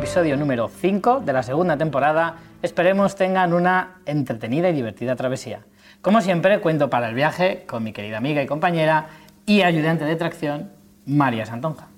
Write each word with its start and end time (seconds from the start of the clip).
Episodio 0.00 0.38
número 0.38 0.68
5 0.68 1.20
de 1.20 1.32
la 1.34 1.42
segunda 1.42 1.76
temporada. 1.76 2.36
Esperemos 2.62 3.16
tengan 3.16 3.52
una 3.52 4.00
entretenida 4.06 4.70
y 4.70 4.72
divertida 4.72 5.14
travesía. 5.14 5.60
Como 6.00 6.22
siempre, 6.22 6.58
cuento 6.60 6.88
para 6.88 7.10
el 7.10 7.14
viaje 7.14 7.64
con 7.66 7.84
mi 7.84 7.92
querida 7.92 8.16
amiga 8.16 8.42
y 8.42 8.46
compañera 8.46 9.08
y 9.44 9.60
ayudante 9.60 10.06
de 10.06 10.16
tracción, 10.16 10.70
María 11.04 11.44
Santonja. 11.44 11.88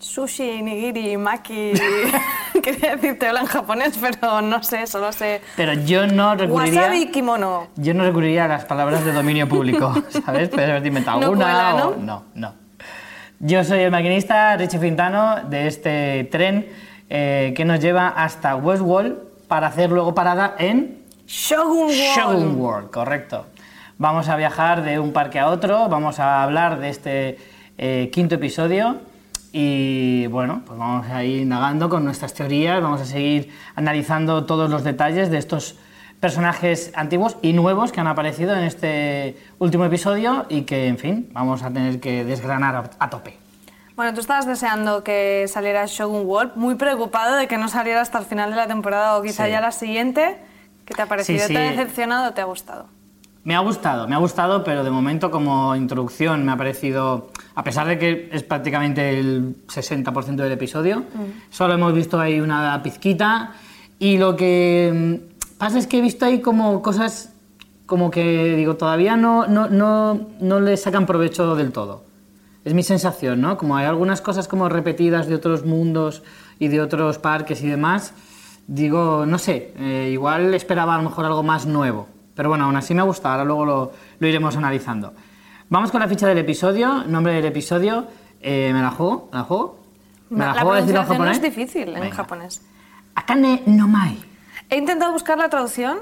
Sushi, 0.00 0.62
nigiri, 0.62 1.18
maki. 1.18 1.74
Quería 2.62 2.96
decirte 2.96 3.28
hola 3.28 3.40
en 3.40 3.46
japonés, 3.46 3.98
pero 4.00 4.40
no 4.40 4.62
sé, 4.62 4.86
solo 4.86 5.12
sé. 5.12 5.42
Pero 5.56 5.74
yo 5.74 6.06
no 6.06 6.36
recurriría... 6.36 6.80
Wasabi 6.80 7.10
kimono. 7.10 7.68
Yo 7.76 7.92
no 7.92 8.04
recurriría 8.04 8.46
a 8.46 8.48
las 8.48 8.64
palabras 8.64 9.04
de 9.04 9.12
dominio 9.12 9.46
público, 9.46 9.92
¿sabes? 10.24 10.48
Puedes 10.48 10.70
haberte 10.70 10.88
inventado 10.88 11.20
No 11.20 11.26
alguna 11.26 11.44
cuela, 11.44 11.72
¿no? 11.72 11.88
o... 11.88 11.96
No, 11.96 12.24
no. 12.34 12.54
Yo 13.40 13.62
soy 13.62 13.80
el 13.80 13.90
maquinista 13.90 14.56
Richie 14.56 14.78
Fintano 14.78 15.42
de 15.50 15.66
este 15.66 16.24
tren 16.32 16.85
eh, 17.08 17.52
que 17.56 17.64
nos 17.64 17.80
lleva 17.80 18.08
hasta 18.08 18.56
Westworld 18.56 19.16
para 19.48 19.68
hacer 19.68 19.90
luego 19.90 20.14
parada 20.14 20.54
en 20.58 21.04
Shogun 21.26 21.86
World. 21.86 22.16
Shogun 22.16 22.60
World, 22.60 22.90
correcto. 22.90 23.46
Vamos 23.98 24.28
a 24.28 24.36
viajar 24.36 24.82
de 24.82 24.98
un 24.98 25.12
parque 25.12 25.38
a 25.38 25.48
otro, 25.48 25.88
vamos 25.88 26.20
a 26.20 26.42
hablar 26.42 26.78
de 26.80 26.88
este 26.90 27.38
eh, 27.78 28.10
quinto 28.12 28.34
episodio 28.34 28.98
y 29.52 30.26
bueno, 30.26 30.62
pues 30.66 30.78
vamos 30.78 31.06
a 31.08 31.24
ir 31.24 31.42
indagando 31.42 31.88
con 31.88 32.04
nuestras 32.04 32.34
teorías, 32.34 32.82
vamos 32.82 33.00
a 33.00 33.06
seguir 33.06 33.52
analizando 33.74 34.44
todos 34.44 34.68
los 34.68 34.84
detalles 34.84 35.30
de 35.30 35.38
estos 35.38 35.78
personajes 36.20 36.92
antiguos 36.94 37.36
y 37.40 37.52
nuevos 37.52 37.92
que 37.92 38.00
han 38.00 38.06
aparecido 38.06 38.54
en 38.54 38.64
este 38.64 39.36
último 39.58 39.84
episodio 39.84 40.44
y 40.48 40.62
que, 40.62 40.88
en 40.88 40.98
fin, 40.98 41.30
vamos 41.32 41.62
a 41.62 41.70
tener 41.70 42.00
que 42.00 42.24
desgranar 42.24 42.76
a, 42.76 42.90
a 42.98 43.10
tope. 43.10 43.45
Bueno, 43.96 44.12
tú 44.12 44.20
estabas 44.20 44.46
deseando 44.46 45.02
que 45.02 45.46
saliera 45.48 45.86
Shogun 45.86 46.26
World, 46.26 46.52
muy 46.56 46.74
preocupado 46.74 47.36
de 47.36 47.48
que 47.48 47.56
no 47.56 47.68
saliera 47.68 48.02
hasta 48.02 48.18
el 48.18 48.26
final 48.26 48.50
de 48.50 48.56
la 48.56 48.66
temporada 48.66 49.16
o 49.16 49.22
quizá 49.22 49.46
Sí. 49.46 49.50
ya 49.52 49.60
la 49.62 49.72
siguiente. 49.72 50.36
¿Qué 50.84 50.94
te 50.94 51.02
ha 51.02 51.06
parecido? 51.06 51.40
Sí, 51.40 51.46
sí. 51.48 51.52
¿Te 51.54 51.58
ha 51.66 51.70
decepcionado 51.70 52.28
o 52.30 52.32
te 52.34 52.42
ha 52.42 52.44
gustado? 52.44 52.86
Me 53.42 53.54
ha 53.54 53.60
gustado, 53.60 54.06
me 54.08 54.14
ha 54.14 54.18
gustado, 54.18 54.64
pero 54.64 54.84
de 54.84 54.90
momento 54.90 55.30
como 55.30 55.74
introducción 55.76 56.44
me 56.44 56.52
ha 56.52 56.56
parecido, 56.56 57.30
a 57.54 57.62
pesar 57.64 57.86
de 57.86 57.96
que 57.98 58.28
es 58.32 58.42
prácticamente 58.42 59.18
el 59.18 59.56
60% 59.68 60.42
del 60.42 60.52
episodio, 60.52 61.04
solo 61.48 61.74
hemos 61.74 61.94
visto 61.94 62.18
ahí 62.20 62.40
una 62.40 62.82
pizquita 62.82 63.52
y 64.00 64.18
lo 64.18 64.36
que 64.36 65.20
mm, 65.22 65.58
pasa 65.58 65.78
es 65.78 65.86
que 65.86 65.98
he 65.98 66.00
visto 66.02 66.24
ahí 66.24 66.40
como 66.40 66.82
cosas 66.82 67.32
como 67.86 68.10
que 68.10 68.56
digo, 68.56 68.74
todavía 68.76 69.16
no, 69.16 69.46
no, 69.46 69.68
no, 69.68 70.26
no 70.40 70.60
le 70.60 70.76
sacan 70.76 71.06
provecho 71.06 71.54
del 71.54 71.70
todo. 71.72 72.02
Es 72.66 72.74
mi 72.74 72.82
sensación, 72.82 73.40
¿no? 73.40 73.56
Como 73.56 73.76
hay 73.76 73.86
algunas 73.86 74.20
cosas 74.20 74.48
como 74.48 74.68
repetidas 74.68 75.28
de 75.28 75.36
otros 75.36 75.64
mundos 75.64 76.24
y 76.58 76.66
de 76.66 76.80
otros 76.80 77.18
parques 77.18 77.62
y 77.62 77.68
demás, 77.68 78.12
digo, 78.66 79.24
no 79.24 79.38
sé, 79.38 79.72
eh, 79.78 80.10
igual 80.12 80.52
esperaba 80.52 80.96
a 80.96 80.98
lo 80.98 81.04
mejor 81.04 81.26
algo 81.26 81.44
más 81.44 81.64
nuevo. 81.66 82.08
Pero 82.34 82.48
bueno, 82.48 82.64
aún 82.64 82.74
así 82.74 82.92
me 82.92 83.02
ha 83.02 83.04
gustado, 83.04 83.34
ahora 83.34 83.44
luego 83.44 83.64
lo, 83.64 83.92
lo 84.18 84.26
iremos 84.26 84.56
analizando. 84.56 85.14
Vamos 85.68 85.92
con 85.92 86.00
la 86.00 86.08
ficha 86.08 86.26
del 86.26 86.38
episodio, 86.38 87.04
nombre 87.04 87.34
del 87.34 87.44
episodio, 87.44 88.08
eh, 88.40 88.72
¿me 88.74 88.82
la 88.82 88.90
juego? 88.90 89.28
¿Me 89.32 89.38
la 89.38 89.44
juego? 89.44 89.78
¿Me 90.30 90.38
la, 90.40 90.46
la 90.46 90.52
juego 90.54 90.72
a 90.72 90.76
decirlo 90.80 91.00
en 91.02 91.06
pronunciación 91.06 91.18
no 91.18 91.32
japonés? 91.32 91.36
es 91.36 91.56
difícil 91.56 91.88
en 91.94 92.00
Venga. 92.02 92.16
japonés. 92.16 92.62
Akane 93.14 93.62
no 93.66 93.86
mai. 93.86 94.18
He 94.68 94.76
intentado 94.76 95.12
buscar 95.12 95.38
la 95.38 95.48
traducción, 95.48 95.98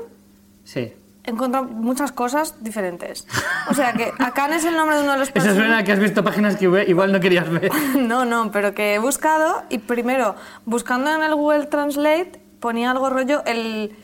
Sí. 0.64 0.94
Encontrado 1.24 1.64
muchas 1.66 2.12
cosas 2.12 2.62
diferentes. 2.62 3.26
O 3.70 3.74
sea 3.74 3.92
que 3.92 4.12
Akane 4.18 4.56
es 4.56 4.64
el 4.64 4.76
nombre 4.76 4.96
de 4.96 5.02
uno 5.02 5.12
de 5.12 5.18
los 5.18 5.28
Eso 5.28 5.34
personajes. 5.34 5.62
suena 5.62 5.78
a 5.78 5.84
que 5.84 5.92
has 5.92 5.98
visto 5.98 6.22
páginas 6.22 6.56
que 6.56 6.64
igual 6.88 7.12
no 7.12 7.20
querías 7.20 7.48
ver. 7.50 7.70
No, 7.96 8.24
no, 8.24 8.50
pero 8.52 8.74
que 8.74 8.94
he 8.94 8.98
buscado 8.98 9.62
y 9.70 9.78
primero, 9.78 10.36
buscando 10.64 11.10
en 11.14 11.22
el 11.22 11.34
Google 11.34 11.66
Translate, 11.66 12.40
ponía 12.60 12.90
algo 12.90 13.10
rollo 13.10 13.42
el 13.46 13.96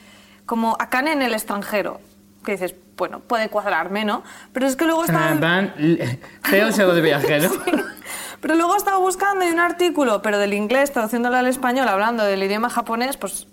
como 0.47 0.77
Akane 0.81 1.13
en 1.13 1.23
el 1.23 1.33
extranjero. 1.35 2.01
Que 2.45 2.53
dices, 2.53 2.75
bueno, 2.97 3.21
puede 3.21 3.49
cuadrarme, 3.51 4.05
¿no? 4.05 4.23
Pero 4.53 4.67
es 4.67 4.75
que 4.77 4.87
luego 4.87 5.05
estaba... 5.05 5.33
Plan, 5.35 5.75
feo 6.43 6.73
se 6.73 6.85
de 6.85 7.01
viaje, 7.01 7.41
¿no? 7.41 7.51
Pero 8.41 8.55
luego 8.55 8.75
estaba 8.75 8.97
buscando 8.97 9.47
y 9.47 9.51
un 9.51 9.61
artículo, 9.61 10.23
pero 10.23 10.39
del 10.39 10.55
inglés, 10.55 10.93
traduciéndolo 10.93 11.37
al 11.37 11.47
español, 11.47 11.87
hablando 11.89 12.25
del 12.25 12.43
idioma 12.43 12.71
japonés, 12.71 13.19
pues 13.19 13.47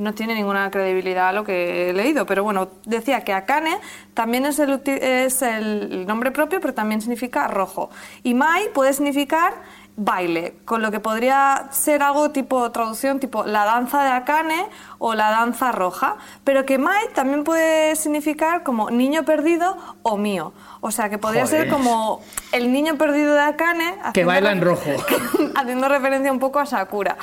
no 0.00 0.14
tiene 0.14 0.34
ninguna 0.34 0.70
credibilidad 0.70 1.34
lo 1.34 1.44
que 1.44 1.90
he 1.90 1.92
leído. 1.92 2.24
Pero 2.24 2.42
bueno, 2.42 2.68
decía 2.86 3.22
que 3.22 3.32
Akane 3.32 3.76
también 4.14 4.46
es 4.46 4.58
el, 4.58 4.80
es 4.86 5.42
el 5.42 6.06
nombre 6.06 6.30
propio, 6.30 6.60
pero 6.60 6.72
también 6.72 7.02
significa 7.02 7.46
rojo. 7.48 7.90
Y 8.22 8.34
Mai 8.34 8.72
puede 8.72 8.94
significar 8.94 9.54
baile, 9.96 10.54
con 10.64 10.80
lo 10.80 10.90
que 10.90 11.00
podría 11.00 11.66
ser 11.70 12.02
algo 12.02 12.30
tipo 12.30 12.70
traducción, 12.70 13.20
tipo 13.20 13.44
la 13.44 13.66
danza 13.66 14.02
de 14.02 14.10
Akane 14.10 14.66
o 14.98 15.14
la 15.14 15.30
danza 15.30 15.70
roja. 15.72 16.16
Pero 16.44 16.64
que 16.64 16.78
Mai 16.78 17.08
también 17.14 17.44
puede 17.44 17.94
significar 17.94 18.62
como 18.62 18.90
niño 18.90 19.24
perdido 19.24 19.76
o 20.02 20.16
mío. 20.16 20.54
O 20.80 20.90
sea, 20.90 21.10
que 21.10 21.18
podría 21.18 21.46
ser 21.46 21.68
como 21.68 22.22
el 22.52 22.72
niño 22.72 22.96
perdido 22.96 23.34
de 23.34 23.42
Akane. 23.42 23.96
Que 24.14 24.22
haciendo 24.22 24.32
baila 24.32 24.52
en 24.52 24.62
rojo. 24.62 24.90
haciendo 25.56 25.88
referencia 25.88 26.32
un 26.32 26.38
poco 26.38 26.58
a 26.58 26.64
Sakura. 26.64 27.18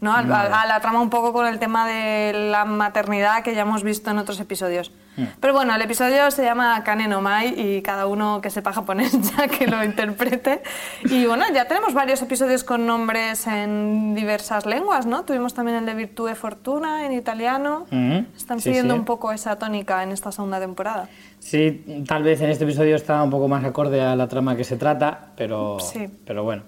¿No? 0.00 0.12
A, 0.12 0.18
a- 0.20 0.62
a 0.62 0.66
la 0.66 0.80
trama 0.80 1.00
un 1.00 1.10
poco 1.10 1.32
con 1.32 1.46
el 1.46 1.58
tema 1.58 1.86
de 1.86 2.32
la 2.50 2.64
maternidad 2.64 3.42
que 3.42 3.54
ya 3.54 3.62
hemos 3.62 3.82
visto 3.82 4.10
en 4.10 4.18
otros 4.18 4.40
episodios. 4.40 4.92
Mm. 5.16 5.24
Pero 5.40 5.52
bueno, 5.52 5.74
el 5.74 5.82
episodio 5.82 6.30
se 6.30 6.44
llama 6.44 6.82
Kane 6.84 7.08
no 7.08 7.20
Mai 7.20 7.52
y 7.60 7.82
cada 7.82 8.06
uno 8.06 8.40
que 8.40 8.48
sepa 8.48 8.72
japonés 8.72 9.12
ya 9.36 9.48
que 9.48 9.66
lo 9.66 9.82
interprete. 9.84 10.62
Y 11.04 11.26
bueno, 11.26 11.44
ya 11.52 11.66
tenemos 11.66 11.92
varios 11.94 12.22
episodios 12.22 12.62
con 12.64 12.86
nombres 12.86 13.46
en 13.46 14.14
diversas 14.14 14.66
lenguas, 14.66 15.06
¿no? 15.06 15.24
Tuvimos 15.24 15.52
también 15.52 15.78
el 15.78 15.86
de 15.86 15.94
Virtue 15.94 16.34
Fortuna 16.34 17.04
en 17.04 17.12
italiano. 17.12 17.86
Ujú, 17.90 18.24
Están 18.36 18.58
sí, 18.60 18.64
siguiendo 18.70 18.94
sí. 18.94 19.00
un 19.00 19.04
poco 19.04 19.32
esa 19.32 19.58
tónica 19.58 20.02
en 20.02 20.12
esta 20.12 20.30
segunda 20.32 20.60
temporada. 20.60 21.08
Sí, 21.40 22.04
tal 22.06 22.22
vez 22.22 22.40
en 22.40 22.50
este 22.50 22.64
episodio 22.64 22.94
está 22.96 23.22
un 23.22 23.30
poco 23.30 23.48
más 23.48 23.64
acorde 23.64 24.00
a 24.00 24.14
la 24.14 24.28
trama 24.28 24.56
que 24.56 24.64
se 24.64 24.76
trata, 24.76 25.32
pero, 25.36 25.78
Sí. 25.80 26.08
pero 26.24 26.44
bueno. 26.44 26.62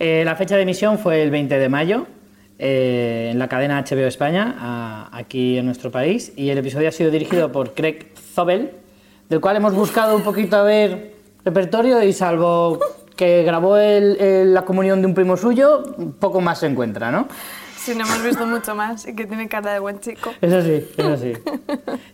Eh, 0.00 0.22
la 0.24 0.34
fecha 0.36 0.56
de 0.56 0.62
emisión 0.62 0.98
fue 0.98 1.22
el 1.22 1.30
20 1.30 1.58
de 1.58 1.68
mayo 1.68 2.06
eh, 2.58 3.28
en 3.32 3.38
la 3.38 3.48
cadena 3.48 3.82
HBO 3.82 4.06
España, 4.06 4.56
a- 4.58 5.08
aquí 5.12 5.58
en 5.58 5.66
nuestro 5.66 5.90
país, 5.90 6.32
y 6.36 6.50
el 6.50 6.58
episodio 6.58 6.88
ha 6.88 6.92
sido 6.92 7.10
dirigido 7.10 7.52
por 7.52 7.74
Craig 7.74 8.06
Zobel, 8.34 8.72
del 9.28 9.40
cual 9.40 9.56
hemos 9.56 9.74
buscado 9.74 10.16
un 10.16 10.22
poquito 10.22 10.56
a 10.56 10.62
ver 10.62 11.14
repertorio 11.44 12.02
y 12.02 12.12
salvo 12.12 12.78
que 13.16 13.42
grabó 13.42 13.76
el- 13.76 14.16
el- 14.20 14.54
la 14.54 14.62
comunión 14.64 15.00
de 15.00 15.06
un 15.06 15.14
primo 15.14 15.36
suyo, 15.36 15.82
poco 16.20 16.40
más 16.40 16.60
se 16.60 16.66
encuentra, 16.66 17.10
¿no? 17.10 17.28
Sí, 17.76 17.94
no 17.94 18.04
hemos 18.04 18.22
visto 18.22 18.44
mucho 18.44 18.74
más 18.74 19.06
y 19.06 19.14
que 19.14 19.24
tiene 19.24 19.48
cara 19.48 19.72
de 19.72 19.78
buen 19.78 19.98
chico. 20.00 20.30
Eso 20.42 20.60
sí, 20.62 20.86
eso 20.96 21.16
sí. 21.16 21.32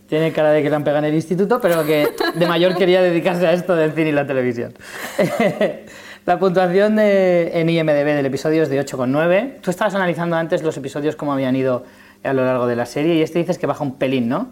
Tiene 0.07 0.31
cara 0.31 0.51
de 0.51 0.63
que 0.63 0.69
le 0.69 0.75
han 0.75 0.83
pegado 0.83 0.99
en 0.99 1.05
el 1.05 1.15
instituto, 1.15 1.59
pero 1.59 1.83
que 1.85 2.07
de 2.35 2.47
mayor 2.47 2.75
quería 2.77 3.01
dedicarse 3.01 3.45
a 3.45 3.51
esto 3.53 3.75
del 3.75 3.91
cine 3.93 4.09
y 4.09 4.11
la 4.13 4.25
televisión. 4.25 4.73
La 6.25 6.39
puntuación 6.39 6.95
de- 6.95 7.51
en 7.59 7.69
IMDB 7.69 8.15
del 8.15 8.25
episodio 8.25 8.63
es 8.63 8.69
de 8.69 8.79
8,9. 8.79 9.59
Tú 9.61 9.69
estabas 9.69 9.93
analizando 9.93 10.35
antes 10.35 10.63
los 10.63 10.75
episodios 10.77 11.15
cómo 11.15 11.33
habían 11.33 11.55
ido 11.55 11.83
a 12.23 12.33
lo 12.33 12.43
largo 12.43 12.65
de 12.65 12.75
la 12.75 12.87
serie 12.87 13.13
y 13.15 13.21
este 13.21 13.37
dices 13.39 13.59
que 13.59 13.67
baja 13.67 13.83
un 13.83 13.95
pelín, 13.95 14.27
¿no? 14.27 14.47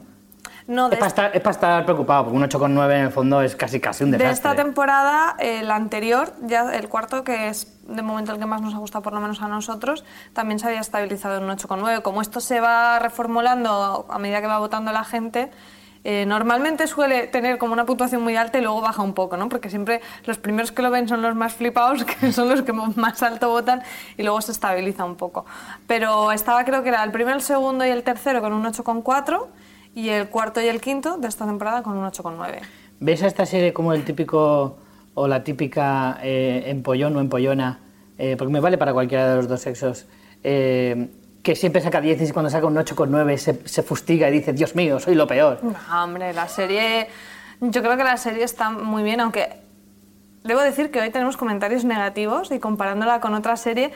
No, 0.68 0.88
de 0.88 0.96
Es 0.96 1.00
para, 1.00 1.08
estar, 1.10 1.32
es 1.34 1.42
para 1.42 1.52
estar 1.52 1.84
preocupado, 1.86 2.24
porque 2.26 2.38
un 2.38 2.44
8,9 2.44 2.94
en 3.00 3.06
el 3.08 3.12
fondo 3.12 3.42
es 3.42 3.56
casi 3.56 3.82
casi 3.82 4.04
un 4.06 4.12
De 4.12 4.18
desastre. 4.18 4.52
esta 4.52 4.64
temporada, 4.64 5.36
el 5.40 5.70
anterior, 5.72 6.32
ya 6.44 6.74
el 6.74 6.88
cuarto, 6.88 7.24
que 7.26 7.50
es 7.50 7.68
de 7.86 8.02
momento 8.02 8.32
el 8.32 8.40
que 8.40 8.46
más 8.46 8.62
nos 8.62 8.74
ha 8.74 8.78
gustado, 8.78 9.02
por 9.02 9.12
lo 9.14 9.20
menos 9.20 9.42
a 9.42 9.48
nosotros, 9.50 10.06
también 10.32 10.60
se 10.60 10.68
había 10.68 10.80
estabilizado 10.80 11.38
en 11.38 11.44
un 11.44 11.50
8,9. 11.50 12.02
Como 12.02 12.22
esto 12.22 12.40
se 12.40 12.62
va 12.62 12.98
reformulando 13.00 14.06
a 14.10 14.20
medida 14.20 14.40
que 14.40 14.48
va 14.48 14.60
votando 14.60 14.94
la 14.94 15.04
gente, 15.04 15.52
eh, 16.04 16.26
normalmente 16.26 16.88
suele 16.88 17.28
tener 17.28 17.58
como 17.58 17.74
una 17.74 17.86
puntuación 17.86 18.22
muy 18.22 18.36
alta 18.36 18.58
y 18.58 18.62
luego 18.62 18.82
baja 18.82 19.02
un 19.02 19.14
poco, 19.14 19.38
¿no? 19.38 19.50
Porque 19.50 19.70
siempre 19.70 20.02
los 20.26 20.38
primeros 20.38 20.72
que 20.72 20.82
lo 20.82 20.92
ven 20.92 21.08
son 21.08 21.22
los 21.22 21.36
más 21.36 21.54
flipados, 21.54 22.04
que 22.20 22.32
son 22.32 22.50
los 22.50 22.62
que 22.62 22.74
más 22.74 23.22
alto 23.24 23.50
votan, 23.50 23.82
y 24.18 24.24
luego 24.24 24.42
se 24.42 24.52
estabiliza 24.52 25.06
un 25.06 25.16
poco. 25.16 25.46
Pero 25.88 26.32
estaba, 26.32 26.64
creo 26.66 26.84
que 26.84 26.90
era 26.90 27.04
el 27.04 27.12
primero, 27.12 27.36
el 27.36 27.44
segundo 27.44 27.86
y 27.86 27.90
el 27.90 28.04
tercero 28.04 28.42
con 28.42 28.54
un 28.54 28.64
8,4 28.66 29.48
y 29.96 30.10
el 30.10 30.30
cuarto 30.30 30.62
y 30.62 30.68
el 30.68 30.82
quinto 30.82 31.18
de 31.18 31.28
esta 31.28 31.46
temporada 31.46 31.84
con 31.84 31.98
un 31.98 32.06
8,9. 32.06 32.60
¿Ves 33.00 33.24
a 33.24 33.28
esta 33.28 33.46
serie 33.46 33.74
como 33.74 33.94
el 33.94 34.04
típico 34.06 34.78
o 35.14 35.28
la 35.28 35.44
típica 35.44 36.20
eh, 36.24 36.64
empollón 36.68 37.16
o 37.18 37.20
empollona? 37.20 37.80
eh, 38.18 38.36
porque 38.38 38.54
me 38.54 38.60
vale 38.60 38.78
para 38.78 38.94
cualquiera 38.94 39.30
de 39.30 39.36
los 39.36 39.48
dos 39.48 39.62
sexos. 39.62 40.06
Que 41.44 41.56
siempre 41.56 41.82
saca 41.82 42.02
10 42.02 42.30
y 42.30 42.32
cuando 42.32 42.50
saca 42.50 42.66
un 42.66 42.76
8,9 42.76 43.38
se, 43.38 43.68
se 43.68 43.84
fustiga 43.84 44.30
y 44.30 44.32
dice, 44.32 44.54
Dios 44.54 44.76
mío, 44.76 45.00
soy 45.00 45.14
lo 45.14 45.28
peor. 45.28 45.60
No, 45.62 46.04
hombre, 46.04 46.34
la 46.34 46.48
serie. 46.48 47.10
Yo 47.60 47.82
creo 47.82 47.98
que 47.98 48.04
la 48.04 48.18
serie 48.18 48.44
está 48.44 48.70
muy 48.70 49.04
bien, 49.04 49.20
aunque 49.20 49.50
debo 50.44 50.62
decir 50.62 50.90
que 50.90 51.02
hoy 51.02 51.10
tenemos 51.10 51.38
comentarios 51.38 51.84
negativos 51.84 52.50
y 52.52 52.60
comparándola 52.60 53.20
con 53.20 53.34
otra 53.34 53.58
serie 53.58 53.92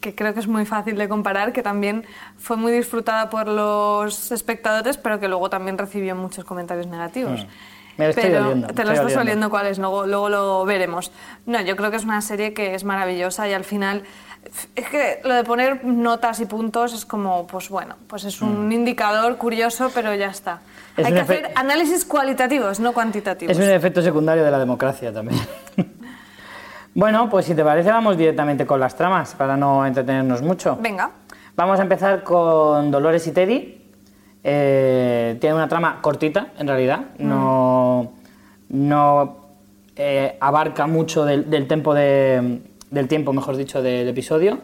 que 0.00 0.14
creo 0.14 0.34
que 0.34 0.40
es 0.40 0.46
muy 0.46 0.66
fácil 0.66 0.96
de 0.96 1.08
comparar, 1.08 1.52
que 1.52 1.62
también 1.62 2.04
fue 2.36 2.56
muy 2.56 2.72
disfrutada 2.72 3.30
por 3.30 3.48
los 3.48 4.30
espectadores, 4.30 4.98
pero 4.98 5.18
que 5.18 5.28
luego 5.28 5.48
también 5.50 5.78
recibió 5.78 6.14
muchos 6.14 6.44
comentarios 6.44 6.86
negativos. 6.86 7.44
Hmm. 7.44 7.48
Me 7.96 8.04
lo 8.04 8.10
estoy 8.10 8.24
pero 8.24 8.44
oliendo, 8.44 8.66
te 8.68 8.84
lo 8.84 8.92
estoy 8.92 9.14
oliendo 9.14 9.48
cuáles, 9.48 9.78
luego, 9.78 10.06
luego 10.06 10.28
lo 10.28 10.64
veremos. 10.66 11.12
No, 11.46 11.62
yo 11.62 11.76
creo 11.76 11.90
que 11.90 11.96
es 11.96 12.04
una 12.04 12.20
serie 12.20 12.52
que 12.52 12.74
es 12.74 12.84
maravillosa 12.84 13.48
y 13.48 13.54
al 13.54 13.64
final 13.64 14.02
es 14.74 14.88
que 14.88 15.20
lo 15.24 15.34
de 15.34 15.44
poner 15.44 15.84
notas 15.84 16.40
y 16.40 16.46
puntos 16.46 16.92
es 16.92 17.04
como, 17.04 17.46
pues 17.46 17.68
bueno, 17.68 17.96
pues 18.06 18.24
es 18.24 18.40
un 18.42 18.70
indicador 18.72 19.36
curioso, 19.36 19.90
pero 19.94 20.14
ya 20.14 20.28
está. 20.28 20.60
Es 20.96 21.06
Hay 21.06 21.12
que 21.12 21.20
hacer 21.20 21.50
análisis 21.54 22.04
cualitativos, 22.04 22.80
no 22.80 22.92
cuantitativos. 22.92 23.56
Es 23.56 23.62
un 23.62 23.70
efecto 23.70 24.02
secundario 24.02 24.44
de 24.44 24.50
la 24.50 24.58
democracia 24.58 25.12
también. 25.12 25.40
bueno, 26.94 27.28
pues 27.28 27.46
si 27.46 27.54
te 27.54 27.64
parece 27.64 27.90
vamos 27.90 28.16
directamente 28.16 28.66
con 28.66 28.80
las 28.80 28.94
tramas 28.94 29.34
para 29.34 29.56
no 29.56 29.86
entretenernos 29.86 30.42
mucho. 30.42 30.76
Venga. 30.80 31.10
Vamos 31.56 31.78
a 31.78 31.82
empezar 31.82 32.22
con 32.22 32.90
Dolores 32.90 33.26
y 33.26 33.32
Teddy. 33.32 33.82
Eh, 34.44 35.36
tiene 35.40 35.56
una 35.56 35.68
trama 35.68 36.00
cortita, 36.00 36.48
en 36.58 36.68
realidad. 36.68 37.00
No, 37.18 38.12
no 38.68 39.36
eh, 39.96 40.36
abarca 40.40 40.86
mucho 40.86 41.24
del, 41.24 41.48
del 41.50 41.66
tiempo 41.66 41.94
de, 41.94 42.60
del 42.90 43.08
tiempo, 43.08 43.32
mejor 43.32 43.56
dicho, 43.56 43.82
del 43.82 44.08
episodio. 44.08 44.58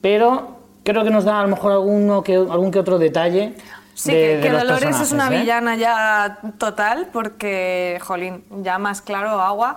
Pero 0.00 0.56
creo 0.84 1.04
que 1.04 1.10
nos 1.10 1.24
da 1.24 1.40
a 1.40 1.42
lo 1.42 1.48
mejor 1.48 1.72
alguno 1.72 2.22
que, 2.22 2.34
algún 2.36 2.70
que 2.70 2.78
otro 2.78 2.98
detalle. 2.98 3.54
Sí, 3.94 4.12
de- 4.12 4.16
que, 4.18 4.36
de 4.36 4.40
que 4.42 4.50
los 4.50 4.62
Dolores 4.62 5.00
es 5.00 5.12
una 5.12 5.28
¿eh? 5.34 5.40
villana 5.40 5.74
ya 5.76 6.38
total, 6.58 7.08
porque, 7.12 7.98
jolín, 8.02 8.44
ya 8.62 8.78
más 8.78 9.00
claro, 9.00 9.30
agua. 9.40 9.76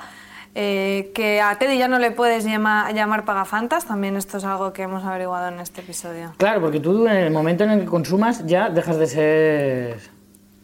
Eh, 0.55 1.11
que 1.13 1.39
a 1.41 1.57
Teddy 1.57 1.77
ya 1.77 1.87
no 1.87 1.99
le 1.99 2.11
puedes 2.11 2.43
llama- 2.43 2.91
llamar 2.91 3.23
pagafantas, 3.23 3.85
también 3.85 4.17
esto 4.17 4.37
es 4.39 4.43
algo 4.43 4.73
que 4.73 4.81
hemos 4.81 5.05
averiguado 5.05 5.47
en 5.47 5.59
este 5.59 5.81
episodio. 5.81 6.33
Claro, 6.37 6.59
porque 6.59 6.79
tú 6.79 7.05
en 7.07 7.15
el 7.15 7.31
momento 7.31 7.63
en 7.63 7.69
el 7.71 7.79
que 7.81 7.85
consumas 7.85 8.45
ya 8.45 8.69
dejas 8.69 8.97
de 8.97 9.07
ser... 9.07 9.99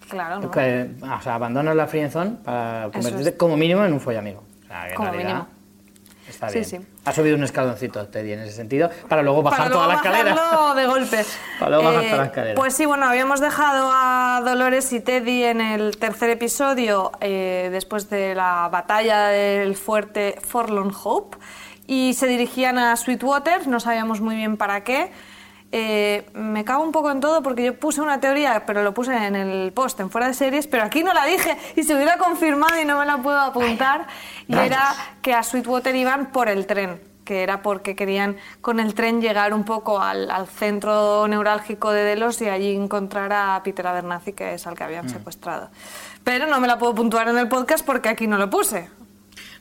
Claro, 0.09 0.39
¿no? 0.41 0.51
que- 0.51 0.89
o 1.01 1.21
sea, 1.21 1.35
abandonas 1.35 1.75
la 1.75 1.87
frienzón 1.87 2.39
para 2.43 2.89
convertirte 2.91 3.29
es. 3.29 3.35
como 3.35 3.55
mínimo 3.57 3.85
en 3.85 3.93
un 3.93 3.99
follamigo. 4.01 4.43
O 4.63 4.67
sea, 4.67 4.87
Como 4.95 5.09
realidad 5.11 5.27
mínimo. 5.29 5.47
Está 6.35 6.49
Sí, 6.49 6.59
bien. 6.59 6.65
sí. 6.65 6.79
Ha 7.05 7.11
subido 7.13 7.35
un 7.35 7.43
escaloncito 7.43 8.07
Teddy 8.07 8.33
en 8.33 8.39
ese 8.41 8.51
sentido 8.53 8.89
para 9.09 9.23
luego 9.23 9.41
bajar 9.41 9.59
Para 9.59 9.71
toda 9.71 9.87
la 9.87 9.93
luego 9.95 10.07
escalera. 10.07 10.73
de 10.75 10.85
golpe. 10.87 11.21
Eh, 11.21 11.25
Para 11.59 11.69
luego 11.77 11.83
bajar 11.85 12.03
toda 12.05 12.17
la 12.17 12.25
escalera. 12.25 12.55
Pues 12.55 12.73
sí, 12.75 12.85
bueno, 12.85 13.05
habíamos 13.05 13.39
dejado 13.39 13.89
a 13.93 14.41
Dolores 14.43 14.91
y 14.93 14.99
Teddy 14.99 15.43
en 15.43 15.61
el 15.61 15.97
tercer 15.97 16.29
episodio 16.29 17.11
eh, 17.21 17.69
después 17.71 18.09
de 18.09 18.35
la 18.35 18.67
batalla 18.71 19.27
del 19.27 19.75
fuerte 19.75 20.37
Forlorn 20.45 20.91
Hope 21.03 21.37
y 21.87 22.13
se 22.15 22.27
dirigían 22.27 22.77
a 22.79 22.95
Sweetwater, 22.95 23.67
no 23.67 23.79
sabíamos 23.79 24.19
muy 24.21 24.35
bien 24.35 24.57
para 24.57 24.83
qué. 24.83 25.11
Eh, 25.71 26.29
me 26.33 26.63
cago 26.63 26.83
un 26.83 26.91
poco 26.91 27.11
en 27.11 27.19
todo 27.19 27.43
porque 27.43 27.63
yo 27.65 27.77
puse 27.79 27.99
una 27.99 28.19
teoría, 28.19 28.65
pero 28.65 28.81
lo 28.83 28.93
puse 28.93 29.13
en 29.13 29.35
el 29.35 29.73
post, 29.73 29.99
en 29.99 30.09
fuera 30.09 30.27
de 30.27 30.33
series, 30.33 30.67
pero 30.67 30.83
aquí 30.83 31.03
no 31.03 31.13
la 31.13 31.25
dije 31.25 31.57
y 31.75 31.83
se 31.83 31.93
hubiera 31.95 32.17
confirmado 32.17 32.79
y 32.79 32.85
no 32.85 32.97
me 32.99 33.05
la 33.05 33.17
puedo 33.17 33.37
apuntar. 33.39 34.07
Y 34.47 34.53
rayos. 34.53 34.67
era 34.71 34.95
que 35.21 35.33
a 35.33 35.43
Sweetwater 35.43 35.93
iban 35.95 36.27
por 36.27 36.47
el 36.47 36.65
tren, 36.65 37.01
que 37.25 37.43
era 37.43 37.61
porque 37.61 37.95
querían 37.95 38.37
con 38.61 38.79
el 38.79 38.93
tren 38.93 39.19
llegar 39.21 39.53
un 39.53 39.65
poco 39.65 39.99
al, 39.99 40.31
al 40.31 40.47
centro 40.47 41.27
neurálgico 41.27 41.91
de 41.91 42.03
Delos 42.03 42.41
y 42.41 42.47
allí 42.47 42.73
encontrar 42.73 43.33
a 43.33 43.59
Peter 43.63 43.85
Abernathy, 43.87 44.31
que 44.33 44.53
es 44.53 44.65
al 44.67 44.75
que 44.75 44.83
Mm. 44.83 44.87
habían 44.87 45.09
secuestrado. 45.09 45.69
Pero 46.23 46.47
no 46.47 46.59
me 46.61 46.67
la 46.67 46.77
puedo 46.77 46.95
puntuar 46.95 47.27
en 47.27 47.37
el 47.37 47.49
podcast 47.49 47.85
porque 47.85 48.07
aquí 48.07 48.27
no 48.27 48.37
lo 48.37 48.49
puse. 48.49 48.89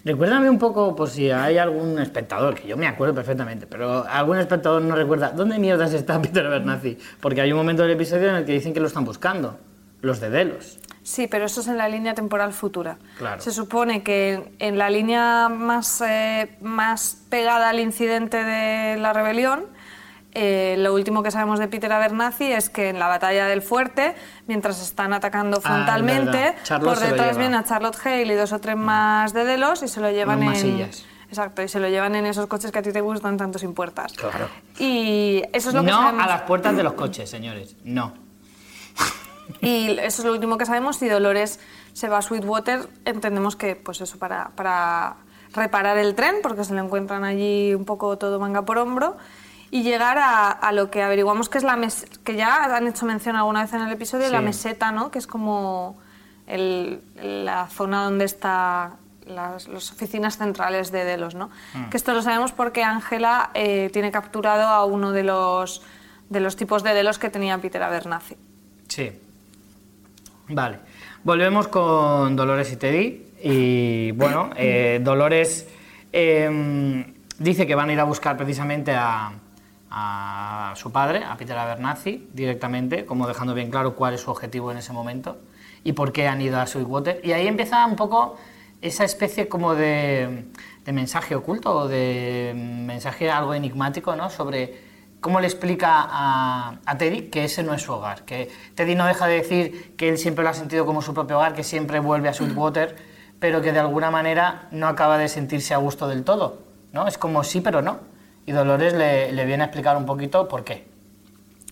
Recuérdame 0.05 0.51
un 0.51 0.59
poco, 0.59 0.95
por 0.95 1.09
si 1.09 1.31
hay 1.31 1.57
algún 1.57 1.99
espectador, 1.99 2.55
que 2.55 2.69
yo 2.69 2.77
me 2.77 2.87
acuerdo 2.87 3.15
perfectamente, 3.15 3.67
pero 3.67 4.07
algún 4.07 4.37
espectador 4.39 4.83
no 4.83 4.95
recuerda, 4.95 5.31
¿dónde 5.31 5.59
mierdas 5.59 5.95
está 5.95 6.21
Peter 6.23 6.47
Abernathy? 6.47 6.99
Porque 7.21 7.41
hay 7.41 7.53
un 7.53 7.59
momento 7.59 7.83
del 7.83 7.93
episodio 7.93 8.29
en 8.29 8.37
el 8.37 8.45
que 8.45 8.53
dicen 8.53 8.75
que 8.75 8.81
lo 8.81 8.87
están 8.87 9.07
buscando, 9.07 9.59
los 10.03 10.21
de 10.21 10.29
Delos. 10.29 10.79
Sí, 11.03 11.27
pero 11.27 11.47
eso 11.47 11.63
es 11.63 11.69
en 11.69 11.79
la 11.79 11.89
línea 11.89 12.15
temporal 12.15 12.53
futura. 12.53 12.99
Claro. 13.19 13.41
Se 13.41 13.51
supone 13.51 14.03
que 14.03 14.35
en, 14.35 14.57
en 14.59 14.79
la 14.79 14.91
línea 14.91 15.49
más, 15.49 16.03
eh, 16.03 16.57
más 16.61 17.25
pegada 17.31 17.71
al 17.71 17.81
incidente 17.81 18.45
de 18.45 18.99
la 18.99 19.13
rebelión, 19.13 19.65
eh, 20.35 20.75
lo 20.79 20.93
último 20.95 21.23
que 21.23 21.31
sabemos 21.31 21.59
de 21.59 21.69
Peter 21.69 21.93
Abernathy 21.93 22.53
es 22.53 22.69
que 22.69 22.89
en 22.89 22.99
la 22.99 23.07
batalla 23.09 23.47
del 23.47 23.63
fuerte, 23.63 24.15
mientras 24.47 24.83
están 24.83 25.13
atacando 25.13 25.59
Ah, 25.59 25.69
frontalmente, 25.69 26.55
por 26.81 26.99
detrás. 26.99 27.37
Mm. 27.37 27.41
viene 27.41 27.57
a 27.57 27.65
Charlotte 27.65 27.97
Hale 28.05 28.33
y 28.33 28.35
dos 28.35 28.53
o 28.53 28.59
tres 28.59 28.77
más 28.77 29.33
de 29.33 29.45
Delos 29.45 29.83
y 29.83 29.89
se 29.89 30.01
lo 30.01 30.11
llevan 30.11 30.43
en... 30.43 30.49
masillas. 30.51 31.05
Exacto, 31.29 31.63
y 31.63 31.69
se 31.69 31.81
lo 31.81 31.89
llevan 31.89 32.15
en 32.15 32.27
esos 32.27 32.47
coches 32.47 32.71
que 32.71 32.79
a 32.79 32.83
ti 32.83 32.93
te 32.93 33.01
gustan 33.01 33.37
tanto 33.37 33.59
sin 33.59 33.75
puertas. 33.75 34.13
Claro. 34.13 34.49
Y 34.79 35.43
eso 35.53 35.71
es 35.71 35.75
lo 35.75 35.83
que 35.83 35.91
no 35.91 35.99
sabemos. 36.03 36.23
a 36.25 36.27
las 36.29 36.43
puertas 36.43 36.77
de 36.77 36.83
los 36.85 36.93
coches, 36.93 37.29
señores, 37.29 37.77
no. 37.83 38.13
Y 39.61 39.99
eso 40.01 40.23
es 40.23 40.25
lo 40.25 40.33
último 40.33 40.59
que 40.59 40.67
sabemos. 40.67 40.97
Si 40.97 41.09
Dolores 41.09 41.61
se 41.93 42.09
va 42.09 42.19
a 42.19 42.23
Sweetwater, 42.23 42.89
entendemos 43.05 43.57
que, 43.57 43.77
pues 43.77 44.01
eso, 44.01 44.19
para, 44.19 44.51
para 44.57 45.17
reparar 45.55 45.99
el 45.99 46.15
tren, 46.15 46.37
porque 46.43 46.65
se 46.65 46.75
lo 46.75 46.83
encuentran 46.83 47.25
allí 47.25 47.75
un 47.75 47.85
poco 47.85 48.17
todo 48.19 48.39
manga 48.39 48.63
por 48.63 48.79
hombro, 48.79 49.17
y 49.75 49.83
llegar 49.83 50.19
a, 50.19 50.53
a 50.53 50.71
lo 50.71 50.89
que 50.89 51.03
averiguamos 51.03 51.49
que 51.49 51.59
es 51.59 51.65
la 51.65 51.75
mes 51.75 52.07
que 52.23 52.37
ya 52.37 52.77
han 52.77 52.87
hecho 52.87 53.07
mención 53.07 53.35
alguna 53.35 53.63
vez 53.63 53.73
en 53.73 53.81
el 53.83 53.91
episodio, 53.93 54.27
Sí. 54.27 54.33
la 54.33 54.41
meseta, 54.41 54.93
¿no? 54.93 55.11
Que 55.11 55.19
es 55.19 55.27
como 55.27 55.99
el- 56.47 57.01
la 57.21 57.67
zona 57.67 58.05
donde 58.05 58.25
está 58.25 58.93
las, 59.27 59.67
las 59.67 59.91
oficinas 59.91 60.39
centrales 60.39 60.93
de 60.93 61.05
Delos, 61.05 61.35
¿no? 61.35 61.51
Que 61.91 61.97
esto 61.97 62.13
lo 62.15 62.23
sabemos 62.23 62.53
porque 62.53 62.85
Ángela 62.85 63.51
eh, 63.55 63.91
tiene 63.93 64.13
capturado 64.13 64.69
a 64.69 64.85
uno 64.85 65.11
de 65.11 65.25
los, 65.25 65.83
de 66.29 66.39
los 66.39 66.55
tipos 66.55 66.85
de 66.85 66.95
Delos 66.95 67.19
que 67.19 67.29
tenía 67.29 67.59
Peter 67.59 67.83
Abernathy. 67.83 68.37
Sí. 68.87 69.11
Vale. 70.51 70.79
Volvemos 71.25 71.67
con 71.67 72.37
Dolores 72.37 72.71
y 72.71 72.77
Teddy. 72.77 73.27
Y 73.43 74.13
bueno, 74.13 74.51
eh, 74.57 75.01
Dolores 75.03 75.67
eh, 76.13 77.13
dice 77.39 77.67
que 77.67 77.75
van 77.75 77.89
a 77.89 77.93
ir 77.93 77.99
a 78.01 78.05
buscar 78.05 78.37
precisamente 78.37 78.93
a, 78.95 79.33
a 79.97 80.73
su 80.75 80.91
padre, 80.91 81.23
a 81.25 81.37
Peter 81.37 81.57
Abernathy, 81.57 82.29
directamente, 82.33 83.07
como 83.07 83.29
dejando 83.29 83.55
bien 83.55 83.71
claro 83.71 83.95
cuál 83.95 84.15
es 84.15 84.23
su 84.23 84.31
objetivo 84.33 84.73
en 84.73 84.79
ese 84.79 84.93
momento 84.93 85.39
y 85.85 85.93
por 85.93 86.11
qué 86.11 86.27
han 86.27 86.41
ido 86.41 86.59
a 86.59 86.67
Sweetwater. 86.67 87.21
Y 87.23 87.31
ahí 87.31 87.47
empieza 87.47 87.87
un 87.87 87.95
poco 87.95 88.37
esa 88.83 89.05
especie 89.05 89.47
como 89.47 89.77
de, 89.77 90.47
mensaje 90.93 91.37
oculto 91.37 91.73
o 91.73 91.89
de 91.89 92.55
mensaje 92.57 93.31
algo 93.31 93.55
enigmático, 93.55 94.17
¿no? 94.17 94.31
Sobre 94.31 94.81
cómo 95.21 95.39
le 95.39 95.47
explica 95.47 96.09
a 96.09 96.99
Teddy 96.99 97.29
que 97.29 97.45
ese 97.45 97.63
no 97.63 97.73
es 97.73 97.83
su 97.83 97.93
hogar. 97.93 98.25
Que 98.25 98.51
Teddy 98.75 98.97
no 98.97 99.07
deja 99.07 99.29
de 99.29 99.35
decir 99.35 99.95
que 99.97 100.09
él 100.09 100.19
siempre 100.19 100.43
lo 100.43 100.51
ha 100.51 100.55
sentido 100.55 100.85
como 100.87 101.03
su 101.03 101.15
propio 101.15 101.37
hogar, 101.37 101.55
que 101.55 101.63
siempre 101.63 102.01
vuelve 102.01 102.29
a 102.29 102.35
Sweetwater, 102.35 102.97
pero 103.39 103.63
que 103.63 103.71
de 103.71 103.79
alguna 103.79 104.11
manera 104.11 104.67
no 104.73 104.89
acaba 104.89 105.19
de 105.19 105.29
sentirse 105.29 105.73
a 105.73 105.77
gusto 105.77 106.09
del 106.09 106.25
todo. 106.25 106.59
¿no? 106.93 107.07
Es 107.07 107.17
como 107.17 107.45
sí, 107.45 107.61
pero 107.61 107.81
no. 107.81 108.14
Y 108.47 108.53
Dolores 108.53 108.93
le, 108.93 109.33
le 109.33 109.45
viene 109.45 109.63
a 109.63 109.67
explicar 109.67 109.97
un 109.97 110.07
poquito 110.07 110.49
por 110.49 110.65
qué. 110.65 110.87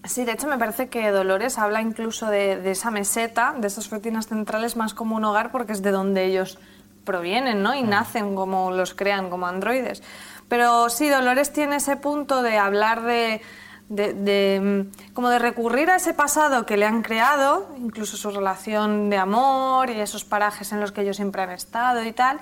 Sí, 0.04 0.24
de 0.24 0.32
hecho 0.32 0.48
me 0.48 0.58
parece 0.58 0.88
que 0.88 1.10
Dolores 1.10 1.58
habla 1.58 1.80
incluso 1.80 2.26
de, 2.26 2.56
de 2.56 2.72
esa 2.72 2.90
meseta, 2.90 3.54
de 3.56 3.68
esas 3.68 3.86
oficinas 3.92 4.26
centrales, 4.26 4.76
más 4.76 4.94
como 4.94 5.14
un 5.16 5.24
hogar 5.24 5.52
porque 5.52 5.72
es 5.72 5.82
de 5.82 5.92
donde 5.92 6.24
ellos 6.24 6.58
provienen, 7.04 7.62
¿no? 7.62 7.74
Y 7.74 7.82
nacen 7.82 8.34
como 8.34 8.72
los 8.72 8.94
crean, 8.94 9.30
como 9.30 9.46
androides. 9.46 10.02
Pero 10.48 10.88
sí, 10.88 11.08
Dolores 11.08 11.52
tiene 11.52 11.76
ese 11.76 11.96
punto 11.96 12.42
de 12.42 12.58
hablar 12.58 13.02
de, 13.02 13.42
de, 13.88 14.12
de, 14.12 14.60
mm, 14.60 15.12
como 15.14 15.28
de 15.28 15.38
recurrir 15.38 15.90
a 15.90 15.96
ese 15.96 16.14
pasado 16.14 16.66
que 16.66 16.76
le 16.76 16.84
han 16.84 17.02
creado, 17.02 17.68
incluso 17.78 18.16
su 18.16 18.30
relación 18.30 19.08
de 19.08 19.18
amor 19.18 19.90
y 19.90 20.00
esos 20.00 20.24
parajes 20.24 20.72
en 20.72 20.80
los 20.80 20.90
que 20.92 21.02
ellos 21.02 21.16
siempre 21.16 21.42
han 21.42 21.50
estado 21.50 22.02
y 22.02 22.12
tal. 22.12 22.38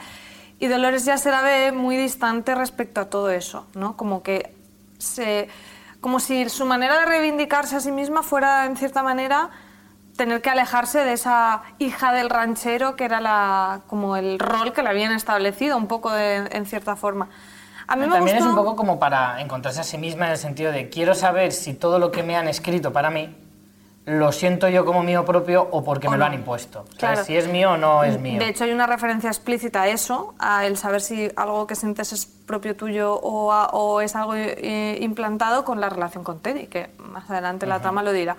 Y 0.60 0.68
Dolores 0.68 1.04
ya 1.04 1.16
se 1.18 1.30
la 1.30 1.40
ve 1.42 1.72
muy 1.72 1.96
distante 1.96 2.54
respecto 2.54 3.00
a 3.00 3.06
todo 3.06 3.30
eso, 3.30 3.66
¿no? 3.74 3.96
Como 3.96 4.22
que 4.22 4.54
se, 4.98 5.48
como 6.00 6.20
si 6.20 6.48
su 6.50 6.66
manera 6.66 7.00
de 7.00 7.06
reivindicarse 7.06 7.76
a 7.76 7.80
sí 7.80 7.90
misma 7.90 8.22
fuera, 8.22 8.66
en 8.66 8.76
cierta 8.76 9.02
manera, 9.02 9.50
tener 10.16 10.42
que 10.42 10.50
alejarse 10.50 10.98
de 10.98 11.14
esa 11.14 11.62
hija 11.78 12.12
del 12.12 12.28
ranchero 12.28 12.94
que 12.94 13.04
era 13.06 13.20
la, 13.22 13.80
como 13.86 14.16
el 14.16 14.38
rol 14.38 14.74
que 14.74 14.82
le 14.82 14.90
habían 14.90 15.12
establecido, 15.12 15.78
un 15.78 15.86
poco 15.86 16.10
de- 16.12 16.46
en 16.52 16.66
cierta 16.66 16.94
forma. 16.94 17.30
A 17.86 17.96
mí 17.96 18.06
me 18.06 18.12
También 18.12 18.36
es 18.36 18.44
gustó- 18.44 18.60
un 18.60 18.64
poco 18.64 18.76
como 18.76 18.98
para 19.00 19.40
encontrarse 19.40 19.80
a 19.80 19.84
sí 19.84 19.96
misma 19.96 20.26
en 20.26 20.32
el 20.32 20.38
sentido 20.38 20.72
de 20.72 20.90
quiero 20.90 21.14
saber 21.14 21.52
si 21.52 21.72
todo 21.72 21.98
lo 21.98 22.10
que 22.10 22.22
me 22.22 22.36
han 22.36 22.48
escrito 22.48 22.92
para 22.92 23.10
mí 23.10 23.34
lo 24.18 24.32
siento 24.32 24.68
yo 24.68 24.84
como 24.84 25.02
mío 25.02 25.24
propio 25.24 25.66
o 25.70 25.82
porque 25.84 26.08
O 26.08 26.10
me 26.10 26.16
no. 26.16 26.20
lo 26.20 26.26
han 26.26 26.34
impuesto. 26.34 26.80
¿Sabes? 26.84 26.96
Claro. 26.98 27.24
Si 27.24 27.36
es 27.36 27.48
mío 27.48 27.72
o 27.72 27.76
no 27.76 28.04
es 28.04 28.18
mío. 28.20 28.38
De 28.38 28.48
hecho, 28.48 28.64
hay 28.64 28.72
una 28.72 28.86
referencia 28.86 29.28
explícita 29.30 29.82
a 29.82 29.88
eso, 29.88 30.34
a 30.38 30.66
el 30.66 30.76
saber 30.76 31.00
si 31.00 31.30
algo 31.36 31.66
que 31.66 31.74
sientes 31.76 32.12
es 32.12 32.26
propio 32.26 32.76
tuyo 32.76 33.14
o, 33.14 33.52
a- 33.52 33.68
o 33.68 34.00
es 34.00 34.14
algo 34.16 34.34
eh, 34.34 34.98
implantado 35.00 35.64
con 35.64 35.80
la 35.80 35.88
relación 35.88 36.24
con 36.24 36.40
Teddy, 36.40 36.66
que 36.66 36.90
más 36.98 37.30
adelante 37.30 37.66
la 37.66 37.80
trama 37.80 38.02
lo 38.02 38.12
dirá. 38.12 38.36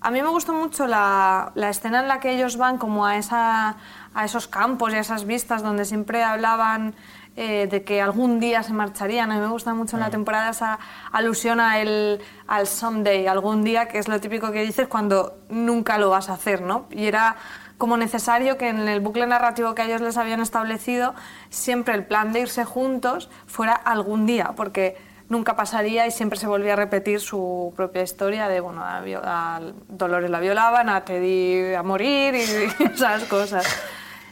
A 0.00 0.12
mí 0.12 0.22
me 0.22 0.28
gustó 0.28 0.52
mucho 0.52 0.86
la, 0.86 1.50
la 1.56 1.70
escena 1.70 2.00
en 2.00 2.06
la 2.08 2.20
que 2.20 2.30
ellos 2.32 2.56
van 2.56 2.78
como 2.78 3.04
a, 3.04 3.16
esa, 3.16 3.76
a 4.14 4.24
esos 4.24 4.46
campos 4.46 4.92
y 4.92 4.96
a 4.96 5.00
esas 5.00 5.24
vistas 5.24 5.62
donde 5.62 5.84
siempre 5.84 6.22
hablaban 6.22 6.94
eh, 7.40 7.68
de 7.68 7.84
que 7.84 8.02
algún 8.02 8.40
día 8.40 8.64
se 8.64 8.72
marcharían. 8.72 9.30
A 9.30 9.36
mí 9.36 9.40
me 9.40 9.46
gusta 9.46 9.72
mucho 9.72 9.94
en 9.94 10.00
la 10.00 10.10
temporada 10.10 10.50
esa 10.50 10.80
alusión 11.12 11.60
a 11.60 11.78
el, 11.78 12.20
al 12.48 12.66
someday, 12.66 13.28
algún 13.28 13.62
día, 13.62 13.86
que 13.86 13.98
es 13.98 14.08
lo 14.08 14.20
típico 14.20 14.50
que 14.50 14.64
dices 14.64 14.88
cuando 14.88 15.38
nunca 15.48 15.98
lo 15.98 16.10
vas 16.10 16.30
a 16.30 16.32
hacer, 16.32 16.62
¿no? 16.62 16.86
Y 16.90 17.06
era 17.06 17.36
como 17.76 17.96
necesario 17.96 18.58
que 18.58 18.70
en 18.70 18.88
el 18.88 18.98
bucle 18.98 19.24
narrativo 19.24 19.76
que 19.76 19.84
ellos 19.84 20.00
les 20.00 20.16
habían 20.16 20.40
establecido, 20.40 21.14
siempre 21.48 21.94
el 21.94 22.04
plan 22.04 22.32
de 22.32 22.40
irse 22.40 22.64
juntos 22.64 23.30
fuera 23.46 23.72
algún 23.72 24.26
día, 24.26 24.54
porque 24.56 24.96
nunca 25.28 25.54
pasaría 25.54 26.08
y 26.08 26.10
siempre 26.10 26.40
se 26.40 26.48
volvía 26.48 26.72
a 26.72 26.76
repetir 26.76 27.20
su 27.20 27.72
propia 27.76 28.02
historia 28.02 28.48
de, 28.48 28.58
bueno, 28.58 28.82
a, 28.82 29.60
Dolores 29.86 30.28
la 30.28 30.40
violaban, 30.40 30.88
a 30.88 31.04
Teddy 31.04 31.72
a 31.74 31.84
morir 31.84 32.34
y, 32.34 32.84
esas 32.92 33.22
cosas. 33.26 33.64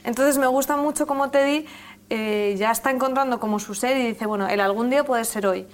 Entonces 0.02 0.38
me 0.38 0.46
gusta 0.46 0.76
mucho 0.76 1.06
como 1.06 1.30
Teddy 1.30 1.66
eh, 2.10 2.54
ya 2.58 2.70
está 2.70 2.90
encontrando 2.90 3.40
como 3.40 3.58
su 3.58 3.74
ser 3.74 3.96
y 3.96 4.06
dice, 4.06 4.26
bueno, 4.26 4.48
el 4.48 4.60
algún 4.60 4.90
día 4.90 5.04
puede 5.04 5.24
ser 5.24 5.46
hoy. 5.46 5.66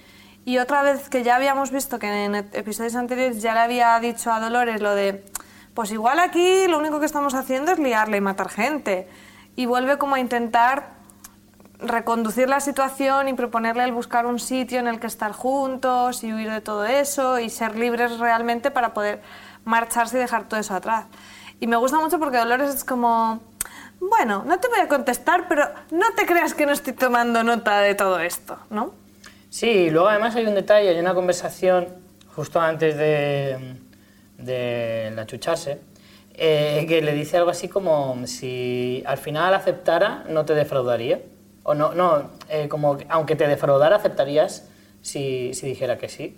Y 0.44 0.58
otra 0.58 0.82
vez 0.82 1.08
que 1.08 1.22
ya 1.22 1.36
habíamos 1.36 1.70
visto 1.70 1.98
que 1.98 2.24
en 2.24 2.34
episodios 2.34 2.96
anteriores 2.96 3.42
ya 3.42 3.54
le 3.54 3.60
había 3.60 3.98
dicho 4.00 4.32
a 4.32 4.40
Dolores 4.40 4.80
lo 4.80 4.94
de, 4.94 5.24
pues 5.74 5.92
igual 5.92 6.18
aquí 6.18 6.66
lo 6.66 6.78
único 6.78 6.98
que 6.98 7.06
estamos 7.06 7.34
haciendo 7.34 7.72
es 7.72 7.78
liarle 7.78 8.16
y 8.16 8.20
matar 8.20 8.48
gente. 8.48 9.08
Y 9.54 9.66
vuelve 9.66 9.98
como 9.98 10.16
a 10.16 10.20
intentar 10.20 11.02
reconducir 11.78 12.48
la 12.48 12.60
situación 12.60 13.28
y 13.28 13.34
proponerle 13.34 13.84
el 13.84 13.92
buscar 13.92 14.26
un 14.26 14.38
sitio 14.38 14.78
en 14.78 14.86
el 14.86 15.00
que 15.00 15.06
estar 15.06 15.32
juntos 15.32 16.24
y 16.24 16.32
huir 16.32 16.50
de 16.50 16.60
todo 16.60 16.86
eso 16.86 17.38
y 17.38 17.50
ser 17.50 17.76
libres 17.76 18.18
realmente 18.18 18.70
para 18.70 18.94
poder 18.94 19.20
marcharse 19.64 20.16
y 20.16 20.20
dejar 20.20 20.48
todo 20.48 20.58
eso 20.58 20.74
atrás. 20.74 21.06
Y 21.60 21.66
me 21.66 21.76
gusta 21.76 22.00
mucho 22.00 22.18
porque 22.18 22.38
Dolores 22.38 22.74
es 22.74 22.84
como, 22.84 23.40
bueno, 24.10 24.42
no 24.46 24.58
te 24.58 24.68
voy 24.68 24.80
a 24.80 24.88
contestar, 24.88 25.46
pero 25.48 25.64
no 25.90 26.06
te 26.16 26.26
creas 26.26 26.54
que 26.54 26.66
no 26.66 26.72
estoy 26.72 26.92
tomando 26.92 27.42
nota 27.42 27.80
de 27.80 27.94
todo 27.94 28.18
esto, 28.20 28.58
¿no? 28.70 28.92
Sí, 29.50 29.68
y 29.68 29.90
luego 29.90 30.08
además 30.08 30.34
hay 30.36 30.46
un 30.46 30.54
detalle, 30.54 30.88
hay 30.88 30.98
una 30.98 31.14
conversación 31.14 31.88
justo 32.34 32.60
antes 32.60 32.96
de, 32.96 33.76
de 34.38 35.12
la 35.14 35.26
chucharse, 35.26 35.78
eh, 36.34 36.86
que 36.88 37.02
le 37.02 37.12
dice 37.12 37.36
algo 37.36 37.50
así 37.50 37.68
como 37.68 38.26
si 38.26 39.02
al 39.06 39.18
final 39.18 39.52
aceptara, 39.54 40.24
no 40.28 40.44
te 40.44 40.54
defraudaría. 40.54 41.20
O 41.64 41.74
no, 41.74 41.92
no, 41.94 42.30
eh, 42.48 42.68
como 42.68 42.96
que 42.96 43.06
aunque 43.08 43.36
te 43.36 43.46
defraudara, 43.46 43.96
aceptarías 43.96 44.64
si, 45.00 45.54
si 45.54 45.66
dijera 45.66 45.96
que 45.98 46.08
sí. 46.08 46.36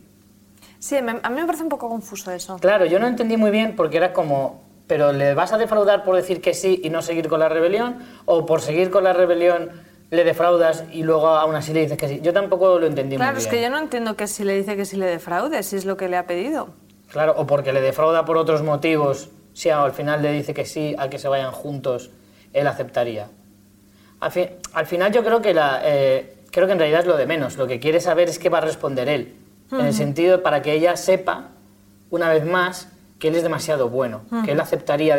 Sí, 0.81 1.01
me- 1.01 1.21
a 1.23 1.31
mí 1.31 1.41
me 1.41 1.47
parece 1.47 1.63
un 1.63 1.71
poco 1.71 1.89
confuso 1.89 2.31
eso. 2.31 2.59
Claro, 2.59 2.85
yo 2.85 2.99
no 2.99 3.07
entendí 3.07 3.39
muy 3.39 3.51
bien 3.51 3.75
porque 3.75 3.97
era 3.97 4.13
como, 4.13 4.64
pero 4.87 5.13
¿le 5.13 5.35
vas 5.35 5.53
a 5.53 5.59
defraudar 5.59 6.05
por 6.05 6.17
decir 6.17 6.41
que 6.41 6.55
sí 6.55 6.81
y 6.85 6.91
no 6.91 7.03
seguir 7.03 7.29
con 7.29 7.41
la 7.41 7.49
rebelión? 7.49 7.99
¿O 8.27 8.45
por 8.47 8.61
seguir 8.61 8.91
con 8.91 9.05
la 9.05 9.13
rebelión 9.13 9.71
le 10.11 10.25
defraudas 10.25 10.85
y 10.93 11.03
luego 11.03 11.29
aún 11.29 11.55
así 11.55 11.73
le 11.73 11.81
dices 11.81 11.97
que 11.99 12.09
sí? 12.09 12.21
Yo 12.23 12.33
tampoco 12.33 12.79
lo 12.79 12.87
entendí 12.87 13.17
Claro, 13.17 13.33
muy 13.33 13.39
es 13.43 13.49
bien. 13.49 13.57
que 13.57 13.63
yo 13.63 13.71
no 13.71 13.79
entiendo 13.79 14.17
que 14.17 14.27
si 14.27 14.45
le 14.45 14.55
dice 14.57 14.77
que 14.77 14.85
si 14.85 14.97
le 14.97 15.07
defraude, 15.07 15.63
si 15.63 15.77
es 15.77 15.85
lo 15.87 15.97
que 15.97 16.09
le 16.09 16.17
ha 16.17 16.27
pedido. 16.27 16.69
Claro, 17.11 17.35
o 17.37 17.47
porque 17.47 17.73
le 17.73 17.81
defrauda 17.81 18.25
por 18.25 18.37
otros 18.37 18.63
motivos, 18.63 19.31
si 19.53 19.71
al 19.71 19.93
final 19.93 20.21
le 20.23 20.33
dice 20.33 20.53
que 20.53 20.65
sí, 20.65 20.95
a 20.99 21.09
que 21.09 21.19
se 21.19 21.29
vayan 21.29 21.53
juntos, 21.53 22.11
él 22.53 22.67
aceptaría. 22.67 23.29
Al, 24.21 24.31
fin- 24.33 24.49
al 24.73 24.87
final 24.87 25.13
yo 25.13 25.25
creo 25.25 25.41
que, 25.43 25.55
la, 25.55 25.81
eh, 25.85 26.37
creo 26.51 26.67
que 26.67 26.73
en 26.73 26.79
realidad 26.79 27.01
es 27.01 27.07
lo 27.07 27.17
de 27.17 27.27
menos. 27.27 27.57
Lo 27.57 27.67
que 27.67 27.79
quiere 27.81 28.01
saber 28.01 28.29
es 28.29 28.39
qué 28.39 28.49
va 28.49 28.59
a 28.59 28.63
responder 28.63 29.09
él. 29.09 29.35
En 29.73 29.81
el 29.87 29.95
sentido 29.95 30.43
para 30.43 30.63
que 30.63 30.73
ella 30.73 30.97
sepa, 30.97 31.49
una 32.11 32.29
vez 32.29 32.45
más, 32.45 32.89
que 33.19 33.29
él 33.29 33.37
es 33.37 33.43
demasiado 33.43 33.89
bueno. 33.89 34.23
Que 34.45 34.53
él 34.53 34.61
aceptaría, 34.61 35.17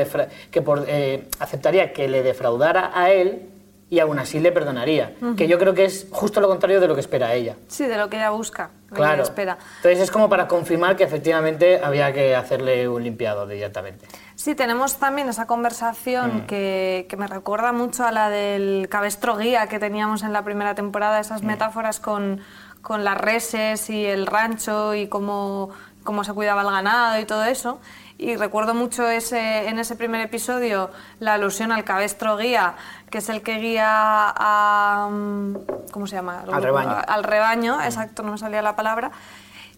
que 0.52 0.62
por, 0.62 0.86
eh, 0.88 1.28
aceptaría 1.40 1.94
que 1.94 2.08
le 2.08 2.24
defraudara 2.24 2.92
a 2.94 3.10
él 3.12 3.50
y 3.90 4.00
aún 4.00 4.18
así 4.20 4.40
le 4.40 4.52
perdonaría. 4.52 5.14
Que 5.38 5.48
yo 5.48 5.58
creo 5.60 5.74
que 5.74 5.86
es 5.86 6.08
justo 6.12 6.42
lo 6.42 6.48
contrario 6.48 6.82
de 6.82 6.88
lo 6.88 6.96
que 6.96 7.02
espera 7.02 7.34
ella. 7.34 7.56
Sí, 7.68 7.86
de 7.86 7.98
lo 7.98 8.10
que 8.10 8.18
ella 8.18 8.32
busca, 8.32 8.72
lo 8.86 8.90
que 8.90 8.96
Claro. 8.96 9.14
ella 9.16 9.24
espera. 9.24 9.58
Entonces 9.78 10.00
es 10.02 10.12
como 10.12 10.28
para 10.28 10.48
confirmar 10.48 10.96
que 10.96 11.04
efectivamente 11.04 11.80
había 11.84 12.12
que 12.12 12.36
hacerle 12.36 12.88
un 12.90 13.04
limpiado 13.04 13.48
directamente. 13.48 14.08
Sí, 14.36 14.54
tenemos 14.56 14.98
también 14.98 15.30
esa 15.30 15.48
conversación 15.48 16.38
Mm. 16.38 16.48
que, 16.48 17.06
que 17.08 17.16
me 17.18 17.28
recuerda 17.28 17.72
mucho 17.72 18.06
a 18.06 18.12
la 18.12 18.30
del 18.30 18.88
cabestro 18.90 19.38
guía 19.38 19.68
que 19.68 19.80
teníamos 19.80 20.24
en 20.24 20.34
la 20.34 20.44
primera 20.44 20.76
temporada, 20.76 21.20
esas 21.20 21.42
Mm. 21.44 21.46
metáforas 21.48 22.00
con, 22.00 22.42
con 22.82 23.04
las 23.04 23.18
reses 23.18 23.90
y 23.90 24.06
el 24.06 24.26
rancho 24.28 24.94
y 24.96 25.08
cómo, 25.08 25.70
cómo 26.06 26.24
se 26.24 26.32
cuidaba 26.34 26.62
el 26.62 26.70
ganado 26.72 27.20
y 27.20 27.26
todo 27.26 27.44
eso. 27.44 27.82
Y 28.18 28.38
recuerdo 28.38 28.74
mucho 28.74 29.10
ese, 29.10 29.68
en 29.68 29.78
ese 29.78 29.98
primer 29.98 30.22
episodio 30.22 30.90
la 31.20 31.34
alusión 31.34 31.74
al 31.74 31.84
cabestro 31.84 32.38
guía, 32.38 32.76
que 33.10 33.18
es 33.18 33.28
el 33.28 33.42
que 33.42 33.56
guía 33.58 33.86
a... 33.90 35.10
mm, 35.12 35.56
¿Cómo 35.92 36.08
se 36.08 36.16
llama? 36.16 36.46
Al 36.50 36.64
rebaño. 36.64 36.96
Al 37.06 37.24
rebaño, 37.26 37.82
exacto, 37.84 38.24
no 38.24 38.32
me 38.32 38.38
salía 38.38 38.62
la 38.62 38.78
palabra. 38.78 39.12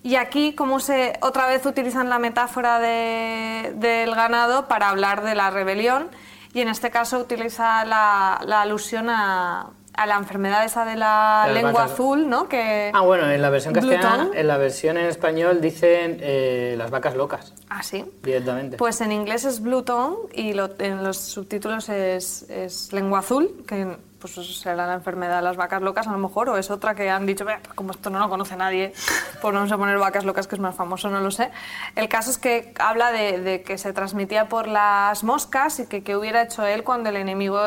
Y 0.04 0.16
aquí, 0.18 0.54
como 0.54 0.80
se 0.80 1.18
otra 1.22 1.48
vez 1.48 1.66
utilizan 1.66 2.10
la 2.10 2.20
metáfora 2.20 2.78
de- 2.78 3.74
del 3.76 4.14
ganado 4.14 4.68
para 4.68 4.90
hablar 4.90 5.24
de 5.24 5.34
la 5.34 5.50
rebelión, 5.50 6.10
y 6.54 6.62
en 6.62 6.68
este 6.70 6.92
caso 6.92 7.18
utiliza 7.18 7.84
la, 7.86 8.40
la 8.46 8.62
alusión 8.62 9.10
a, 9.10 9.68
a 9.98 10.06
la 10.06 10.16
enfermedad 10.16 10.64
esa 10.64 10.86
de 10.86 10.96
la 10.96 11.50
lengua 11.52 11.72
vacas. 11.72 11.92
azul, 11.94 12.30
¿no? 12.30 12.48
Que, 12.48 12.92
Ah, 12.94 13.02
bueno, 13.02 13.30
en 13.30 13.42
la 13.42 13.50
versión 13.50 13.74
castellana, 13.74 14.30
en 14.34 14.48
la 14.48 14.58
versión 14.58 14.96
en 14.98 15.08
español 15.08 15.60
dicen 15.60 16.18
eh, 16.22 16.76
las 16.78 16.92
vacas 16.92 17.16
locas, 17.16 17.54
Ah, 17.70 17.82
sí. 17.84 18.06
directamente. 18.24 18.78
Pues 18.78 19.02
en 19.02 19.12
inglés 19.12 19.44
es 19.44 19.60
Blue 19.62 19.82
Tongue 19.82 20.30
y 20.34 20.54
lo- 20.54 20.70
en 20.80 21.04
los 21.04 21.18
subtítulos 21.18 21.90
es, 21.90 22.44
es 22.50 22.94
lengua 22.94 23.20
azul, 23.20 23.64
que 23.68 23.98
pues 24.20 24.38
eso 24.38 24.54
será 24.54 24.88
la 24.88 24.94
enfermedad 24.94 25.38
de 25.38 25.42
las 25.44 25.58
vacas 25.58 25.82
locas 25.82 26.08
a 26.08 26.12
lo 26.12 26.18
mejor, 26.18 26.50
o 26.50 26.58
es 26.58 26.72
otra 26.72 26.96
que 26.96 27.10
han 27.10 27.26
dicho, 27.26 27.46
"Vea, 27.46 27.60
pues 27.62 27.74
como 27.74 27.92
esto 27.92 28.10
no 28.10 28.20
lo 28.20 28.30
conoce 28.30 28.56
nadie, 28.56 28.94
pues 29.42 29.54
vamos 29.54 29.72
a 29.72 29.78
poner 29.78 29.98
vacas 29.98 30.26
locas 30.26 30.48
que 30.48 30.56
es 30.56 30.62
más 30.62 30.76
famoso, 30.76 31.10
no 31.10 31.20
lo 31.20 31.32
sé. 31.32 31.52
El 31.96 32.10
caso 32.10 32.32
es 32.32 32.38
que 32.38 32.74
habla 32.80 33.12
de, 33.12 33.40
de 33.40 33.62
que 33.62 33.78
se 33.78 33.94
transmitía 33.94 34.50
por 34.50 34.68
las 34.68 35.24
moscas 35.24 35.80
y 35.80 35.88
que 35.88 36.04
qué 36.04 36.16
hubiera 36.16 36.42
hecho 36.42 36.66
él 36.66 36.84
cuando 36.84 37.10
el 37.10 37.16
enemigo, 37.18 37.60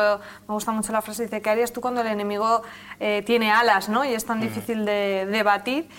me 0.47 0.53
gusta 0.53 0.71
mucho 0.71 0.91
la 0.91 1.01
frase, 1.01 1.23
dice, 1.23 1.41
¿qué 1.41 1.49
harías 1.49 1.71
tú 1.71 1.81
cuando 1.81 2.01
el 2.01 2.07
enemigo 2.07 2.61
eh, 2.99 3.23
tiene 3.25 3.51
alas 3.51 3.89
¿no? 3.89 4.03
y 4.05 4.13
es 4.13 4.25
tan 4.25 4.39
difícil 4.41 4.85
de, 4.85 5.25
de 5.25 5.43
batir? 5.43 5.89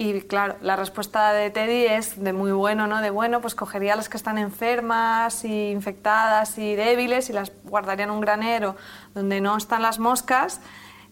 Y 0.00 0.20
claro, 0.22 0.54
la 0.62 0.76
respuesta 0.76 1.32
de 1.32 1.50
Teddy 1.50 1.86
es 1.86 2.22
de 2.22 2.32
muy 2.32 2.52
bueno, 2.52 2.86
¿no? 2.86 3.02
De 3.02 3.10
bueno, 3.10 3.40
pues 3.40 3.56
cogería 3.56 3.94
a 3.94 3.96
las 3.96 4.08
que 4.08 4.16
están 4.16 4.38
enfermas 4.38 5.44
y 5.44 5.70
infectadas 5.70 6.56
y 6.56 6.76
débiles 6.76 7.28
y 7.30 7.32
las 7.32 7.50
guardaría 7.64 8.04
en 8.04 8.12
un 8.12 8.20
granero 8.20 8.76
donde 9.14 9.40
no 9.40 9.56
están 9.56 9.82
las 9.82 9.98
moscas 9.98 10.60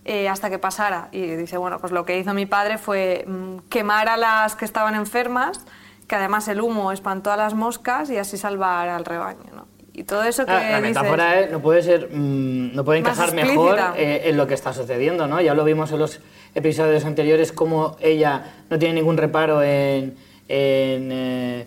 eh, 0.04 0.28
hasta 0.28 0.50
que 0.50 0.60
pasara. 0.60 1.08
Y 1.10 1.20
dice, 1.34 1.56
bueno, 1.56 1.80
pues 1.80 1.92
lo 1.92 2.04
que 2.04 2.16
hizo 2.16 2.32
mi 2.32 2.46
padre 2.46 2.78
fue 2.78 3.24
mm, 3.26 3.68
quemar 3.68 4.08
a 4.08 4.16
las 4.16 4.54
que 4.54 4.64
estaban 4.64 4.94
enfermas, 4.94 5.64
que 6.06 6.14
además 6.14 6.46
el 6.46 6.60
humo 6.60 6.92
espantó 6.92 7.32
a 7.32 7.36
las 7.36 7.54
moscas 7.54 8.08
y 8.10 8.18
así 8.18 8.36
salvar 8.38 8.88
al 8.88 9.04
rebaño, 9.04 9.50
¿no? 9.52 9.66
Y 9.92 10.04
todo 10.04 10.22
eso 10.22 10.44
que 10.46 10.52
Ah, 10.52 10.60
la 10.72 10.80
dices- 10.80 10.94
metáfora 11.02 11.40
es- 11.40 11.50
no 11.50 11.58
puede 11.60 11.82
ser, 11.82 12.10
mm, 12.12 12.72
no 12.76 12.84
puede 12.84 13.00
encajar 13.00 13.34
mejor 13.34 13.80
eh, 13.96 14.20
en 14.26 14.36
lo 14.36 14.46
que 14.46 14.54
está 14.54 14.72
sucediendo, 14.72 15.26
¿no? 15.26 15.40
Ya 15.40 15.54
lo 15.54 15.64
vimos 15.64 15.90
en 15.90 15.98
los 15.98 16.20
episodios 16.56 17.04
anteriores 17.04 17.52
cómo 17.52 17.96
ella 18.00 18.64
no 18.70 18.78
tiene 18.78 18.94
ningún 18.94 19.16
reparo 19.16 19.62
en, 19.62 20.16
en, 20.48 21.08
eh, 21.12 21.66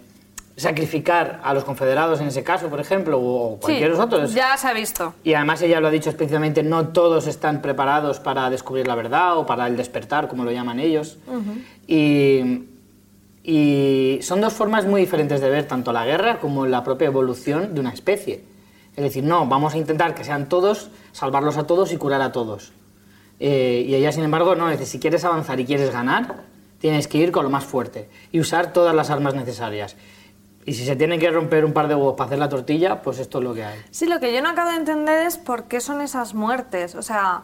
sacrificar 0.58 1.40
a 1.44 1.54
los 1.54 1.64
confederados 1.64 2.20
en 2.20 2.28
ese 2.28 2.44
caso, 2.44 2.68
por 2.68 2.82
ejemplo, 2.82 3.18
o 3.22 3.54
Sí, 3.56 3.62
cualquier 3.62 3.94
otro. 3.94 4.26
ya 4.26 4.58
se 4.58 4.68
ha 4.68 4.74
visto. 4.74 5.14
Y 5.24 5.34
además 5.36 5.62
ella 5.62 5.80
lo 5.80 5.88
ha 5.88 5.92
dicho 5.92 6.10
explícitamente, 6.10 6.64
no 6.64 6.90
todos 6.90 7.28
están 7.28 7.62
preparados 7.62 8.20
para 8.20 8.50
descubrir 8.50 8.86
la 8.88 8.96
verdad 8.96 9.38
o 9.38 9.46
para 9.46 9.68
el 9.68 9.78
despertar, 9.78 10.28
como 10.28 10.44
lo 10.44 10.52
llaman 10.52 10.80
ellos. 10.82 11.18
y, 11.88 12.66
Y 13.44 14.20
son 14.22 14.42
dos 14.42 14.54
formas 14.54 14.86
muy 14.86 15.02
diferentes 15.02 15.40
de 15.40 15.50
ver 15.50 15.66
tanto 15.66 15.94
la 15.94 16.06
guerra 16.06 16.40
como 16.40 16.66
la 16.66 16.84
propia 16.84 17.08
evolución 17.08 17.74
de 17.74 17.80
una 17.80 17.92
especie. 17.92 18.44
Es 18.98 19.04
decir, 19.04 19.24
no, 19.24 19.46
vamos 19.48 19.74
a 19.74 19.78
intentar 19.78 20.14
que 20.14 20.24
sean 20.26 20.50
todos, 20.50 20.90
salvarlos 21.14 21.58
a 21.58 21.66
todos 21.66 21.94
y 21.94 21.98
curar 21.98 22.22
a 22.22 22.32
todos. 22.34 22.74
Eh, 23.40 23.86
y 23.88 23.96
ella, 23.96 24.12
sin 24.12 24.24
embargo, 24.24 24.56
no, 24.56 24.68
decir, 24.68 24.86
si 24.86 25.00
quieres 25.00 25.24
avanzar 25.24 25.60
y 25.60 25.66
quieres 25.66 25.92
ganar, 25.92 26.44
tienes 26.80 27.08
que 27.08 27.18
ir 27.18 27.32
con 27.32 27.44
lo 27.44 27.50
más 27.50 27.64
fuerte 27.64 28.10
y 28.32 28.40
usar 28.40 28.74
todas 28.74 28.96
las 28.96 29.10
armas 29.10 29.34
necesarias. 29.34 29.96
Y 30.66 30.74
si 30.74 30.86
se 30.86 30.96
tiene 30.96 31.18
que 31.18 31.32
romper 31.32 31.66
un 31.66 31.74
par 31.74 31.88
de 31.88 31.96
huevos 31.96 32.16
para 32.16 32.28
hacer 32.28 32.40
la 32.40 32.50
tortilla, 32.50 33.02
pues 33.02 33.20
esto 33.20 33.40
es 33.40 33.44
lo 33.44 33.54
que 33.54 33.64
hay. 33.64 33.80
Sí, 33.92 34.08
lo 34.08 34.20
que 34.20 34.34
yo 34.34 34.42
no 34.42 34.50
acabo 34.50 34.70
de 34.72 34.78
entender 34.78 35.26
es 35.26 35.38
por 35.38 35.64
qué 35.66 35.80
son 35.80 36.02
esas 36.02 36.34
muertes. 36.34 36.96
O 36.96 37.02
sea, 37.02 37.44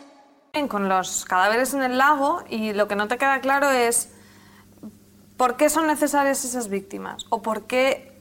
con 0.67 0.89
los 0.89 1.23
cadáveres 1.25 1.73
en 1.73 1.81
el 1.81 1.97
lago 1.97 2.43
y 2.49 2.73
lo 2.73 2.87
que 2.87 2.95
no 2.95 3.07
te 3.07 3.17
queda 3.17 3.39
claro 3.39 3.69
es 3.69 4.09
por 5.37 5.55
qué 5.55 5.69
son 5.69 5.87
necesarias 5.87 6.43
esas 6.43 6.67
víctimas 6.67 7.25
o 7.29 7.41
por 7.41 7.63
qué 7.63 8.11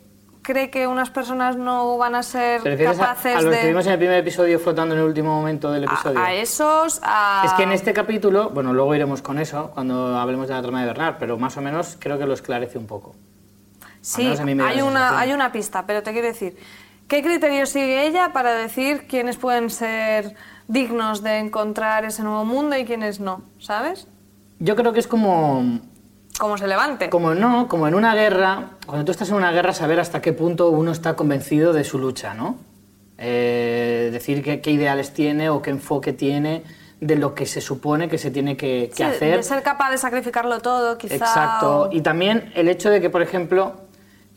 cree 0.43 0.71
que 0.71 0.87
unas 0.87 1.11
personas 1.11 1.57
no 1.57 1.99
van 1.99 2.15
a 2.15 2.23
ser 2.23 2.63
capaces 2.63 3.35
a, 3.35 3.39
a 3.39 3.43
los 3.43 3.53
de... 3.53 3.61
que 3.61 3.67
vimos 3.67 3.85
en 3.87 3.93
el 3.93 3.99
primer 3.99 4.19
episodio 4.19 4.61
flotando 4.61 4.95
en 4.95 5.01
el 5.01 5.07
último 5.07 5.35
momento 5.35 5.73
del 5.73 5.85
episodio. 5.85 6.21
A, 6.21 6.27
a 6.27 6.35
esos, 6.35 7.01
a... 7.03 7.43
Es 7.45 7.53
que 7.55 7.65
en 7.65 7.73
este 7.73 7.93
capítulo, 7.93 8.51
bueno, 8.51 8.73
luego 8.73 8.95
iremos 8.95 9.23
con 9.23 9.39
eso 9.39 9.73
cuando 9.75 10.17
hablemos 10.17 10.47
de 10.49 10.55
la 10.55 10.63
trama 10.63 10.81
de 10.83 10.87
Bernard, 10.87 11.17
pero 11.19 11.37
más 11.37 11.57
o 11.57 11.61
menos 11.61 11.97
creo 11.99 12.17
que 12.17 12.27
lo 12.27 12.35
esclarece 12.35 12.79
un 12.79 12.87
poco. 12.87 13.15
Sí, 14.01 14.33
hay 14.65 14.81
una, 14.81 15.19
hay 15.19 15.33
una 15.33 15.53
pista, 15.53 15.85
pero 15.85 16.03
te 16.03 16.13
quiero 16.13 16.29
decir, 16.29 16.57
¿qué 17.07 17.23
criterio 17.23 17.67
sigue 17.67 18.07
ella 18.07 18.33
para 18.33 18.55
decir 18.55 19.07
quiénes 19.09 19.37
pueden 19.37 19.69
ser 19.69 20.37
dignos 20.71 21.23
de 21.23 21.39
encontrar 21.39 22.05
ese 22.05 22.23
nuevo 22.23 22.45
mundo 22.45 22.79
y 22.79 22.85
quienes 22.85 23.19
no, 23.19 23.43
¿sabes? 23.59 24.07
Yo 24.61 24.77
creo 24.77 24.93
que 24.93 25.01
es 25.01 25.09
como... 25.09 25.81
Como 26.39 26.57
se 26.57 26.69
levante. 26.69 27.11
Como 27.11 27.35
no, 27.35 27.69
como 27.69 27.89
en 27.89 27.95
una 27.95 28.15
guerra, 28.15 28.71
cuando 28.87 29.05
tú 29.05 29.11
estás 29.11 29.29
en 29.31 29.35
una 29.35 29.51
guerra, 29.51 29.75
saber 29.75 29.99
hasta 30.01 30.23
qué 30.23 30.33
punto 30.33 30.71
uno 30.71 30.93
está 30.93 31.17
convencido 31.17 31.73
de 31.73 31.85
su 31.85 31.99
lucha, 31.99 32.35
¿no? 32.35 32.57
Eh, 33.19 34.11
decir 34.13 34.43
qué, 34.43 34.61
qué, 34.61 34.71
ideales 34.71 35.13
tiene 35.13 35.51
o 35.51 35.61
qué 35.61 35.71
enfoque 35.71 36.15
tiene 36.15 36.63
de 37.01 37.17
lo 37.17 37.35
que 37.35 37.45
se 37.45 37.61
supone 37.61 38.09
que 38.09 38.17
se 38.17 38.31
tiene 38.31 38.57
que, 38.57 38.91
que 38.91 38.97
sí, 38.97 39.03
hacer. 39.03 39.37
De 39.39 39.43
ser 39.43 39.63
capaz 39.63 39.91
de 39.91 39.99
sacrificarlo 39.99 40.61
todo, 40.61 40.97
quizá. 40.97 41.17
Exacto. 41.17 41.81
O... 41.81 41.93
Y 41.93 42.01
también 42.01 42.51
el 42.55 42.69
hecho 42.69 42.91
de 42.91 43.01
que, 43.01 43.11
por 43.11 43.23
ejemplo, 43.23 43.75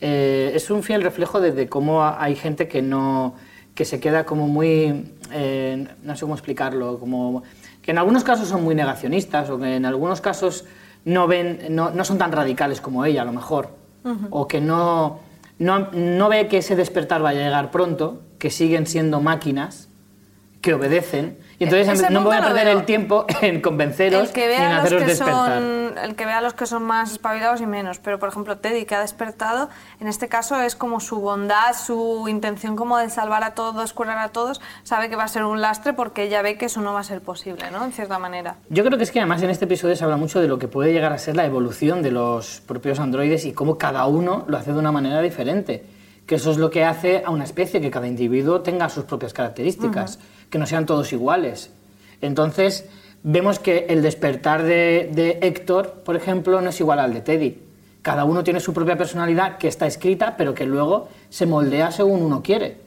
eh, 0.00 0.52
es 0.54 0.68
un 0.70 0.82
fiel 0.82 1.02
reflejo 1.02 1.40
de, 1.40 1.52
de 1.52 1.68
cómo 1.68 2.04
hay 2.04 2.34
gente 2.34 2.68
que 2.68 2.82
no 2.82 3.34
que 3.74 3.84
se 3.84 4.00
queda 4.00 4.24
como 4.24 4.46
muy, 4.46 5.10
eh, 5.32 5.86
no 6.02 6.16
sé 6.16 6.22
cómo 6.22 6.34
explicarlo, 6.34 6.98
como 6.98 7.42
que 7.82 7.90
en 7.90 7.98
algunos 7.98 8.24
casos 8.24 8.48
son 8.48 8.62
muy 8.62 8.74
negacionistas 8.74 9.50
o 9.50 9.58
que 9.58 9.76
en 9.76 9.84
algunos 9.84 10.20
casos 10.20 10.64
no 11.04 11.26
ven, 11.26 11.66
no, 11.70 11.90
no 11.90 12.04
son 12.04 12.18
tan 12.18 12.32
radicales 12.32 12.80
como 12.80 13.04
ella 13.04 13.22
a 13.22 13.24
lo 13.24 13.32
mejor, 13.32 13.70
uh 14.04 14.08
-huh. 14.10 14.28
o 14.30 14.48
que 14.48 14.60
no, 14.60 15.20
no, 15.58 15.90
no 15.92 16.28
ve 16.28 16.48
que 16.48 16.58
ese 16.58 16.76
despertar 16.76 17.20
vaya 17.20 17.40
a 17.40 17.44
llegar 17.44 17.70
pronto, 17.70 18.22
que 18.38 18.50
siguen 18.50 18.86
siendo 18.86 19.20
máquinas 19.20 19.88
que 20.60 20.74
obedecen 20.74 21.36
y 21.58 21.64
entonces 21.64 21.88
Ese 22.00 22.10
no 22.10 22.20
me 22.20 22.26
voy 22.26 22.36
a 22.36 22.42
perder 22.42 22.68
el 22.68 22.84
tiempo 22.84 23.26
en 23.42 23.60
convenceros 23.60 24.28
el 24.28 24.32
que 24.32 24.46
ni 24.48 24.52
en 24.54 24.60
vea 24.60 24.68
los 24.76 24.84
haceros 24.84 25.02
que 25.02 25.08
despertar. 25.08 25.58
son 25.58 25.98
el 25.98 26.14
que 26.16 26.26
vea 26.26 26.38
a 26.38 26.40
los 26.40 26.54
que 26.54 26.66
son 26.66 26.82
más 26.82 27.12
espabilados 27.12 27.60
y 27.60 27.66
menos 27.66 27.98
pero 27.98 28.18
por 28.18 28.28
ejemplo 28.28 28.58
Teddy 28.58 28.84
que 28.84 28.94
ha 28.94 29.00
despertado 29.00 29.68
en 30.00 30.08
este 30.08 30.28
caso 30.28 30.60
es 30.60 30.74
como 30.76 31.00
su 31.00 31.20
bondad 31.20 31.74
su 31.74 32.26
intención 32.28 32.76
como 32.76 32.98
de 32.98 33.10
salvar 33.10 33.44
a 33.44 33.54
todos 33.54 33.92
curar 33.92 34.18
a 34.18 34.28
todos 34.28 34.60
sabe 34.82 35.08
que 35.08 35.16
va 35.16 35.24
a 35.24 35.28
ser 35.28 35.44
un 35.44 35.60
lastre 35.60 35.92
porque 35.92 36.24
ella 36.24 36.42
ve 36.42 36.58
que 36.58 36.66
eso 36.66 36.80
no 36.80 36.92
va 36.92 37.00
a 37.00 37.04
ser 37.04 37.20
posible 37.20 37.70
no 37.70 37.84
en 37.84 37.92
cierta 37.92 38.18
manera 38.18 38.56
Yo 38.68 38.84
creo 38.84 38.98
que 38.98 39.04
es 39.04 39.10
que 39.10 39.20
además 39.20 39.42
en 39.42 39.50
este 39.50 39.66
episodio 39.66 39.94
se 39.96 40.04
habla 40.04 40.16
mucho 40.16 40.40
de 40.40 40.48
lo 40.48 40.58
que 40.58 40.68
puede 40.68 40.92
llegar 40.92 41.12
a 41.12 41.18
ser 41.18 41.36
la 41.36 41.44
evolución 41.44 42.02
de 42.02 42.10
los 42.10 42.60
propios 42.66 42.98
androides 42.98 43.44
y 43.44 43.52
cómo 43.52 43.78
cada 43.78 44.06
uno 44.06 44.44
lo 44.48 44.56
hace 44.56 44.72
de 44.72 44.78
una 44.78 44.92
manera 44.92 45.20
diferente. 45.20 45.84
Que 46.26 46.36
eso 46.36 46.50
es 46.50 46.56
lo 46.56 46.70
que 46.70 46.84
hace 46.84 47.22
a 47.24 47.30
una 47.30 47.44
especie, 47.44 47.80
que 47.80 47.90
cada 47.90 48.06
individuo 48.06 48.60
tenga 48.62 48.88
sus 48.88 49.04
propias 49.04 49.32
características, 49.32 50.16
uh 50.16 50.18
-huh. 50.18 50.50
que 50.50 50.58
no 50.58 50.66
sean 50.66 50.86
todos 50.86 51.12
iguales. 51.12 51.70
Entonces, 52.20 52.86
vemos 53.22 53.58
que 53.58 53.86
el 53.88 54.02
despertar 54.02 54.62
de, 54.62 55.10
de, 55.12 55.38
Héctor, 55.42 56.02
por 56.04 56.16
ejemplo, 56.16 56.60
no 56.60 56.70
es 56.70 56.80
igual 56.80 56.98
al 56.98 57.12
de 57.12 57.20
Teddy. 57.20 57.62
Cada 58.02 58.24
uno 58.24 58.44
tiene 58.44 58.60
su 58.60 58.72
propia 58.72 58.96
personalidad 58.96 59.58
que 59.58 59.68
está 59.68 59.86
escrita, 59.86 60.36
pero 60.36 60.54
que 60.54 60.66
luego 60.66 61.08
se 61.30 61.46
moldea 61.46 61.90
según 61.90 62.22
uno 62.22 62.42
quiere. 62.42 62.78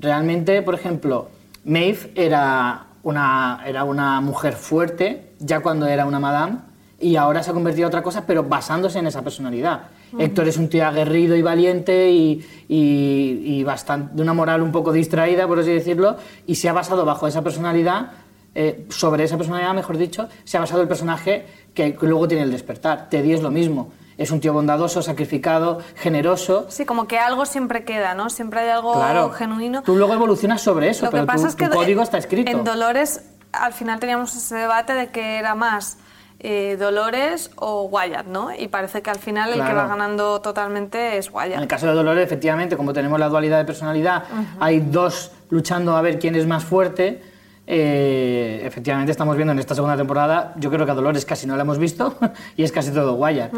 Realmente, 0.00 0.62
por 0.62 0.74
ejemplo, 0.74 1.28
Maeve 1.64 2.12
era 2.14 2.86
una, 3.02 3.62
era 3.66 3.84
una 3.84 4.20
mujer 4.20 4.54
fuerte, 4.54 5.32
ya 5.38 5.60
cuando 5.60 5.86
era 5.86 6.06
una 6.06 6.18
madame, 6.18 6.58
y 7.00 7.16
ahora 7.16 7.42
se 7.42 7.50
ha 7.50 7.54
convertido 7.54 7.86
en 7.86 7.88
otra 7.88 8.02
cosa, 8.02 8.26
pero 8.26 8.44
basándose 8.44 8.98
en 8.98 9.06
esa 9.06 9.22
personalidad. 9.22 9.82
Uh 10.12 10.16
-huh. 10.16 10.22
Héctor 10.22 10.48
es 10.48 10.56
un 10.56 10.68
tío 10.68 10.86
aguerrido 10.86 11.36
y 11.36 11.42
valiente 11.42 12.10
y, 12.10 12.46
y, 12.68 13.42
y, 13.44 13.64
bastante, 13.64 14.14
de 14.14 14.22
una 14.22 14.34
moral 14.34 14.62
un 14.62 14.72
poco 14.72 14.92
distraída, 14.92 15.46
por 15.46 15.58
así 15.58 15.72
decirlo, 15.72 16.16
y 16.46 16.54
se 16.54 16.68
ha 16.68 16.72
basado 16.72 17.04
bajo 17.04 17.26
esa 17.26 17.42
personalidad, 17.42 18.12
eh, 18.54 18.86
sobre 18.88 19.22
esa 19.24 19.36
personalidad, 19.36 19.72
mejor 19.72 19.96
dicho, 19.98 20.28
se 20.42 20.56
ha 20.56 20.60
basado 20.60 20.82
el 20.82 20.88
personaje 20.88 21.46
que, 21.74 21.96
luego 22.00 22.26
tiene 22.26 22.42
el 22.42 22.50
despertar. 22.50 23.08
Teddy 23.08 23.32
es 23.32 23.42
lo 23.42 23.50
mismo. 23.50 23.92
Es 24.16 24.32
un 24.32 24.40
tío 24.40 24.52
bondadoso, 24.52 25.00
sacrificado, 25.00 25.78
generoso. 25.94 26.66
Sí, 26.68 26.84
como 26.84 27.06
que 27.06 27.18
algo 27.18 27.46
siempre 27.46 27.84
queda, 27.84 28.14
¿no? 28.14 28.30
Siempre 28.30 28.60
hay 28.60 28.70
algo 28.70 28.94
claro. 28.94 29.30
genuino. 29.30 29.82
Tú 29.82 29.94
luego 29.94 30.12
evolucionas 30.14 30.60
sobre 30.60 30.88
eso, 30.88 31.04
Lo 31.04 31.10
que 31.12 31.18
pero 31.18 31.26
pasa 31.26 31.42
tu, 31.42 31.48
es 31.50 31.54
que 31.54 31.68
tu 31.68 31.76
código 31.76 32.02
está 32.02 32.18
escrito. 32.18 32.50
En 32.50 32.64
Dolores, 32.64 33.26
al 33.52 33.72
final 33.72 34.00
teníamos 34.00 34.34
ese 34.34 34.56
debate 34.56 34.94
de 34.94 35.12
que 35.12 35.38
era 35.38 35.54
más 35.54 35.98
eh, 36.40 36.76
Dolores 36.78 37.50
o 37.56 37.84
Wyatt, 37.84 38.26
¿no? 38.26 38.54
Y 38.56 38.68
parece 38.68 39.02
que 39.02 39.10
al 39.10 39.18
final 39.18 39.52
Claro. 39.52 39.62
el 39.62 39.68
que 39.68 39.74
va 39.82 39.88
ganando 39.88 40.40
totalmente 40.40 41.16
es 41.18 41.30
Wyatt. 41.32 41.54
En 41.56 41.60
el 41.60 41.66
caso 41.68 41.86
de 41.86 41.94
Dolores, 41.94 42.24
efectivamente, 42.24 42.76
como 42.76 42.92
tenemos 42.92 43.18
la 43.18 43.28
dualidad 43.28 43.58
de 43.58 43.64
personalidad, 43.64 44.24
hay 44.60 44.80
dos 44.80 45.32
luchando 45.50 45.96
a 45.96 46.02
ver 46.02 46.18
quién 46.18 46.34
es 46.36 46.46
más 46.46 46.64
fuerte. 46.64 47.22
eh, 47.70 48.62
efectivamente, 48.64 49.12
estamos 49.12 49.36
viendo 49.36 49.52
en 49.52 49.58
esta 49.58 49.74
segunda 49.74 49.94
temporada, 49.94 50.54
yo 50.56 50.70
creo 50.70 50.86
que 50.86 50.92
a 50.92 50.94
Dolores 50.94 51.26
casi 51.26 51.46
no 51.46 51.54
la 51.54 51.64
hemos 51.64 51.76
visto 51.78 52.16
y 52.56 52.62
es 52.62 52.72
casi 52.72 52.92
todo 52.92 53.12
Wyatt. 53.14 53.52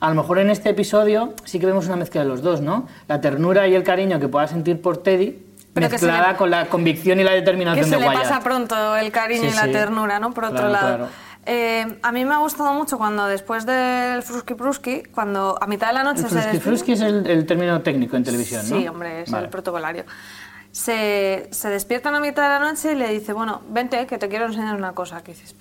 A 0.00 0.08
lo 0.10 0.14
mejor 0.14 0.38
en 0.38 0.50
este 0.50 0.68
episodio 0.68 1.32
sí 1.44 1.58
que 1.58 1.64
vemos 1.64 1.86
una 1.86 1.96
mezcla 1.96 2.20
de 2.22 2.28
los 2.28 2.42
dos, 2.42 2.60
¿no? 2.60 2.86
La 3.08 3.22
ternura 3.22 3.66
y 3.66 3.74
el 3.74 3.82
cariño 3.82 4.20
que 4.20 4.28
pueda 4.28 4.46
sentir 4.48 4.82
por 4.82 4.98
Teddy, 4.98 5.38
Pero 5.72 5.86
que 5.86 5.92
mezclada 5.92 6.32
le- 6.32 6.36
con 6.36 6.50
la 6.50 6.66
convicción 6.66 7.20
y 7.20 7.24
la 7.24 7.30
que 7.30 7.36
determinación 7.36 7.86
se 7.86 7.94
de 7.94 8.00
le 8.02 8.08
Wyatt. 8.08 8.22
pasa 8.22 8.40
pronto 8.42 8.96
el 8.96 9.10
cariño 9.10 9.44
Sí, 9.44 9.48
y 9.50 9.54
la 9.56 9.62
sí. 9.64 9.72
ternura, 9.72 10.18
¿no? 10.20 10.32
Por 10.34 10.44
otro 10.44 10.58
Claro, 10.58 10.72
lado. 10.72 10.86
claro. 10.96 11.08
Eh, 11.46 11.98
a 12.02 12.12
mí 12.12 12.24
me 12.24 12.34
ha 12.34 12.38
gustado 12.38 12.72
mucho 12.72 12.96
cuando 12.96 13.26
después 13.26 13.66
del 13.66 14.22
Fruski 14.22 14.54
Pruski, 14.54 15.02
cuando 15.04 15.58
a 15.60 15.66
mitad 15.66 15.88
de 15.88 15.92
la 15.94 16.02
noche 16.04 16.22
El 16.22 16.28
se 16.28 16.30
fruski, 16.30 16.48
despide- 16.56 16.60
fruski 16.62 16.92
es 16.92 17.00
el, 17.02 17.26
el 17.26 17.46
término 17.46 17.82
técnico 17.82 18.16
en 18.16 18.24
televisión, 18.24 18.62
¿no? 18.68 18.76
Sí, 18.78 18.88
hombre, 18.88 19.22
es 19.22 19.30
Vale. 19.30 19.44
el 19.44 19.50
protocolario. 19.50 20.04
Se, 20.72 21.48
se 21.52 21.68
despiertan 21.68 22.14
a 22.14 22.20
mitad 22.20 22.42
de 22.42 22.48
la 22.48 22.58
noche 22.58 22.92
y 22.92 22.94
le 22.96 23.08
dice, 23.08 23.32
bueno, 23.32 23.62
vente, 23.68 24.06
que 24.06 24.18
te 24.18 24.28
quiero 24.28 24.46
enseñar 24.46 24.74
una 24.76 24.92
cosa. 24.92 25.22
Que 25.22 25.32
dices, 25.32 25.54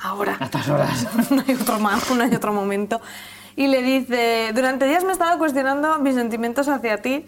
ahora. 0.00 0.36
A 0.40 0.44
estas 0.44 0.68
horas. 0.68 1.06
no 1.30 1.42
hay 1.46 1.54
otro 1.54 1.78
más, 1.78 2.10
no 2.10 2.22
hay 2.22 2.34
otro 2.34 2.52
momento. 2.52 3.00
Y 3.56 3.66
le 3.68 3.82
dice, 3.82 4.52
durante 4.54 4.86
días 4.86 5.02
me 5.04 5.10
he 5.10 5.12
estado 5.12 5.38
cuestionando 5.38 5.98
mis 5.98 6.14
sentimientos 6.14 6.68
hacia 6.68 7.02
ti, 7.02 7.26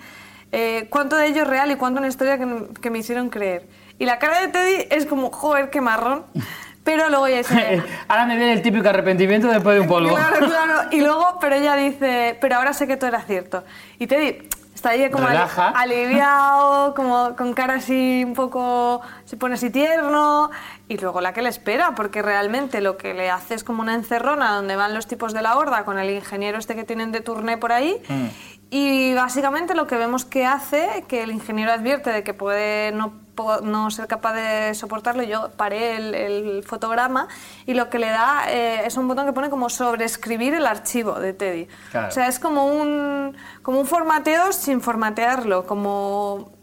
eh, 0.53 0.87
cuánto 0.91 1.17
de 1.17 1.27
ello 1.27 1.43
es 1.43 1.49
real 1.49 1.71
y 1.71 1.77
cuánto 1.77 1.99
una 1.99 2.09
historia 2.09 2.39
que, 2.39 2.69
que 2.81 2.91
me 2.91 2.99
hicieron 2.99 3.29
creer. 3.29 3.67
Y 3.99 4.05
la 4.07 4.19
cara 4.19 4.41
de 4.41 4.49
Teddy 4.49 4.87
es 4.91 5.05
como, 5.07 5.31
joder, 5.31 5.69
qué 5.71 5.81
marrón. 5.81 6.25
Pero 6.88 7.11
luego 7.11 7.27
ella 7.27 7.37
dice... 7.37 7.83
Ahora 8.09 8.24
me 8.24 8.37
viene 8.38 8.55
el 8.55 8.62
típico 8.62 8.88
arrepentimiento 8.88 9.46
después 9.48 9.74
de 9.74 9.83
un 9.83 9.88
polvo. 9.88 10.14
Claro, 10.14 10.38
claro. 10.46 10.88
Y 10.90 11.03
luego, 11.03 11.37
pero 11.38 11.57
ella 11.57 11.77
dice, 11.77 12.38
pero 12.40 12.57
ahora 12.57 12.72
sé 12.72 12.87
que 12.87 12.96
todo 12.96 13.09
era 13.09 13.20
cierto. 13.20 13.62
Y 13.98 14.07
Teddy 14.07 14.48
está 14.74 14.90
ahí 14.90 15.11
como 15.11 15.27
Relaja. 15.27 15.68
aliviado, 15.68 16.94
como 16.94 17.37
con 17.37 17.53
cara 17.53 17.74
así 17.74 18.22
un 18.24 18.33
poco, 18.33 19.03
se 19.27 19.37
pone 19.37 19.57
así 19.57 19.68
tierno. 19.68 20.51
Y 20.88 20.96
luego 20.96 21.20
la 21.20 21.35
que 21.35 21.42
le 21.42 21.51
espera, 21.51 21.94
porque 21.94 22.22
realmente 22.22 22.81
lo 22.81 22.96
que 22.96 23.12
le 23.12 23.29
hace 23.29 23.55
es 23.55 23.64
como 23.64 23.83
una 23.83 23.92
encerrona 23.92 24.55
donde 24.55 24.74
van 24.74 24.94
los 24.94 25.07
tipos 25.07 25.35
de 25.35 25.42
la 25.42 25.59
horda 25.59 25.85
con 25.85 25.98
el 25.98 26.09
ingeniero 26.09 26.57
este 26.57 26.74
que 26.74 26.85
tienen 26.85 27.12
de 27.12 27.20
turné 27.20 27.59
por 27.59 27.70
ahí. 27.70 28.01
Y 28.70 29.14
básicamente 29.14 29.74
lo 29.74 29.87
que 29.87 29.96
vemos 29.96 30.26
que 30.26 30.44
hace, 30.44 31.04
que 31.09 31.22
el 31.22 31.31
ingeniero 31.31 31.72
advierte 31.72 32.11
de 32.11 32.22
que 32.22 32.35
puede 32.35 32.92
no, 32.92 33.14
no 33.62 33.90
ser 33.90 34.07
capaz 34.09 34.35
de 34.35 34.74
soportarlo, 34.74 35.22
yo 35.22 35.50
paré 35.57 35.96
el, 35.96 36.14
el 36.14 36.62
fotograma 36.64 37.28
y 37.64 37.72
lo 37.72 37.88
que 37.88 37.98
le 37.98 38.09
da 38.09 38.42
eh, 38.48 38.83
es 38.85 38.98
un 38.98 39.09
botón 39.09 39.24
que 39.24 39.33
pone 39.33 39.48
como 39.48 39.70
sobreescribir 39.70 40.52
el 40.52 40.66
archivo 40.66 41.18
de 41.18 41.33
Teddy. 41.33 41.66
Claro. 41.90 42.09
O 42.09 42.11
sea, 42.11 42.28
es 42.28 42.38
como 42.38 42.66
un, 42.66 43.35
como 43.62 43.81
un 43.81 43.87
formateo 43.87 44.52
sin 44.52 44.83
formatearlo, 44.83 45.64
como 45.64 46.58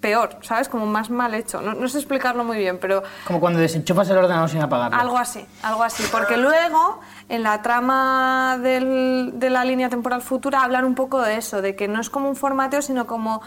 peor, 0.00 0.38
¿sabes? 0.42 0.68
Como 0.68 0.86
más 0.86 1.10
mal 1.10 1.34
hecho. 1.34 1.60
No, 1.60 1.74
no 1.74 1.86
sé 1.88 1.98
explicarlo 1.98 2.42
muy 2.42 2.56
bien, 2.56 2.78
pero 2.80 3.02
Como 3.26 3.38
cuando 3.38 3.58
desenchufas 3.60 4.08
el 4.10 4.16
ordenador 4.16 4.48
sin 4.48 4.62
apagarlo. 4.62 4.98
algo 4.98 5.18
así, 5.18 5.44
algo 5.62 5.82
así. 5.82 6.02
Porque 6.10 6.36
luego, 6.38 7.00
en 7.28 7.42
la 7.42 7.60
trama 7.62 8.58
del- 8.62 9.32
de 9.34 9.50
la 9.50 9.64
línea 9.64 9.88
temporal 9.90 10.22
futura, 10.22 10.62
hablan 10.62 10.84
un 10.86 10.94
poco 10.94 11.20
de 11.20 11.36
eso, 11.36 11.60
de 11.60 11.76
que 11.76 11.86
no 11.86 12.00
es 12.00 12.08
como 12.08 12.28
un 12.28 12.36
formateo, 12.36 12.80
sino 12.82 13.06
como, 13.06 13.42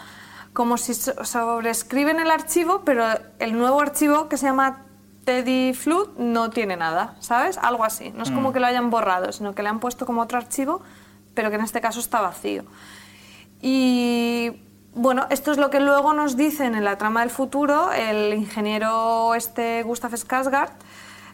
como 0.52 0.76
si 0.76 0.94
so- 0.94 1.24
sobrescriben 1.24 2.20
el 2.20 2.30
archivo, 2.30 2.82
pero 2.84 3.04
el 3.40 3.58
nuevo 3.58 3.80
archivo 3.80 4.28
que 4.28 4.36
se 4.36 4.46
llama 4.46 4.82
Teddy 5.24 5.74
Flood 5.74 6.18
no 6.18 6.50
tiene 6.50 6.76
nada, 6.76 7.16
¿sabes? 7.18 7.58
Algo 7.58 7.82
así. 7.84 8.10
No 8.14 8.22
es 8.22 8.30
como 8.30 8.52
que 8.52 8.60
lo 8.60 8.66
hayan 8.66 8.90
borrado, 8.90 9.32
sino 9.32 9.54
que 9.56 9.62
le 9.64 9.70
han 9.70 9.80
puesto 9.80 10.06
como 10.06 10.20
otro 10.22 10.38
archivo, 10.38 10.82
pero 11.34 11.48
que 11.50 11.56
en 11.56 11.62
este 11.62 11.80
caso 11.80 11.98
está 11.98 12.20
vacío. 12.20 12.62
Y 13.60 14.52
bueno, 14.94 15.26
esto 15.30 15.52
es 15.52 15.58
lo 15.58 15.70
que 15.70 15.80
luego 15.80 16.12
nos 16.14 16.36
dicen 16.36 16.74
en 16.74 16.84
la 16.84 16.96
trama 16.98 17.20
del 17.20 17.30
futuro 17.30 17.92
el 17.92 18.32
ingeniero 18.34 19.34
este 19.34 19.82
Gustav 19.82 20.12
Skarsgård, 20.12 20.70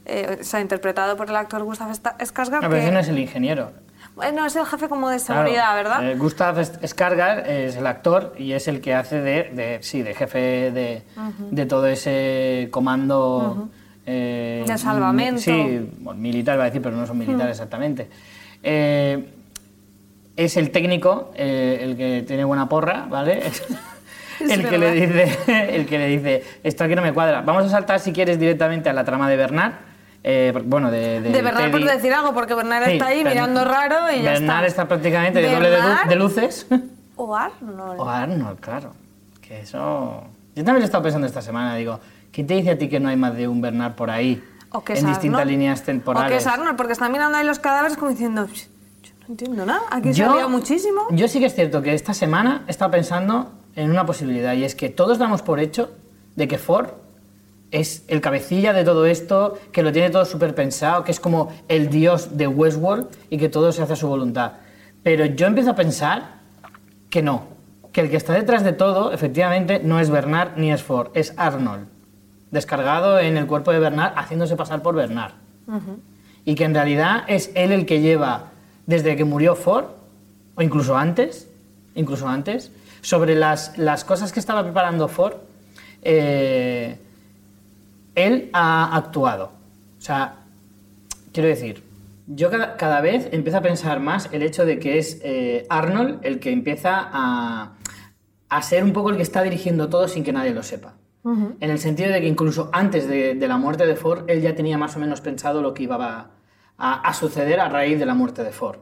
eh, 0.06 0.38
o 0.40 0.44
sea, 0.44 0.60
interpretado 0.60 1.16
por 1.16 1.28
el 1.28 1.36
actor 1.36 1.62
Gustav 1.62 1.90
Sta- 1.92 2.16
Skarsgård. 2.18 2.64
A 2.64 2.68
veces 2.68 2.86
que- 2.88 2.92
no 2.94 2.98
es 3.00 3.08
el 3.08 3.18
ingeniero. 3.18 3.72
Bueno, 4.16 4.44
es 4.44 4.56
el 4.56 4.66
jefe 4.66 4.88
como 4.88 5.08
de 5.08 5.18
Claro, 5.18 5.42
seguridad, 5.42 5.74
¿verdad? 5.74 6.04
eh, 6.10 6.16
Gustav 6.16 6.56
Skarsgård 6.58 7.46
es 7.46 7.76
el 7.76 7.86
actor 7.86 8.34
y 8.36 8.52
es 8.52 8.66
el 8.68 8.80
que 8.80 8.94
hace 8.94 9.20
de, 9.20 9.44
de- 9.52 9.78
sí, 9.82 10.02
de 10.02 10.14
jefe 10.14 10.38
de, 10.72 11.02
de 11.50 11.66
todo 11.66 11.86
ese 11.86 12.68
comando... 12.70 13.68
eh, 14.06 14.64
De 14.66 14.78
salvamento. 14.78 15.40
Sí, 15.40 15.90
militar 16.16 16.54
iba 16.56 16.64
a 16.64 16.66
decir, 16.66 16.82
pero 16.82 16.96
no 16.96 17.06
son 17.06 17.18
militares 17.18 17.52
exactamente. 17.52 18.08
Eh, 18.62 19.34
es 20.44 20.56
el 20.56 20.70
técnico, 20.70 21.30
eh, 21.34 21.78
el 21.82 21.96
que 21.96 22.24
tiene 22.26 22.44
buena 22.44 22.68
porra, 22.68 23.06
¿vale? 23.08 23.42
el, 24.40 24.68
que 24.68 24.78
le 24.78 24.92
dice, 24.92 25.38
el 25.76 25.86
que 25.86 25.98
le 25.98 26.06
dice, 26.06 26.44
esto 26.62 26.84
aquí 26.84 26.94
no 26.94 27.02
me 27.02 27.12
cuadra. 27.12 27.42
Vamos 27.42 27.64
a 27.66 27.68
saltar, 27.68 28.00
si 28.00 28.12
quieres, 28.12 28.38
directamente 28.38 28.88
a 28.88 28.92
la 28.92 29.04
trama 29.04 29.28
de 29.28 29.36
Bernard. 29.36 29.72
eh, 30.24 30.52
bueno, 30.64 30.90
de, 30.90 31.20
de 31.20 31.42
Bernard, 31.42 31.70
por 31.70 31.84
decir 31.84 32.12
algo, 32.12 32.32
porque 32.34 32.54
Bernard 32.54 32.84
Sí, 32.86 32.92
está 32.92 33.06
ahí 33.08 33.24
mirando 33.24 33.64
raro 33.64 34.10
y 34.12 34.22
ya 34.22 34.32
Bernard 34.32 34.64
está. 34.64 34.82
está 34.82 34.88
prácticamente 34.88 35.40
de 35.40 35.52
doble 35.54 35.70
de, 35.70 35.78
lu- 35.78 36.08
de 36.08 36.16
luces. 36.16 36.66
O 37.16 37.36
Arnold. 37.36 38.00
O 38.00 38.08
Arnold, 38.08 38.60
claro. 38.60 38.94
Que 39.42 39.60
eso... 39.60 40.24
Yo 40.56 40.64
también 40.64 40.76
lo 40.76 40.80
he 40.82 40.84
estado 40.84 41.02
pensando 41.04 41.26
esta 41.26 41.42
semana, 41.42 41.74
digo, 41.76 42.00
¿quién 42.32 42.46
te 42.46 42.54
dice 42.54 42.70
a 42.70 42.78
ti 42.78 42.88
que 42.88 42.98
no 42.98 43.08
hay 43.10 43.16
más 43.16 43.34
de 43.36 43.46
un 43.46 43.60
Bernard 43.60 43.92
por 43.94 44.10
ahí? 44.10 44.42
O 44.72 44.82
que 44.84 44.94
es 44.94 45.00
en 45.00 45.06
distintas 45.08 45.40
Arnold. 45.40 45.50
líneas 45.58 45.80
O 45.80 45.84
temporales. 45.84 46.30
que 46.30 46.36
es 46.38 46.46
Arnold, 46.46 46.76
porque 46.76 46.92
está 46.94 47.08
mirando 47.08 47.36
ahí 47.38 47.44
los 47.46 47.58
cadáveres 47.58 47.96
como 47.98 48.10
diciendo, 48.10 48.46
"Psh, 48.46 48.66
yo 48.66 48.68
no 48.68 48.69
entiendo 49.30 49.64
nada, 49.64 49.82
aquí 49.90 50.12
se 50.12 50.20
Yo- 50.20 50.32
ha 50.40 50.48
muchísimo. 50.48 51.02
Yo 51.10 51.28
sí 51.28 51.38
que 51.38 51.46
es 51.46 51.54
cierto 51.54 51.82
que 51.82 51.94
esta 51.94 52.12
semana 52.14 52.64
he 52.66 52.70
estado 52.70 52.90
pensando 52.90 53.52
en 53.76 53.90
una 53.90 54.04
posibilidad 54.04 54.54
y 54.54 54.64
es 54.64 54.74
que 54.74 54.88
todos 54.88 55.18
damos 55.18 55.42
por 55.42 55.60
hecho 55.60 55.90
de 56.34 56.48
que 56.48 56.58
Ford 56.58 56.88
es 57.70 58.02
el 58.08 58.20
cabecilla 58.20 58.72
de 58.72 58.82
todo 58.82 59.06
esto, 59.06 59.56
que 59.70 59.84
lo 59.84 59.92
tiene 59.92 60.10
todo 60.10 60.24
súper 60.24 60.56
pensado, 60.56 61.04
que 61.04 61.12
es 61.12 61.20
como 61.20 61.52
el 61.68 61.88
dios 61.88 62.36
de 62.36 62.48
Westworld 62.48 63.06
y 63.30 63.38
que 63.38 63.48
todo 63.48 63.70
se 63.70 63.82
hace 63.82 63.92
a 63.92 63.96
su 63.96 64.08
voluntad. 64.08 64.54
Pero 65.04 65.24
yo 65.24 65.46
empiezo 65.46 65.70
a 65.70 65.76
pensar 65.76 66.40
que 67.08 67.22
no, 67.22 67.44
que 67.92 68.00
el 68.00 68.10
que 68.10 68.16
está 68.16 68.32
detrás 68.32 68.64
de 68.64 68.72
todo, 68.72 69.12
efectivamente, 69.12 69.80
no 69.84 70.00
es 70.00 70.10
Bernard 70.10 70.56
ni 70.56 70.72
es 70.72 70.82
Ford, 70.82 71.10
es 71.14 71.32
Arnold, 71.36 71.86
descargado 72.50 73.20
en 73.20 73.36
el 73.36 73.46
cuerpo 73.46 73.70
de 73.70 73.78
Bernard, 73.78 74.14
haciéndose 74.16 74.56
pasar 74.56 74.82
por 74.82 74.96
Bernard. 74.96 75.34
Y 76.44 76.56
que 76.56 76.64
en 76.64 76.74
realidad 76.74 77.22
es 77.28 77.52
él 77.54 77.70
el 77.70 77.86
que 77.86 78.00
lleva, 78.00 78.46
desde 78.90 79.16
que 79.16 79.24
murió 79.24 79.54
Ford, 79.54 79.86
o 80.56 80.62
incluso 80.62 80.96
antes, 80.96 81.48
incluso 81.94 82.28
antes, 82.28 82.72
sobre 83.02 83.36
las, 83.36 83.78
las 83.78 84.04
cosas 84.04 84.32
que 84.32 84.40
estaba 84.40 84.64
preparando 84.64 85.06
Ford, 85.06 85.34
eh, 86.02 86.98
él 88.16 88.50
ha 88.52 88.96
actuado. 88.96 89.52
O 89.98 90.02
sea, 90.02 90.34
quiero 91.32 91.48
decir, 91.48 91.84
yo 92.26 92.50
cada, 92.50 92.76
cada 92.76 93.00
vez 93.00 93.28
empiezo 93.30 93.58
a 93.58 93.62
pensar 93.62 94.00
más 94.00 94.28
el 94.32 94.42
hecho 94.42 94.66
de 94.66 94.80
que 94.80 94.98
es 94.98 95.20
eh, 95.22 95.66
Arnold 95.70 96.18
el 96.22 96.40
que 96.40 96.50
empieza 96.50 97.08
a, 97.12 97.74
a 98.48 98.62
ser 98.62 98.82
un 98.82 98.92
poco 98.92 99.10
el 99.10 99.16
que 99.16 99.22
está 99.22 99.42
dirigiendo 99.42 99.88
todo 99.88 100.08
sin 100.08 100.24
que 100.24 100.32
nadie 100.32 100.52
lo 100.52 100.62
sepa. 100.62 100.94
En 101.22 101.70
el 101.70 101.78
sentido 101.78 102.10
de 102.10 102.22
que 102.22 102.26
incluso 102.26 102.70
antes 102.72 103.06
de, 103.06 103.34
de 103.34 103.46
la 103.46 103.58
muerte 103.58 103.84
de 103.86 103.94
Ford, 103.94 104.24
él 104.28 104.40
ya 104.40 104.54
tenía 104.54 104.78
más 104.78 104.96
o 104.96 104.98
menos 104.98 105.20
pensado 105.20 105.60
lo 105.60 105.74
que 105.74 105.82
iba 105.82 105.96
a, 105.96 106.30
a- 106.80 107.12
suceder 107.14 107.60
a 107.60 107.68
raíz 107.68 107.98
de 107.98 108.06
la 108.06 108.14
muerte 108.14 108.42
de 108.42 108.52
Ford. 108.52 108.78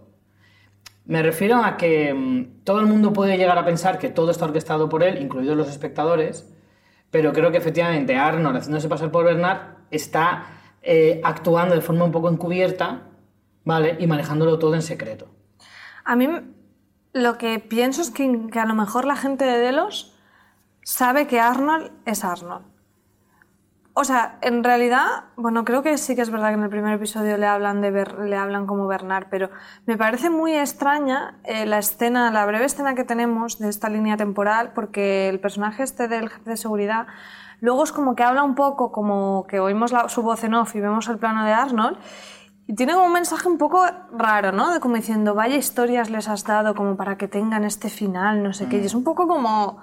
Me 1.04 1.22
refiero 1.22 1.64
a 1.64 1.76
que 1.76 2.12
mm, 2.14 2.64
todo 2.64 2.80
el 2.80 2.86
mundo 2.86 3.12
puede 3.12 3.36
llegar 3.36 3.58
a 3.58 3.64
pensar 3.64 3.98
que 3.98 4.08
todo 4.10 4.30
está 4.30 4.44
orquestado 4.44 4.88
por 4.88 5.02
él, 5.02 5.20
incluidos 5.22 5.56
los 5.56 5.68
espectadores, 5.68 6.52
pero 7.10 7.32
creo 7.32 7.50
que 7.50 7.58
efectivamente 7.58 8.16
Arnold, 8.16 8.58
haciéndose 8.58 8.88
pasar 8.88 9.10
por 9.10 9.24
Bernard, 9.24 9.60
está 9.90 10.46
eh, 10.82 11.20
actuando 11.24 11.74
de 11.74 11.80
forma 11.80 12.04
un 12.04 12.12
poco 12.12 12.28
encubierta, 12.28 13.02
¿vale? 13.64 13.96
Y 13.98 14.06
manejándolo 14.06 14.58
todo 14.58 14.74
en 14.74 14.82
secreto. 14.82 15.28
A 16.04 16.14
mí 16.16 16.28
lo 17.14 17.38
que 17.38 17.58
pienso 17.58 18.02
es 18.02 18.10
que 18.10 18.24
a 18.54 18.66
lo 18.66 18.74
mejor 18.74 19.04
la 19.06 19.16
gente 19.16 19.44
de 19.46 19.58
Delos 19.58 20.14
sabe 20.82 21.26
que 21.26 21.40
Arnold 21.40 21.90
es 22.04 22.22
Arnold. 22.24 22.64
O 24.00 24.04
sea, 24.04 24.38
en 24.42 24.62
realidad, 24.62 25.24
bueno, 25.34 25.64
creo 25.64 25.82
que 25.82 25.98
sí 25.98 26.14
que 26.14 26.22
es 26.22 26.30
verdad 26.30 26.50
que 26.50 26.54
en 26.54 26.62
el 26.62 26.70
primer 26.70 26.94
episodio 26.94 27.36
le 27.36 27.48
hablan, 27.48 27.80
de 27.80 27.90
le 27.90 28.36
hablan 28.36 28.64
como 28.68 28.86
Bernard, 28.86 29.26
pero 29.28 29.50
me 29.86 29.96
parece 29.96 30.30
muy 30.30 30.52
extraña 30.54 31.40
eh, 31.42 31.66
la 31.66 31.78
escena, 31.78 32.30
la 32.30 32.46
breve 32.46 32.66
escena 32.66 32.94
que 32.94 33.02
tenemos 33.02 33.58
de 33.58 33.68
esta 33.68 33.88
línea 33.88 34.16
temporal, 34.16 34.70
porque 34.72 35.28
el 35.28 35.40
personaje 35.40 35.82
este 35.82 36.06
del 36.06 36.28
jefe 36.28 36.50
de 36.50 36.56
seguridad 36.56 37.08
luego 37.60 37.82
es 37.82 37.90
como 37.90 38.14
que 38.14 38.22
habla 38.22 38.44
un 38.44 38.54
poco, 38.54 38.92
como 38.92 39.48
que 39.48 39.58
oímos 39.58 39.90
la- 39.90 40.08
su 40.08 40.22
voz 40.22 40.44
en 40.44 40.54
off 40.54 40.76
y 40.76 40.80
vemos 40.80 41.08
el 41.08 41.18
plano 41.18 41.44
de 41.44 41.52
Arnold, 41.52 41.98
y 42.68 42.76
tiene 42.76 42.92
como 42.92 43.06
un 43.06 43.12
mensaje 43.12 43.48
un 43.48 43.58
poco 43.58 43.84
raro, 44.12 44.52
¿no? 44.52 44.72
De 44.72 44.78
como 44.78 44.94
diciendo, 44.94 45.34
vaya 45.34 45.56
historias 45.56 46.08
les 46.08 46.28
has 46.28 46.44
dado 46.44 46.76
como 46.76 46.96
para 46.96 47.16
que 47.18 47.26
tengan 47.26 47.64
este 47.64 47.88
final, 47.88 48.44
no 48.44 48.52
sé 48.52 48.68
qué. 48.68 48.78
Y 48.78 48.84
es 48.86 48.94
un 48.94 49.02
poco 49.02 49.26
como 49.26 49.78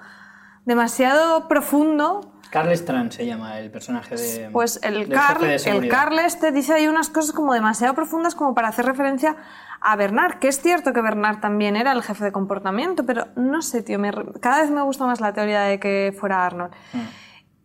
demasiado 0.65 1.47
profundo. 1.49 2.31
Carl 2.55 2.71
Strand 2.71 3.11
se 3.11 3.25
llama 3.25 3.59
el 3.59 3.69
personaje 3.69 4.15
de. 4.15 4.49
Pues 4.49 4.79
el 4.81 5.09
Carl, 5.09 5.43
el. 5.43 5.89
Carl 5.89 6.17
este 6.19 6.53
dice 6.53 6.73
ahí 6.73 6.87
unas 6.87 7.09
cosas 7.09 7.33
como 7.33 7.53
demasiado 7.53 7.93
profundas 7.93 8.33
como 8.33 8.55
para 8.55 8.69
hacer 8.69 8.85
referencia 8.85 9.35
a 9.81 9.97
Bernard, 9.97 10.39
que 10.39 10.47
es 10.47 10.61
cierto 10.61 10.93
que 10.93 11.01
Bernard 11.01 11.41
también 11.41 11.75
era 11.75 11.91
el 11.91 12.01
jefe 12.01 12.23
de 12.23 12.31
comportamiento, 12.31 13.05
pero 13.05 13.27
no 13.35 13.61
sé, 13.61 13.83
tío, 13.83 13.99
me 13.99 14.13
cada 14.39 14.61
vez 14.61 14.71
me 14.71 14.81
gusta 14.83 15.05
más 15.05 15.19
la 15.19 15.33
teoría 15.33 15.63
de 15.63 15.81
que 15.81 16.15
fuera 16.17 16.45
Arnold. 16.45 16.71
Mm. 16.93 16.99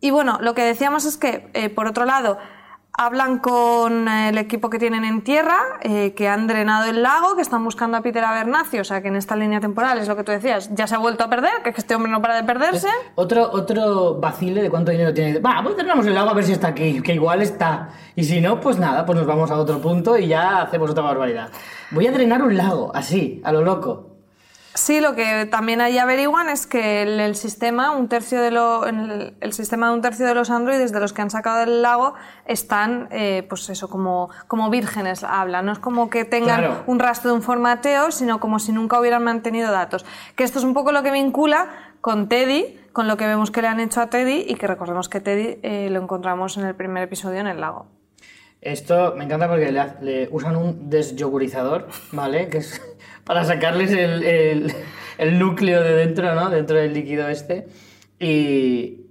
Y 0.01 0.11
bueno, 0.11 0.39
lo 0.41 0.55
que 0.55 0.65
decíamos 0.65 1.05
es 1.05 1.17
que, 1.17 1.49
eh, 1.55 1.71
por 1.71 1.87
otro 1.87 2.05
lado, 2.05 2.39
hablan 2.93 3.39
con 3.39 4.09
el 4.09 4.37
equipo 4.39 4.69
que 4.69 4.79
tienen 4.79 5.05
en 5.05 5.23
tierra, 5.23 5.59
eh, 5.83 6.13
que 6.15 6.29
han 6.29 6.47
drenado 6.47 6.91
el 6.91 7.03
lago, 7.03 7.37
que 7.37 7.43
están 7.43 7.65
buscando 7.65 7.97
a 7.97 8.03
Peter 8.03 8.23
Abernathy, 8.25 8.79
o 8.79 8.85
sea 8.85 9.01
que 9.01 9.09
en 9.09 9.17
esta 9.17 9.37
línea 9.37 9.61
temporal 9.61 9.99
es 9.99 10.09
lo 10.09 10.17
que 10.17 10.25
tú 10.25 10.33
decías, 10.33 10.71
ya 10.75 10.87
se 10.87 10.95
ha 10.95 10.99
vuelto 10.99 11.25
a 11.25 11.31
perder, 11.31 11.63
que 11.63 11.71
este 11.71 11.95
hombre 11.95 12.11
no 12.11 12.21
para 12.21 12.37
de 12.37 12.45
perderse. 12.45 12.89
Otro, 13.15 13.51
otro 13.53 14.17
vacile 14.17 14.63
de 14.63 14.71
cuánto 14.71 14.91
dinero 14.91 15.15
tiene. 15.15 15.39
Va, 15.39 15.61
pues 15.63 15.77
tenemos 15.77 16.07
el 16.07 16.15
lago 16.15 16.31
a 16.31 16.35
ver 16.35 16.45
si 16.45 16.53
está 16.53 16.69
aquí, 16.69 17.01
que 17.01 17.15
igual 17.15 17.43
está. 17.43 17.91
Y 18.17 18.25
si 18.25 18.41
no, 18.41 18.61
pues 18.61 18.79
nada, 18.79 19.07
pues 19.07 19.17
nos 19.17 19.27
vamos 19.27 19.51
a 19.51 19.57
otro 19.57 19.81
punto 19.81 20.19
y 20.19 20.29
ya 20.29 20.63
hacemos 20.63 20.91
otra 20.91 21.03
barbaridad. 21.03 21.49
Voy 21.91 22.07
a 22.07 22.13
drenar 22.13 22.43
un 22.43 22.57
lago, 22.57 22.93
así, 22.95 23.41
a 23.45 23.53
lo 23.53 23.63
loco. 23.63 24.10
Sí, 24.81 25.03
lo 25.03 25.15
que 25.15 25.45
también 25.45 25.83
ahí 25.83 25.99
averiguan 25.99 26.49
es 26.49 26.67
que 26.67 27.03
el, 27.03 27.21
el 27.21 27.37
sistema, 27.37 27.91
un 27.91 28.09
tercio 28.09 28.41
de 28.41 28.51
lo, 28.51 28.87
el, 28.87 29.35
el 29.39 29.53
sistema 29.53 29.89
de 29.89 29.93
un 29.95 30.01
tercio 30.01 30.25
de 30.25 30.35
los 30.35 30.49
androides 30.49 30.91
de 30.91 31.01
los 31.01 31.13
que 31.13 31.21
han 31.21 31.29
sacado 31.29 31.59
del 31.61 31.83
lago 31.83 32.15
están, 32.47 33.07
eh, 33.11 33.45
pues 33.47 33.69
eso, 33.69 33.91
como, 33.91 34.31
como 34.49 34.71
vírgenes 34.71 35.23
hablan. 35.23 35.67
No 35.67 35.73
es 35.73 35.79
como 35.79 36.09
que 36.09 36.25
tengan 36.25 36.61
Claro. 36.61 36.83
un 36.87 36.99
rastro 36.99 37.31
de 37.31 37.37
un 37.37 37.43
formateo, 37.43 38.11
sino 38.11 38.41
como 38.41 38.59
si 38.59 38.73
nunca 38.73 38.99
hubieran 38.99 39.23
mantenido 39.23 39.71
datos. 39.71 40.07
Que 40.35 40.45
esto 40.45 40.59
es 40.59 40.65
un 40.65 40.73
poco 40.73 40.93
lo 40.93 41.03
que 41.03 41.11
vincula 41.11 41.69
con 42.01 42.31
Teddy, 42.31 42.81
con 42.95 43.07
lo 43.07 43.19
que 43.19 43.27
vemos 43.27 43.51
que 43.51 43.61
le 43.61 43.69
han 43.69 43.81
hecho 43.81 44.01
a 44.01 44.07
Teddy 44.09 44.47
y 44.49 44.55
que 44.55 44.67
recordemos 44.67 45.11
que 45.11 45.21
Teddy 45.21 45.59
eh, 45.63 45.89
lo 45.91 46.01
encontramos 46.01 46.57
en 46.57 46.65
el 46.65 46.75
primer 46.75 47.03
episodio 47.03 47.41
en 47.41 47.49
el 47.49 47.61
lago. 47.61 47.85
Esto 48.63 49.15
me 49.17 49.25
encanta 49.25 49.47
porque 49.49 49.71
le, 49.73 49.85
le 50.01 50.29
usan 50.31 50.57
un 50.57 50.89
desyogurizador, 50.91 51.89
¿vale? 52.13 52.49
Que 52.49 52.59
es 52.59 52.81
para 53.25 53.45
sacarles 53.45 53.91
el, 53.93 54.23
el- 54.25 54.75
el 55.19 55.39
núcleo 55.39 55.83
de 55.83 55.95
dentro, 55.95 56.35
¿no? 56.35 56.49
Dentro 56.51 56.77
del 56.79 56.95
líquido 56.95 57.29
este. 57.29 57.69
Y, 58.19 59.03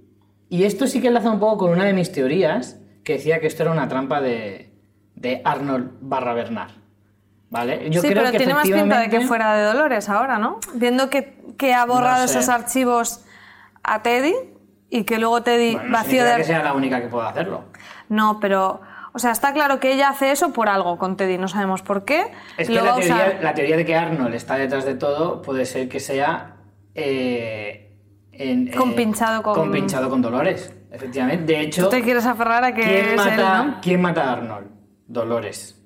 y 0.48 0.64
esto 0.64 0.86
sí 0.86 1.00
que 1.00 1.08
enlaza 1.08 1.30
un 1.30 1.38
poco 1.40 1.58
con 1.58 1.70
una 1.70 1.84
de 1.84 1.92
mis 1.92 2.10
teorías, 2.12 2.78
que 3.04 3.14
decía 3.14 3.40
que 3.40 3.46
esto 3.46 3.62
era 3.62 3.72
una 3.72 3.88
trampa 3.88 4.20
de, 4.20 4.70
de 5.14 5.40
Arnold 5.44 5.90
barra 6.00 6.34
Bernard. 6.34 6.72
¿Vale? 7.50 7.90
Yo 7.90 8.00
sí, 8.00 8.08
creo 8.08 8.20
pero 8.22 8.32
que 8.32 8.38
tiene 8.38 8.54
más 8.54 8.68
pinta 8.68 9.00
de 9.00 9.08
que 9.08 9.20
fuera 9.22 9.54
de 9.56 9.64
Dolores 9.64 10.08
ahora, 10.08 10.38
¿no? 10.38 10.60
Viendo 10.74 11.10
que, 11.10 11.36
que 11.58 11.74
ha 11.74 11.84
borrado 11.84 12.22
No 12.22 12.28
sé. 12.28 12.38
esos 12.38 12.48
archivos 12.48 13.24
a 13.82 14.02
Teddy 14.02 14.34
y 14.88 15.02
que 15.02 15.18
luego 15.18 15.42
Teddy 15.42 15.72
Bueno, 15.74 15.88
no 15.90 15.98
significa 15.98 16.30
de... 16.32 16.36
que 16.36 16.44
sea 16.44 16.62
la 16.62 16.72
única 16.74 17.00
que 17.00 17.08
pueda 17.08 17.28
hacerlo. 17.28 17.64
No, 18.08 18.38
pero... 18.40 18.80
O 19.12 19.18
sea, 19.18 19.32
está 19.32 19.52
claro 19.52 19.80
que 19.80 19.92
ella 19.92 20.08
hace 20.10 20.30
eso 20.30 20.52
por 20.52 20.68
algo 20.68 20.96
con 20.98 21.16
Teddy, 21.16 21.36
no 21.38 21.48
sabemos 21.48 21.82
por 21.82 22.04
qué. 22.04 22.26
Es 22.56 22.68
que 22.68 22.74
la 22.74 22.94
teoría, 22.94 23.14
usar. 23.14 23.38
la 23.42 23.54
teoría 23.54 23.76
de 23.76 23.84
que 23.84 23.96
Arnold 23.96 24.34
está 24.34 24.54
detrás 24.56 24.84
de 24.84 24.94
todo 24.94 25.42
puede 25.42 25.64
ser 25.66 25.88
que 25.88 25.98
sea 26.00 26.56
eh, 26.94 27.96
en- 28.32 28.68
eh, 28.68 28.72
Compinchado 28.76 29.42
con- 29.42 29.54
compinchado 29.54 30.08
con 30.10 30.22
Dolores, 30.22 30.72
efectivamente. 30.92 31.52
De 31.52 31.60
hecho, 31.60 31.84
Tú 31.84 31.90
te 31.90 32.02
quieres 32.02 32.26
aferrar 32.26 32.62
a 32.64 32.74
que 32.74 32.82
¿quién, 32.82 33.04
es 33.06 33.16
mata, 33.16 33.34
él, 33.62 33.66
¿no? 33.68 33.76
quién 33.82 34.00
mata 34.00 34.24
a 34.24 34.32
Arnold? 34.34 34.66
Dolores. 35.06 35.82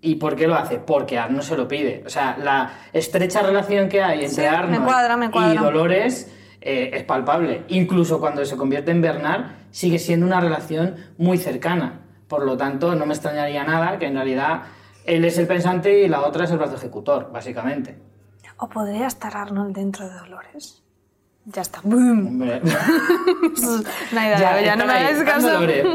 ¿Y 0.00 0.14
por 0.16 0.36
qué 0.36 0.46
lo 0.46 0.54
hace? 0.54 0.78
Porque 0.78 1.18
Arnold 1.18 1.42
se 1.42 1.56
lo 1.56 1.66
pide. 1.68 2.02
O 2.06 2.08
sea, 2.08 2.36
la 2.42 2.72
estrecha 2.92 3.42
relación 3.42 3.88
que 3.88 4.02
hay 4.02 4.20
entre 4.24 4.28
Sí, 4.34 4.40
me 4.40 4.46
Arnold 4.48 4.84
cuadra, 4.84 5.16
me 5.16 5.26
y. 5.26 5.56
Dolores 5.56 6.32
eh, 6.60 6.90
es 6.94 7.02
palpable. 7.04 7.62
Incluso 7.68 8.20
cuando 8.20 8.44
se 8.44 8.56
convierte 8.56 8.90
en 8.92 9.00
Bernard, 9.02 9.46
sigue 9.70 9.98
siendo 9.98 10.26
una 10.26 10.40
relación 10.40 10.96
muy 11.16 11.38
cercana. 11.38 12.00
Por 12.28 12.44
lo 12.44 12.56
tanto, 12.56 12.94
no 12.94 13.06
me 13.06 13.14
extrañaría 13.14 13.64
nada 13.64 13.98
que 13.98 14.06
en 14.06 14.14
realidad 14.14 14.62
él 15.04 15.24
es 15.24 15.38
el 15.38 15.46
pensante 15.46 16.00
y 16.00 16.08
la 16.08 16.20
otra 16.20 16.44
es 16.44 16.50
el 16.50 16.58
brazo 16.58 16.76
ejecutor, 16.76 17.30
básicamente. 17.32 17.98
¿O 18.58 18.68
podría 18.68 19.06
estar 19.06 19.36
Arnold 19.36 19.74
dentro 19.74 20.08
de 20.08 20.14
Dolores? 20.14 20.82
Ya 21.46 21.62
está. 21.62 21.80
No 21.84 22.44
hay 24.20 24.30
ya, 24.30 24.60
ya 24.60 24.76
no 24.76 24.86
me 24.86 24.92
hagáis 24.92 25.22
caso. 25.22 25.50
Dolores, 25.50 25.86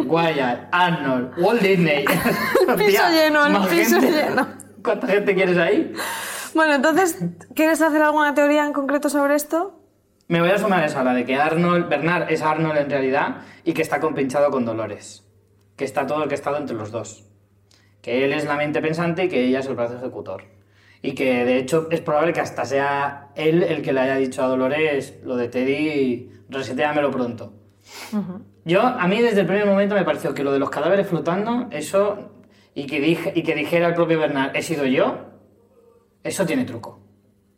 Arnold, 0.71 1.33
Walt 1.37 1.61
Disney. 1.61 2.05
Hostia, 2.67 3.09
lleno, 3.11 3.45
el 3.45 3.69
piso 3.69 3.99
gente. 3.99 4.11
lleno. 4.11 4.47
¿Cuánta 4.83 5.07
gente 5.07 5.35
quieres 5.35 5.57
ahí? 5.57 5.93
Bueno, 6.55 6.75
entonces, 6.75 7.17
¿quieres 7.55 7.81
hacer 7.81 8.01
alguna 8.01 8.33
teoría 8.33 8.65
en 8.65 8.73
concreto 8.73 9.09
sobre 9.09 9.35
esto? 9.35 9.79
Me 10.27 10.41
voy 10.41 10.49
a 10.49 10.57
sumar 10.57 10.83
a 10.83 10.85
esa, 10.85 11.03
la 11.03 11.13
de 11.13 11.25
que 11.25 11.35
Arnold, 11.35 11.89
Bernard 11.89 12.31
es 12.31 12.41
Arnold 12.41 12.77
en 12.77 12.89
realidad 12.89 13.37
y 13.63 13.73
que 13.73 13.81
está 13.81 13.99
compinchado 13.99 14.51
con 14.51 14.65
Dolores. 14.65 15.22
Que 15.83 15.87
está 15.87 16.07
todo 16.07 16.23
el 16.23 16.29
que 16.29 16.35
ha 16.35 16.39
estado 16.39 16.55
entre 16.55 16.77
los 16.77 16.91
dos. 16.91 17.25
Que 18.01 18.23
él 18.23 18.31
es 18.31 18.45
la 18.45 18.55
mente 18.55 18.81
pensante 18.81 19.25
y 19.25 19.27
que 19.27 19.43
ella 19.43 19.59
es 19.59 19.65
el 19.65 19.75
brazo 19.75 19.97
ejecutor. 19.97 20.45
Y 21.01 21.13
que 21.13 21.43
de 21.43 21.57
hecho 21.57 21.89
es 21.91 21.99
probable 21.99 22.31
que 22.31 22.39
hasta 22.39 22.63
sea 22.63 23.31
él 23.35 23.63
el 23.63 23.81
que 23.81 23.91
le 23.91 23.99
haya 23.99 24.15
dicho 24.15 24.41
a 24.41 24.47
Dolores 24.47 25.19
lo 25.25 25.35
de 25.35 25.49
Teddy, 25.49 26.31
reseteamelo 26.47 27.11
pronto. 27.11 27.51
Yo, 28.63 28.81
a 28.81 29.05
mí 29.09 29.21
desde 29.21 29.41
el 29.41 29.45
primer 29.45 29.65
momento 29.65 29.93
me 29.93 30.05
pareció 30.05 30.33
que 30.33 30.41
lo 30.41 30.53
de 30.53 30.59
los 30.59 30.69
cadáveres 30.69 31.05
flotando, 31.05 31.67
eso, 31.69 32.29
y 32.73 32.85
que, 32.85 33.01
dije, 33.01 33.33
y 33.35 33.43
que 33.43 33.55
dijera 33.55 33.89
el 33.89 33.93
propio 33.93 34.19
Bernard, 34.19 34.55
he 34.55 34.61
sido 34.61 34.85
yo, 34.85 35.17
eso 36.23 36.45
tiene 36.45 36.63
truco. 36.63 37.01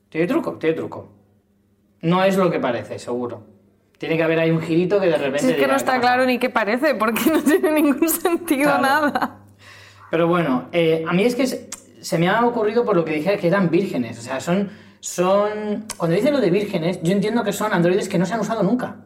Tiene 0.09 0.25
truco, 0.25 0.53
tiene 0.53 0.75
truco. 0.75 1.13
No 2.01 2.23
es 2.23 2.37
lo 2.37 2.49
que 2.49 2.59
parece, 2.59 2.97
seguro. 2.97 3.43
Tiene 3.97 4.17
que 4.17 4.23
haber 4.23 4.39
ahí 4.39 4.51
un 4.51 4.61
girito 4.61 4.99
que 4.99 5.07
de 5.07 5.17
repente... 5.17 5.39
Si 5.39 5.45
es 5.47 5.51
que 5.53 5.57
diga, 5.61 5.67
no 5.71 5.75
está 5.77 5.93
"Ajá". 5.93 6.01
claro 6.01 6.25
ni 6.25 6.37
qué 6.37 6.49
parece, 6.49 6.95
porque 6.95 7.21
no 7.31 7.41
tiene 7.41 7.71
ningún 7.81 8.09
sentido 8.09 8.77
Claro. 8.77 8.81
nada. 8.81 9.37
Pero 10.11 10.27
bueno, 10.27 10.65
eh, 10.71 11.03
a 11.07 11.13
mí 11.13 11.23
es 11.23 11.35
que 11.35 11.47
se, 11.47 11.69
se 12.01 12.17
me 12.19 12.27
ha 12.29 12.45
ocurrido 12.45 12.85
por 12.85 12.95
lo 12.95 13.05
que 13.05 13.13
dije 13.13 13.37
que 13.37 13.47
eran 13.47 13.69
vírgenes. 13.69 14.19
O 14.19 14.21
sea, 14.21 14.39
son, 14.39 14.69
son... 14.99 15.85
Cuando 15.97 16.15
dicen 16.15 16.33
lo 16.33 16.39
de 16.41 16.49
vírgenes, 16.51 16.99
yo 17.03 17.11
entiendo 17.13 17.43
que 17.43 17.53
son 17.53 17.73
androides 17.73 18.09
que 18.09 18.17
no 18.19 18.25
se 18.25 18.33
han 18.33 18.39
usado 18.41 18.63
nunca. 18.63 18.97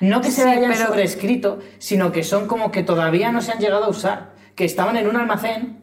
No 0.00 0.20
que 0.20 0.30
se 0.30 0.42
hayan 0.48 0.72
pero- 0.72 0.86
sobrescrito, 0.86 1.58
sino 1.78 2.12
que 2.12 2.22
son 2.22 2.46
como 2.46 2.70
que 2.70 2.82
todavía 2.82 3.32
no 3.32 3.40
se 3.40 3.52
han 3.52 3.58
llegado 3.58 3.84
a 3.84 3.88
usar. 3.88 4.32
Que 4.54 4.64
estaban 4.64 4.96
en 4.96 5.06
un 5.08 5.16
almacén 5.16 5.82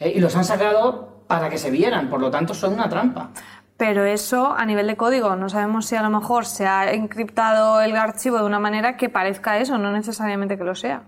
eh, 0.00 0.12
y 0.14 0.20
los 0.20 0.34
han 0.36 0.44
sacado 0.44 1.22
para 1.28 1.48
que 1.48 1.58
se 1.58 1.70
vieran. 1.70 2.08
Por 2.10 2.20
lo 2.20 2.30
tanto, 2.30 2.54
son 2.54 2.74
una 2.74 2.88
trampa. 2.88 3.30
Pero 3.78 4.04
eso 4.04 4.54
a 4.58 4.66
nivel 4.66 4.88
de 4.88 4.96
código, 4.96 5.36
no 5.36 5.48
sabemos 5.48 5.86
si 5.86 5.94
a 5.94 6.02
lo 6.02 6.10
mejor 6.10 6.44
se 6.44 6.66
ha 6.66 6.92
encriptado 6.92 7.80
el 7.80 7.96
archivo 7.96 8.38
de 8.38 8.44
una 8.44 8.58
manera 8.58 8.96
que 8.96 9.08
parezca 9.08 9.58
eso, 9.58 9.78
no 9.78 9.92
necesariamente 9.92 10.58
que 10.58 10.64
lo 10.64 10.74
sea. 10.74 11.04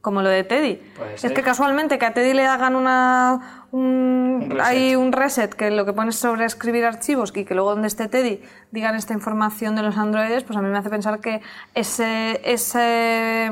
Como 0.00 0.22
lo 0.22 0.28
de 0.28 0.44
Teddy. 0.44 0.80
Es 1.14 1.32
que 1.32 1.42
casualmente 1.42 1.98
que 1.98 2.06
a 2.06 2.14
Teddy 2.14 2.34
le 2.34 2.46
hagan 2.46 2.76
una, 2.76 3.66
un, 3.72 4.56
hay 4.62 4.94
un 4.94 5.12
reset 5.12 5.52
que 5.54 5.70
lo 5.70 5.84
que 5.84 5.92
pone 5.92 6.10
es 6.10 6.16
sobre 6.16 6.44
escribir 6.44 6.84
archivos 6.84 7.32
y 7.34 7.44
que 7.44 7.54
luego 7.54 7.70
donde 7.70 7.88
esté 7.88 8.06
Teddy 8.06 8.42
digan 8.70 8.94
esta 8.94 9.12
información 9.12 9.74
de 9.74 9.82
los 9.82 9.96
androides, 9.96 10.44
pues 10.44 10.56
a 10.56 10.62
mí 10.62 10.68
me 10.68 10.78
hace 10.78 10.90
pensar 10.90 11.20
que 11.20 11.40
ese, 11.74 12.40
ese, 12.44 13.50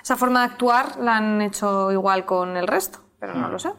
esa 0.00 0.16
forma 0.16 0.40
de 0.40 0.52
actuar 0.52 0.98
la 0.98 1.16
han 1.16 1.40
hecho 1.40 1.90
igual 1.90 2.26
con 2.26 2.56
el 2.58 2.68
resto, 2.68 3.00
pero 3.18 3.34
no 3.34 3.48
lo 3.48 3.58
sé. 3.58 3.70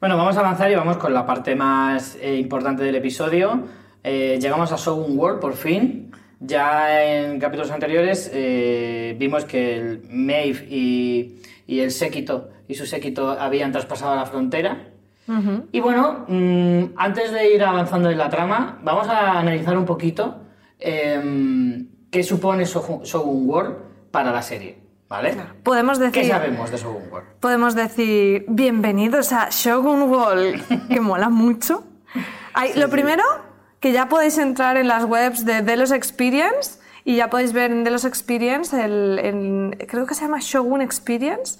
Bueno, 0.00 0.16
vamos 0.16 0.36
a 0.36 0.40
avanzar 0.40 0.70
y 0.70 0.76
vamos 0.76 0.96
con 0.96 1.12
la 1.12 1.26
parte 1.26 1.56
más 1.56 2.16
eh, 2.20 2.36
importante 2.36 2.84
del 2.84 2.94
episodio. 2.94 3.64
Eh, 4.04 4.38
llegamos 4.40 4.70
a 4.70 4.76
Shogun 4.76 5.18
World 5.18 5.40
por 5.40 5.54
fin. 5.54 6.12
Ya 6.38 7.04
en 7.04 7.40
capítulos 7.40 7.72
anteriores 7.72 8.30
eh, 8.32 9.16
vimos 9.18 9.44
que 9.44 9.76
el 9.76 10.02
Maeve 10.08 10.68
y, 10.70 11.42
y 11.66 11.80
el 11.80 11.90
séquito 11.90 12.48
y 12.68 12.76
su 12.76 12.86
séquito 12.86 13.30
habían 13.30 13.72
traspasado 13.72 14.14
la 14.14 14.24
frontera. 14.24 14.90
Y 15.72 15.80
bueno, 15.80 16.26
mm, 16.28 16.94
antes 16.96 17.32
de 17.32 17.52
ir 17.52 17.64
avanzando 17.64 18.08
en 18.08 18.18
la 18.18 18.30
trama, 18.30 18.78
vamos 18.84 19.08
a 19.08 19.40
analizar 19.40 19.76
un 19.76 19.84
poquito 19.84 20.42
em, 20.78 21.88
qué 22.10 22.22
supone 22.22 22.64
Shogun 22.64 23.48
World 23.48 23.76
para 24.12 24.30
la 24.30 24.42
serie. 24.42 24.87
¿Vale? 25.08 25.36
Podemos 25.62 25.98
decir... 25.98 26.22
¿Qué 26.22 26.28
sabemos 26.28 26.70
de 26.70 26.76
Shogun 26.76 27.02
World? 27.10 27.28
Podemos 27.40 27.74
decir 27.74 28.44
bienvenidos 28.48 29.32
a 29.32 29.48
Shogun 29.50 30.02
Wall, 30.10 30.62
que 30.90 31.00
mola 31.00 31.30
mucho. 31.30 31.84
Ay, 32.52 32.72
lo 32.74 32.90
primero, 32.90 33.22
que 33.80 33.92
ya 33.92 34.08
podéis 34.08 34.36
entrar 34.38 34.76
en 34.76 34.86
las 34.88 35.04
webs 35.04 35.44
de 35.46 35.62
Delos 35.62 35.92
Experience 35.92 36.78
y 37.04 37.16
ya 37.16 37.30
podéis 37.30 37.54
ver 37.54 37.70
en 37.70 37.84
Delos 37.84 38.04
Experience, 38.04 38.76
el, 38.84 39.18
el- 39.18 39.86
creo 39.88 40.04
que 40.06 40.14
se 40.14 40.22
llama 40.22 40.38
Shogun 40.40 40.82
Experience. 40.82 41.58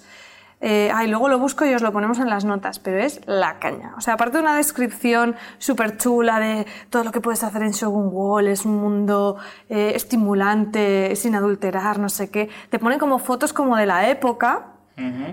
Eh, 0.61 0.91
ay, 0.93 1.07
luego 1.07 1.29
lo 1.29 1.39
busco 1.39 1.65
y 1.65 1.73
os 1.73 1.81
lo 1.81 1.93
ponemos 1.93 2.19
en 2.19 2.29
las 2.29 2.43
notas, 2.43 2.79
pero 2.79 2.99
es 2.99 3.21
la 3.27 3.59
caña. 3.59 3.93
O 3.97 4.01
sea, 4.01 4.15
aparte 4.15 4.37
de 4.37 4.43
una 4.43 4.57
descripción 4.57 5.35
súper 5.57 5.97
chula 5.97 6.39
de 6.39 6.65
todo 6.89 7.05
lo 7.05 7.11
que 7.13 7.21
puedes 7.21 7.43
hacer 7.45 7.61
en 7.63 7.71
Shogun 7.71 8.09
Wall, 8.11 8.47
es 8.47 8.65
un 8.65 8.75
mundo 8.77 9.37
eh, 9.69 9.93
estimulante, 9.95 11.15
sin 11.15 11.35
adulterar, 11.35 11.97
no 11.99 12.09
sé 12.09 12.29
qué, 12.29 12.49
te 12.69 12.77
ponen 12.79 12.99
como 12.99 13.19
fotos 13.19 13.53
como 13.53 13.77
de 13.77 13.85
la 13.85 14.09
época, 14.09 14.65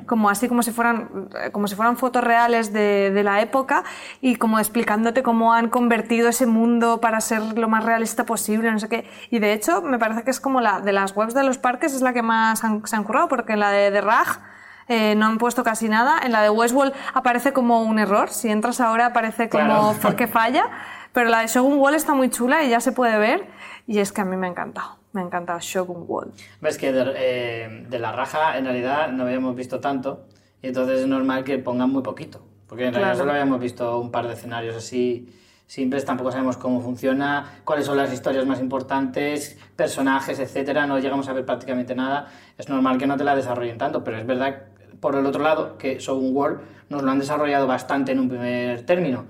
como 0.07 0.31
así 0.31 0.47
como 0.47 0.62
si 0.62 0.71
fueran 0.71 1.29
eh, 1.43 1.51
como 1.51 1.67
si 1.67 1.75
fueran 1.75 1.97
fotos 1.97 2.23
reales 2.23 2.73
de, 2.73 3.11
de 3.11 3.23
la 3.25 3.41
época 3.41 3.83
y 4.21 4.37
como 4.37 4.61
explicándote 4.61 5.25
cómo 5.25 5.55
han 5.55 5.71
convertido 5.71 6.29
ese 6.29 6.47
mundo 6.47 7.01
para 7.01 7.21
ser 7.21 7.59
lo 7.59 7.69
más 7.69 7.85
realista 7.85 8.25
posible 8.25 8.71
no 8.71 8.79
sé 8.79 8.89
qué 8.89 9.11
y 9.29 9.41
de 9.41 9.53
hecho 9.55 9.83
me 9.83 9.99
parece 9.99 10.23
que 10.23 10.31
es 10.31 10.39
como 10.39 10.61
la 10.61 10.79
de 10.83 10.93
las 10.93 11.17
webs 11.17 11.35
de 11.35 11.43
los 11.43 11.59
parques 11.59 11.95
es 11.95 12.01
la 12.03 12.12
que 12.12 12.23
más 12.23 12.62
han- 12.62 12.87
se 12.87 12.95
han 12.95 13.03
currado 13.03 13.27
porque 13.27 13.55
en 13.55 13.59
la 13.59 13.71
de, 13.73 13.91
de 13.91 14.01
Raj 14.01 14.39
eh, 14.88 15.14
no 15.16 15.27
han 15.27 15.38
puesto 15.38 15.62
casi 15.64 15.88
nada. 15.88 16.16
En 16.25 16.33
la 16.33 16.42
de 16.42 16.51
Westworld 16.51 16.92
aparece 17.14 17.53
como 17.53 17.83
un 17.83 17.99
error. 17.99 18.31
Si 18.31 18.49
entras 18.49 18.81
ahora 18.81 19.07
aparece 19.07 19.49
como 19.49 19.94
Claro. 19.94 20.16
que 20.16 20.27
falla. 20.27 20.64
Pero 21.12 21.31
la 21.31 21.40
de 21.40 21.46
Shogun 21.46 21.79
Wall 21.79 21.94
está 21.94 22.14
muy 22.14 22.29
chula 22.31 22.62
y 22.64 22.68
ya 22.70 22.81
se 22.81 22.92
puede 22.92 23.18
ver. 23.18 23.46
Y 23.87 23.99
es 24.01 24.12
que 24.12 24.20
a 24.20 24.25
mí 24.25 24.37
me 24.37 24.46
ha 24.46 24.51
encantado. 24.51 24.96
Me 25.12 25.22
ha 25.22 25.25
encantado 25.25 25.59
Shogun 25.61 26.05
Wall. 26.07 26.33
Ves 26.61 26.77
que 26.77 26.92
de, 26.92 27.12
eh, 27.16 27.87
de 27.88 27.99
la 27.99 28.12
raja 28.12 28.59
en 28.59 28.64
realidad 28.66 29.09
no 29.12 29.22
habíamos 29.25 29.57
visto 29.57 29.81
tanto 29.81 30.27
y 30.61 30.66
entonces 30.68 31.01
es 31.01 31.07
normal 31.07 31.42
que 31.44 31.59
pongan 31.59 31.90
muy 31.90 32.03
poquito. 32.03 32.42
Porque 32.68 32.85
en 32.87 32.92
realidad 32.92 33.12
Claro. 33.12 33.18
solo 33.20 33.33
habíamos 33.33 33.61
visto 33.61 33.99
un 33.99 34.11
par 34.11 34.27
de 34.27 34.35
escenarios 34.35 34.77
así 34.77 35.33
simples, 35.68 36.05
tampoco 36.05 36.31
sabemos 36.31 36.57
cómo 36.57 36.81
funciona, 36.81 37.59
cuáles 37.64 37.87
son 37.87 37.96
las 37.96 38.12
historias 38.12 38.44
más 38.46 38.61
importantes, 38.61 39.59
personajes, 39.75 40.38
etcétera, 40.38 40.87
no 40.87 40.99
llegamos 41.01 41.29
a 41.29 41.33
ver 41.33 41.44
prácticamente 41.44 41.94
nada. 41.94 42.29
Es 42.59 42.68
normal 42.68 42.99
que 42.99 43.07
no 43.07 43.16
te 43.16 43.25
la 43.25 43.35
desarrollen 43.35 43.77
tanto, 43.79 44.05
pero 44.05 44.16
es 44.18 44.27
verdad, 44.27 44.62
por 45.00 45.14
el 45.16 45.26
otro 45.26 45.42
lado, 45.42 45.78
que 45.78 45.98
World 46.09 46.61
nos 46.88 47.02
lo 47.02 47.11
han 47.11 47.18
desarrollado 47.18 47.66
bastante 47.66 48.12
en 48.12 48.20
un 48.20 48.28
primer 48.28 48.85
término. 48.87 49.24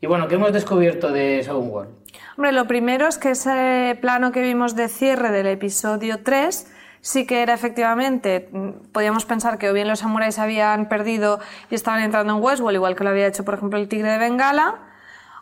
Y 0.00 0.06
bueno, 0.06 0.28
¿qué 0.28 0.36
hemos 0.36 0.52
descubierto 0.52 1.12
de 1.12 1.46
World? 1.50 1.90
Hombre, 2.36 2.52
lo 2.52 2.66
primero 2.66 3.06
es 3.06 3.18
que 3.18 3.32
ese 3.32 3.98
plano 4.00 4.32
que 4.32 4.40
vimos 4.40 4.74
de 4.74 4.88
cierre 4.88 5.30
del 5.30 5.46
episodio 5.46 6.22
3 6.22 6.66
sí 7.00 7.26
que 7.26 7.42
era 7.42 7.54
efectivamente, 7.54 8.48
mm, 8.50 8.92
podíamos 8.92 9.24
pensar 9.24 9.58
que 9.58 9.70
o 9.70 9.72
bien 9.72 9.88
los 9.88 10.00
samuráis 10.00 10.38
habían 10.38 10.88
perdido 10.88 11.40
y 11.70 11.74
estaban 11.74 12.02
entrando 12.02 12.36
en 12.36 12.42
Westworld, 12.42 12.76
igual 12.76 12.96
que 12.96 13.04
lo 13.04 13.10
había 13.10 13.26
hecho, 13.26 13.44
por 13.44 13.54
ejemplo, 13.54 13.78
el 13.78 13.88
tigre 13.88 14.10
de 14.12 14.18
Bengala, 14.18 14.78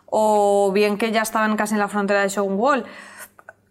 o 0.05 0.71
bien 0.73 0.97
que 0.97 1.11
ya 1.11 1.21
estaban 1.21 1.55
casi 1.55 1.75
en 1.75 1.79
la 1.79 1.87
frontera 1.87 2.21
de 2.21 2.29
Shogun 2.29 2.55
Wall. 2.55 2.85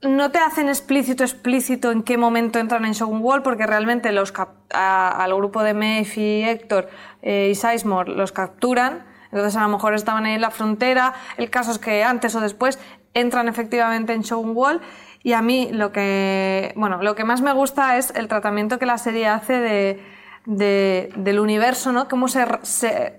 No 0.03 0.31
te 0.31 0.39
hacen 0.39 0.69
explícito 0.69 1.25
explícito 1.25 1.91
en 1.91 2.03
qué 2.03 2.17
momento 2.17 2.59
entran 2.59 2.85
en 2.85 2.93
Shogun 2.93 3.21
Wall 3.21 3.43
porque 3.43 3.67
realmente 3.67 4.13
los 4.13 4.33
al 4.71 5.35
grupo 5.35 5.63
de 5.63 6.07
y 6.17 6.43
Héctor 6.45 6.89
eh, 7.23 7.49
y 7.51 7.55
Sizemore 7.55 8.13
los 8.13 8.33
capturan. 8.33 9.05
Entonces 9.33 9.57
a 9.57 9.63
lo 9.63 9.69
mejor 9.69 9.95
estaban 9.95 10.25
ahí 10.25 10.35
en 10.35 10.41
la 10.41 10.51
frontera. 10.51 11.15
El 11.37 11.51
caso 11.51 11.73
es 11.73 11.79
que 11.79 12.05
antes 12.05 12.35
o 12.35 12.41
después 12.41 12.79
entran 13.13 13.49
efectivamente 13.49 14.13
en 14.13 14.23
Shogun 14.23 14.53
Wall 14.55 14.81
y 15.23 15.33
a 15.33 15.43
mí 15.43 15.69
lo 15.73 15.91
que 15.91 16.73
bueno 16.77 17.03
lo 17.03 17.15
que 17.17 17.25
más 17.25 17.41
me 17.41 17.53
gusta 17.53 17.97
es 17.97 18.13
el 18.15 18.29
tratamiento 18.29 18.79
que 18.79 18.87
la 18.87 18.99
serie 18.99 19.27
hace 19.27 20.01
de, 20.47 21.13
del 21.17 21.41
universo 21.41 21.93
no 21.93 22.09
cómo 22.09 22.29
se, 22.29 22.47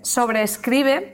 sobreescribe 0.02 1.13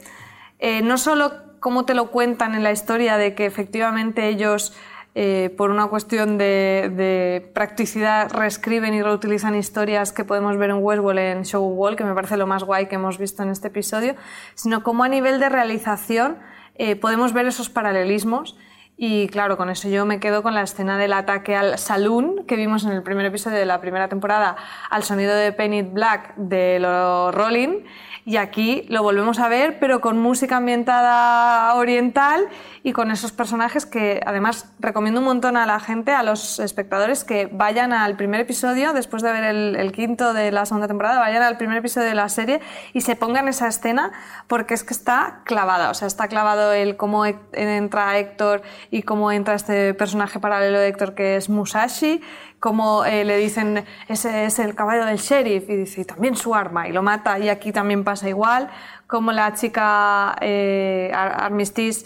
eh, 0.59 0.81
no 0.81 0.97
solo 0.97 1.33
cómo 1.59 1.85
te 1.85 1.95
lo 1.95 2.11
cuentan 2.11 2.53
en 2.53 2.63
la 2.63 2.71
historia 2.71 3.17
de 3.17 3.33
que 3.33 3.45
efectivamente 3.45 4.27
ellos 4.27 4.75
eh, 5.17 5.49
por 5.55 5.71
una 5.71 5.87
cuestión 5.87 6.37
de, 6.37 7.49
practicidad, 7.53 8.29
reescriben 8.33 8.93
y 8.93 9.01
reutilizan 9.01 9.55
historias 9.55 10.11
que 10.11 10.25
podemos 10.25 10.57
ver 10.57 10.71
en 10.71 10.83
Westworld, 10.83 11.19
en 11.19 11.45
Show 11.45 11.63
Wall, 11.63 11.95
que 11.95 12.03
me 12.03 12.13
parece 12.13 12.35
lo 12.35 12.47
más 12.47 12.65
guay 12.65 12.87
que 12.87 12.95
hemos 12.95 13.17
visto 13.17 13.41
en 13.41 13.49
este 13.49 13.69
episodio, 13.69 14.15
sino 14.55 14.83
como 14.83 15.05
a 15.05 15.07
nivel 15.07 15.39
de 15.39 15.47
realización 15.47 16.37
eh, 16.75 16.97
podemos 16.97 17.31
ver 17.31 17.45
esos 17.45 17.69
paralelismos. 17.69 18.57
Y 18.97 19.27
claro, 19.29 19.55
con 19.55 19.69
eso 19.69 19.87
yo 19.87 20.05
me 20.05 20.19
quedo 20.19 20.43
con 20.43 20.53
la 20.53 20.63
escena 20.63 20.97
del 20.97 21.13
ataque 21.13 21.55
al 21.55 21.77
saloon 21.77 22.45
que 22.45 22.57
vimos 22.57 22.83
en 22.83 22.91
el 22.91 23.01
primer 23.01 23.25
episodio 23.25 23.57
de 23.57 23.65
la 23.65 23.79
primera 23.79 24.09
temporada 24.09 24.57
al 24.89 25.03
sonido 25.03 25.33
de 25.33 25.53
Penny 25.53 25.81
Black 25.81 26.35
de 26.35 26.79
los 26.79 27.33
Rolling 27.33 27.83
y 28.25 28.37
aquí 28.37 28.85
lo 28.89 29.03
volvemos 29.03 29.37
a 29.37 29.47
ver, 29.47 29.77
pero 29.79 30.01
con 30.01 30.19
música 30.19 30.57
ambientada 30.57 31.75
oriental 31.75 32.47
y 32.85 32.93
con 32.93 33.09
esos 33.09 33.31
personajes 33.31 33.87
que 33.87 34.21
además 34.27 34.71
recomiendo 34.79 35.19
un 35.19 35.25
montón 35.25 35.57
a 35.57 35.65
la 35.65 35.79
gente, 35.79 36.11
a 36.11 36.21
los 36.21 36.59
espectadores, 36.59 37.23
que 37.23 37.49
vayan 37.51 37.93
al 37.93 38.15
primer 38.15 38.41
episodio, 38.41 38.93
después 38.93 39.23
de 39.23 39.31
ver 39.31 39.43
el, 39.43 39.91
quinto 39.91 40.35
de 40.35 40.51
la 40.51 40.67
segunda 40.67 40.87
temporada, 40.87 41.19
vayan 41.19 41.41
al 41.41 41.57
primer 41.57 41.79
episodio 41.79 42.09
de 42.09 42.13
la 42.13 42.29
serie 42.29 42.61
y 42.93 43.01
se 43.01 43.15
pongan 43.15 43.47
esa 43.47 43.67
escena 43.67 44.11
porque 44.45 44.75
es 44.75 44.83
que 44.83 44.93
está 44.93 45.39
clavada, 45.45 45.89
o 45.89 45.95
sea, 45.95 46.07
está 46.07 46.27
clavado 46.27 46.73
el 46.73 46.95
cómo 46.95 47.25
entra 47.25 48.19
Héctor 48.19 48.61
y 48.91 49.01
cómo 49.01 49.31
entra 49.31 49.55
este 49.55 49.95
personaje 49.95 50.39
paralelo 50.39 50.77
de 50.77 50.89
Héctor 50.89 51.15
que 51.15 51.37
es 51.37 51.49
Musashi, 51.49 52.21
como 52.59 53.03
eh, 53.03 53.25
le 53.25 53.37
dicen, 53.37 53.83
ese 54.07 54.45
es 54.45 54.59
el 54.59 54.75
caballo 54.75 55.05
del 55.05 55.17
sheriff, 55.17 55.67
y 55.71 55.75
dice, 55.75 56.05
también 56.05 56.35
su 56.35 56.53
arma, 56.53 56.87
y 56.87 56.91
lo 56.91 57.01
mata, 57.01 57.39
y 57.39 57.49
aquí 57.49 57.71
también 57.71 58.03
pasa 58.03 58.29
igual, 58.29 58.69
como 59.07 59.31
la 59.31 59.55
chica 59.55 60.35
eh, 60.39 61.11
Armistice 61.15 62.05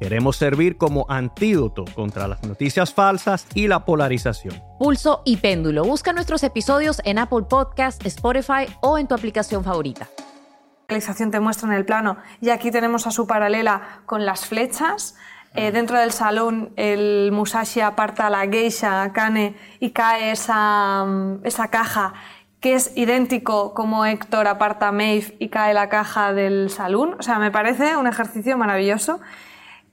Queremos 0.00 0.36
servir 0.36 0.76
como 0.76 1.06
antídoto 1.08 1.84
contra 1.94 2.28
las 2.28 2.42
noticias 2.42 2.92
falsas 2.92 3.46
y 3.54 3.68
la 3.68 3.84
polarización. 3.84 4.62
Pulso 4.78 5.22
y 5.24 5.38
péndulo. 5.38 5.84
Busca 5.84 6.12
nuestros 6.12 6.42
episodios 6.42 7.00
en 7.04 7.18
Apple 7.18 7.46
Podcast, 7.48 8.04
Spotify 8.06 8.66
o 8.80 8.98
en 8.98 9.08
tu 9.08 9.14
aplicación 9.14 9.64
favorita 9.64 10.08
realización 10.88 11.30
te 11.30 11.40
muestra 11.40 11.68
en 11.68 11.74
el 11.74 11.84
plano 11.84 12.16
y 12.40 12.50
aquí 12.50 12.70
tenemos 12.70 13.06
a 13.06 13.10
su 13.10 13.26
paralela 13.26 14.02
con 14.06 14.24
las 14.24 14.46
flechas. 14.46 15.16
Eh, 15.54 15.72
dentro 15.72 15.98
del 15.98 16.12
salón 16.12 16.72
el 16.76 17.30
Musashi 17.32 17.80
aparta 17.80 18.26
a 18.26 18.30
la 18.30 18.46
geisha 18.46 19.10
Kane 19.12 19.56
y 19.80 19.90
cae 19.90 20.32
esa, 20.32 21.04
mm, 21.06 21.40
esa 21.44 21.68
caja 21.68 22.12
que 22.60 22.74
es 22.74 22.92
idéntico 22.96 23.74
como 23.74 24.04
Héctor 24.04 24.48
aparta 24.48 24.88
a 24.88 24.92
Maeve 24.92 25.34
y 25.38 25.48
cae 25.48 25.74
la 25.74 25.88
caja 25.88 26.32
del 26.32 26.70
salón. 26.70 27.16
O 27.18 27.22
sea, 27.22 27.38
me 27.38 27.50
parece 27.50 27.96
un 27.96 28.06
ejercicio 28.06 28.56
maravilloso. 28.58 29.20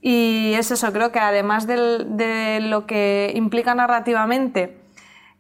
Y 0.05 0.53
es 0.55 0.69
eso, 0.69 0.91
creo 0.91 1.13
que 1.13 1.19
además 1.19 1.65
de 1.65 2.59
lo 2.61 2.85
que 2.85 3.31
implica 3.35 3.73
narrativamente, 3.73 4.77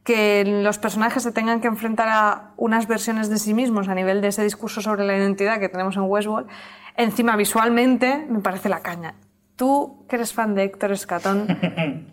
que 0.05 0.45
los 0.63 0.77
personajes 0.77 1.21
se 1.21 1.33
tengan 1.33 1.59
que 1.59 1.67
enfrentar 1.67 2.07
a 2.09 2.51
unas 2.55 2.87
versiones 2.87 3.29
de 3.29 3.39
sí 3.39 3.53
mismos 3.53 3.89
a 3.89 3.93
nivel 3.93 4.21
de 4.21 4.29
ese 4.29 4.41
discurso 4.41 4.81
sobre 4.81 5.05
la 5.05 5.17
identidad 5.17 5.59
que 5.59 5.67
tenemos 5.67 5.97
en 5.97 6.03
Westworld, 6.03 6.47
encima 6.95 7.35
visualmente 7.35 8.25
me 8.29 8.39
parece 8.39 8.69
la 8.69 8.79
caña. 8.79 9.15
Tú, 9.57 10.05
que 10.07 10.15
eres 10.15 10.31
fan 10.31 10.55
de 10.55 10.63
Héctor 10.63 10.93
Escatón, 10.93 11.45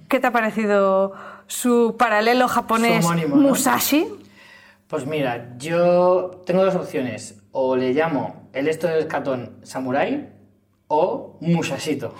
¿qué 0.08 0.18
te 0.18 0.26
ha 0.26 0.32
parecido 0.32 1.12
su 1.46 1.94
paralelo 1.96 2.48
japonés 2.48 3.06
Musashi? 3.28 4.08
Pues 4.88 5.06
mira, 5.06 5.54
yo 5.56 6.42
tengo 6.44 6.64
dos 6.64 6.74
opciones. 6.74 7.36
O 7.52 7.76
le 7.76 7.92
llamo 7.92 8.48
el 8.52 8.66
Héctor 8.66 8.98
Escatón 8.98 9.60
Samurai 9.62 10.39
o 10.92 11.36
Musashito, 11.40 12.14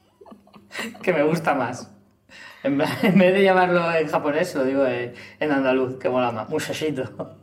que 1.02 1.12
me 1.12 1.22
gusta 1.22 1.54
más. 1.54 1.90
En, 2.64 2.78
vez 2.78 3.34
de 3.34 3.42
llamarlo 3.42 3.92
en 3.92 4.08
japonés, 4.08 4.54
lo 4.54 4.64
digo 4.64 4.86
en, 4.86 5.52
andaluz, 5.52 5.98
que 5.98 6.08
mola 6.08 6.32
más. 6.32 6.48
Muchachito. 6.48 7.38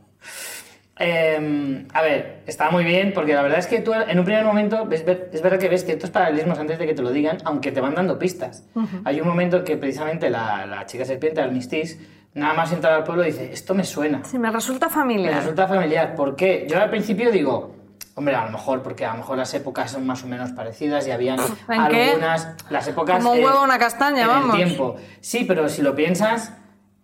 Em, 1.02 1.88
a 1.94 2.02
ver, 2.02 2.42
está 2.46 2.70
muy 2.70 2.84
bien, 2.84 3.14
porque 3.14 3.32
la 3.32 3.40
verdad 3.40 3.58
es 3.58 3.66
que 3.66 3.80
tú 3.80 3.94
en 3.94 4.18
un 4.18 4.24
primer 4.26 4.44
momento 4.44 4.84
ves, 4.84 5.02
es 5.32 5.40
verdad 5.40 5.58
que 5.58 5.70
ves 5.70 5.86
ciertos 5.86 6.10
paralelismos 6.10 6.58
antes 6.58 6.78
de 6.78 6.86
que 6.86 6.92
te 6.92 7.00
lo 7.00 7.10
digan, 7.10 7.38
aunque 7.44 7.72
te 7.72 7.80
van 7.80 7.94
dando 7.94 8.18
pistas. 8.18 8.68
Hay 9.04 9.18
un 9.18 9.26
momento 9.26 9.64
que 9.64 9.78
precisamente 9.78 10.28
la, 10.28 10.66
la 10.66 10.84
chica 10.84 11.06
serpiente, 11.06 11.40
Armistice, 11.40 11.98
nada 12.34 12.52
más 12.52 12.70
entrar 12.72 12.92
al 12.92 13.04
pueblo 13.04 13.22
dice, 13.22 13.50
esto 13.50 13.74
me 13.74 13.84
suena. 13.84 14.22
Sí, 14.24 14.38
me 14.38 14.50
resulta 14.50 14.90
familiar. 14.90 15.32
Me 15.32 15.40
resulta 15.40 15.66
familiar. 15.66 16.14
¿Por 16.14 16.36
qué? 16.36 16.66
Yo 16.68 16.78
al 16.78 16.90
principio 16.90 17.30
digo, 17.30 17.79
Hombre, 18.14 18.34
a 18.34 18.44
lo 18.44 18.52
mejor, 18.52 18.82
porque 18.82 19.04
a 19.04 19.12
lo 19.12 19.18
mejor 19.18 19.38
las 19.38 19.54
épocas 19.54 19.92
son 19.92 20.06
más 20.06 20.22
o 20.24 20.26
menos 20.26 20.50
parecidas 20.52 21.06
y 21.06 21.10
habían 21.10 21.38
algunas. 21.68 22.54
Las 22.68 22.88
épocas. 22.88 23.18
Como 23.18 23.32
un 23.32 23.44
huevo 23.44 23.62
una 23.62 23.78
castaña, 23.78 24.26
vamos. 24.26 24.58
El 24.58 24.66
tiempo. 24.66 24.96
Sí, 25.20 25.44
pero 25.46 25.68
si 25.68 25.82
lo 25.82 25.94
piensas, 25.94 26.52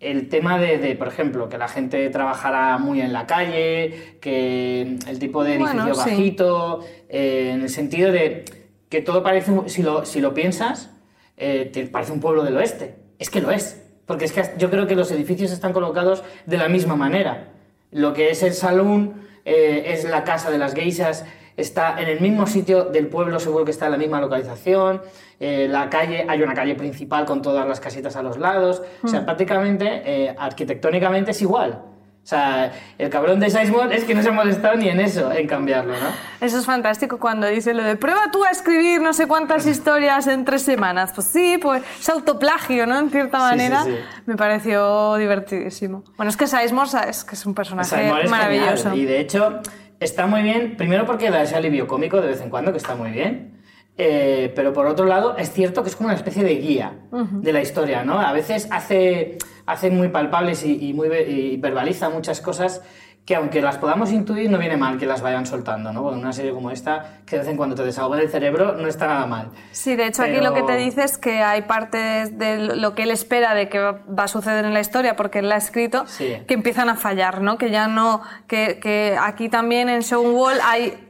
el 0.01 0.29
tema 0.29 0.59
de, 0.59 0.95
por 0.97 1.09
ejemplo, 1.09 1.49
que 1.49 1.59
la 1.59 1.69
gente 1.69 2.09
trabajara 2.11 2.77
muy 2.79 3.01
en 3.01 3.13
la 3.13 3.27
calle, 3.27 4.19
que 4.21 4.99
el 5.07 5.19
tipo 5.19 5.43
de 5.43 5.55
edificio 5.55 5.95
bajito, 5.95 6.85
eh, 7.09 7.53
en 7.55 7.63
el 7.63 7.71
sentido 7.71 8.13
de 8.13 8.45
que 8.89 9.01
todo 9.01 9.23
parece. 9.23 9.53
Si 9.67 9.83
lo, 9.83 10.05
si 10.05 10.21
lo 10.21 10.35
piensas, 10.35 10.91
eh, 11.37 11.71
te 11.73 11.87
parece 11.87 12.13
un 12.13 12.21
pueblo 12.21 12.45
del 12.45 12.57
oeste. 12.57 12.97
Es 13.19 13.31
que 13.31 13.41
lo 13.41 13.51
es. 13.51 13.83
Porque 14.07 14.25
es 14.25 14.33
que 14.33 14.43
yo 14.59 14.71
creo 14.71 14.87
que 14.87 14.95
los 14.95 15.11
edificios 15.11 15.51
están 15.51 15.73
colocados 15.73 16.23
de 16.47 16.57
la 16.59 16.69
misma 16.69 16.95
manera. 16.95 17.53
Lo 17.91 18.13
que 18.13 18.31
es 18.31 18.43
el 18.43 18.53
salón 18.53 19.26
eh, 19.47 19.95
es 19.95 20.05
la 20.05 20.25
casa 20.25 20.51
de 20.51 20.59
las 20.59 20.75
geisas, 20.75 21.25
está 21.57 21.99
en 22.01 22.09
el 22.09 22.21
mismo 22.21 22.47
sitio 22.47 22.85
del 22.85 23.07
pueblo, 23.07 23.41
seguro 23.41 23.65
que 23.65 23.71
está 23.71 23.87
en 23.87 23.93
la 23.93 23.99
misma 23.99 24.21
localización. 24.21 25.01
Eh, 25.41 25.69
la 25.71 25.89
calle, 25.89 26.27
hay 26.29 26.43
una 26.43 26.53
calle 26.53 26.75
principal 26.75 27.25
con 27.25 27.43
todas 27.43 27.67
las 27.67 27.81
casitas 27.81 28.17
a 28.17 28.23
los 28.23 28.39
lados. 28.39 28.83
O 29.03 29.09
sea, 29.09 29.21
mm. 29.21 29.25
prácticamente, 29.25 30.03
eh, 30.05 30.35
arquitectónicamente 30.37 31.31
es 31.31 31.41
igual. 31.41 31.83
O 32.27 32.29
sea, 32.29 32.73
el 32.99 33.09
cabrón 33.09 33.39
de 33.39 33.49
Sizemore 33.49 33.95
es 33.97 34.03
que 34.03 34.13
no 34.13 34.21
se 34.21 34.31
ha 34.31 34.33
molestado 34.33 34.75
ni 34.75 34.89
en 34.89 34.99
eso, 34.99 35.31
en 35.31 35.47
cambiarlo, 35.47 35.93
¿no? 35.93 36.09
Eso 36.45 36.59
es 36.59 36.67
fantástico 36.67 37.21
cuando 37.21 37.47
dice 37.47 37.73
lo 37.73 37.85
de 37.85 37.95
prueba 37.95 38.33
tú 38.33 38.43
a 38.43 38.51
escribir 38.51 39.01
no 39.01 39.13
sé 39.13 39.29
cuántas 39.29 39.65
historias 39.65 40.27
en 40.27 40.45
tres 40.45 40.63
semanas. 40.63 41.13
Pues 41.15 41.29
sí, 41.29 41.57
pues 41.63 41.85
es 42.01 42.09
autoplagio, 42.09 42.85
¿no? 42.85 42.99
En 42.99 43.11
cierta 43.11 43.39
manera. 43.39 43.85
Me 44.27 44.35
pareció 44.35 45.15
divertidísimo. 45.15 46.03
Bueno, 46.17 46.31
es 46.31 46.37
que 46.37 46.49
Sizemore 46.49 47.09
es 47.09 47.23
que 47.23 47.37
es 47.37 47.47
un 47.47 47.55
personaje 47.55 48.13
maravilloso. 48.29 48.93
Y 48.93 49.05
de 49.05 49.21
hecho, 49.21 49.61
está 50.01 50.27
muy 50.27 50.43
bien, 50.43 50.77
primero 50.77 51.07
porque 51.07 51.31
da 51.31 51.43
ese 51.43 51.55
alivio 51.55 51.87
cómico 51.87 52.21
de 52.21 52.27
vez 52.27 52.41
en 52.41 52.51
cuando, 52.51 52.73
que 52.73 52.79
está 52.79 52.97
muy 52.97 53.13
bien. 53.13 53.56
Eh, 53.99 54.53
pero 54.55 54.73
por 54.75 54.87
otro 54.87 55.07
lado, 55.07 55.37
es 55.39 55.51
cierto 55.53 55.83
que 55.83 55.89
es 55.89 55.97
como 55.97 56.09
una 56.09 56.17
especie 56.17 56.45
de 56.45 56.55
guía 56.57 56.93
de 57.11 57.53
la 57.53 57.63
historia, 57.63 58.05
¿no? 58.05 58.21
A 58.21 58.33
veces 58.33 58.69
hace, 58.71 59.39
hace 59.65 59.91
muy 59.91 60.09
palpables 60.09 60.65
y, 60.65 60.93
muy, 60.93 61.09
verbaliza 61.57 62.11
muchas 62.11 62.41
cosas 62.43 62.83
que 63.25 63.35
aunque 63.35 63.61
las 63.61 63.77
podamos 63.79 64.13
intuir, 64.13 64.49
no 64.49 64.57
viene 64.59 64.77
mal 64.77 64.99
que 64.99 65.07
las 65.07 65.21
vayan 65.21 65.47
soltando, 65.47 65.93
¿no? 65.93 66.01
Porque 66.03 66.17
una 66.21 66.33
serie 66.33 66.53
como 66.53 66.71
esta, 66.71 67.23
que 67.27 67.35
de 67.37 67.43
vez 67.43 67.51
en 67.51 67.57
cuando 67.57 67.75
te 67.75 67.83
desahoga 67.83 68.21
el 68.21 68.29
cerebro, 68.29 68.75
no 68.77 68.87
está 68.87 69.09
nada 69.09 69.27
mal. 69.27 69.49
Sí, 69.73 69.97
de 69.97 70.07
hecho 70.07 70.23
aquí 70.23 70.35
Pero- 70.39 70.45
lo 70.45 70.55
que 70.55 70.63
te 70.63 70.77
dice 70.77 71.03
es 71.03 71.19
que 71.19 71.41
hay 71.43 71.63
partes 71.63 72.39
de 72.39 72.59
lo 72.77 72.95
que 72.95 73.03
él 73.03 73.11
espera 73.11 73.55
de 73.55 73.69
que 73.69 73.81
va 73.81 73.99
va 74.17 74.25
a 74.25 74.29
suceder 74.29 74.65
en 74.65 74.75
la 74.75 74.79
historia, 74.81 75.17
porque 75.17 75.41
él 75.41 75.49
la 75.49 75.57
ha 75.57 75.59
escrito, 75.59 76.07
Sí. 76.07 76.37
que 76.47 76.55
empiezan 76.55 76.89
a 76.89 76.95
fallar, 76.95 77.41
¿no? 77.41 77.59
Que 77.59 77.71
ya 77.73 77.89
no, 77.89 78.21
que, 78.47 78.79
que 78.79 79.17
aquí 79.21 79.49
también 79.49 79.89
en 79.89 80.03
Show 80.03 80.23
Wall 80.23 80.59
hay 80.63 81.06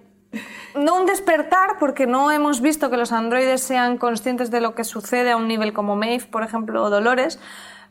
no 0.74 0.96
un 1.00 1.06
despertar, 1.06 1.78
porque 1.78 2.06
no 2.06 2.30
hemos 2.30 2.60
visto 2.60 2.90
que 2.90 2.96
los 2.96 3.12
androides 3.12 3.62
sean 3.62 3.98
conscientes 3.98 4.50
de 4.50 4.60
lo 4.60 4.74
que 4.74 4.84
sucede 4.84 5.30
a 5.30 5.36
un 5.36 5.48
nivel 5.48 5.72
como 5.72 5.96
Maeve, 5.96 6.24
por 6.26 6.42
ejemplo, 6.42 6.82
o 6.82 6.90
Dolores, 6.90 7.38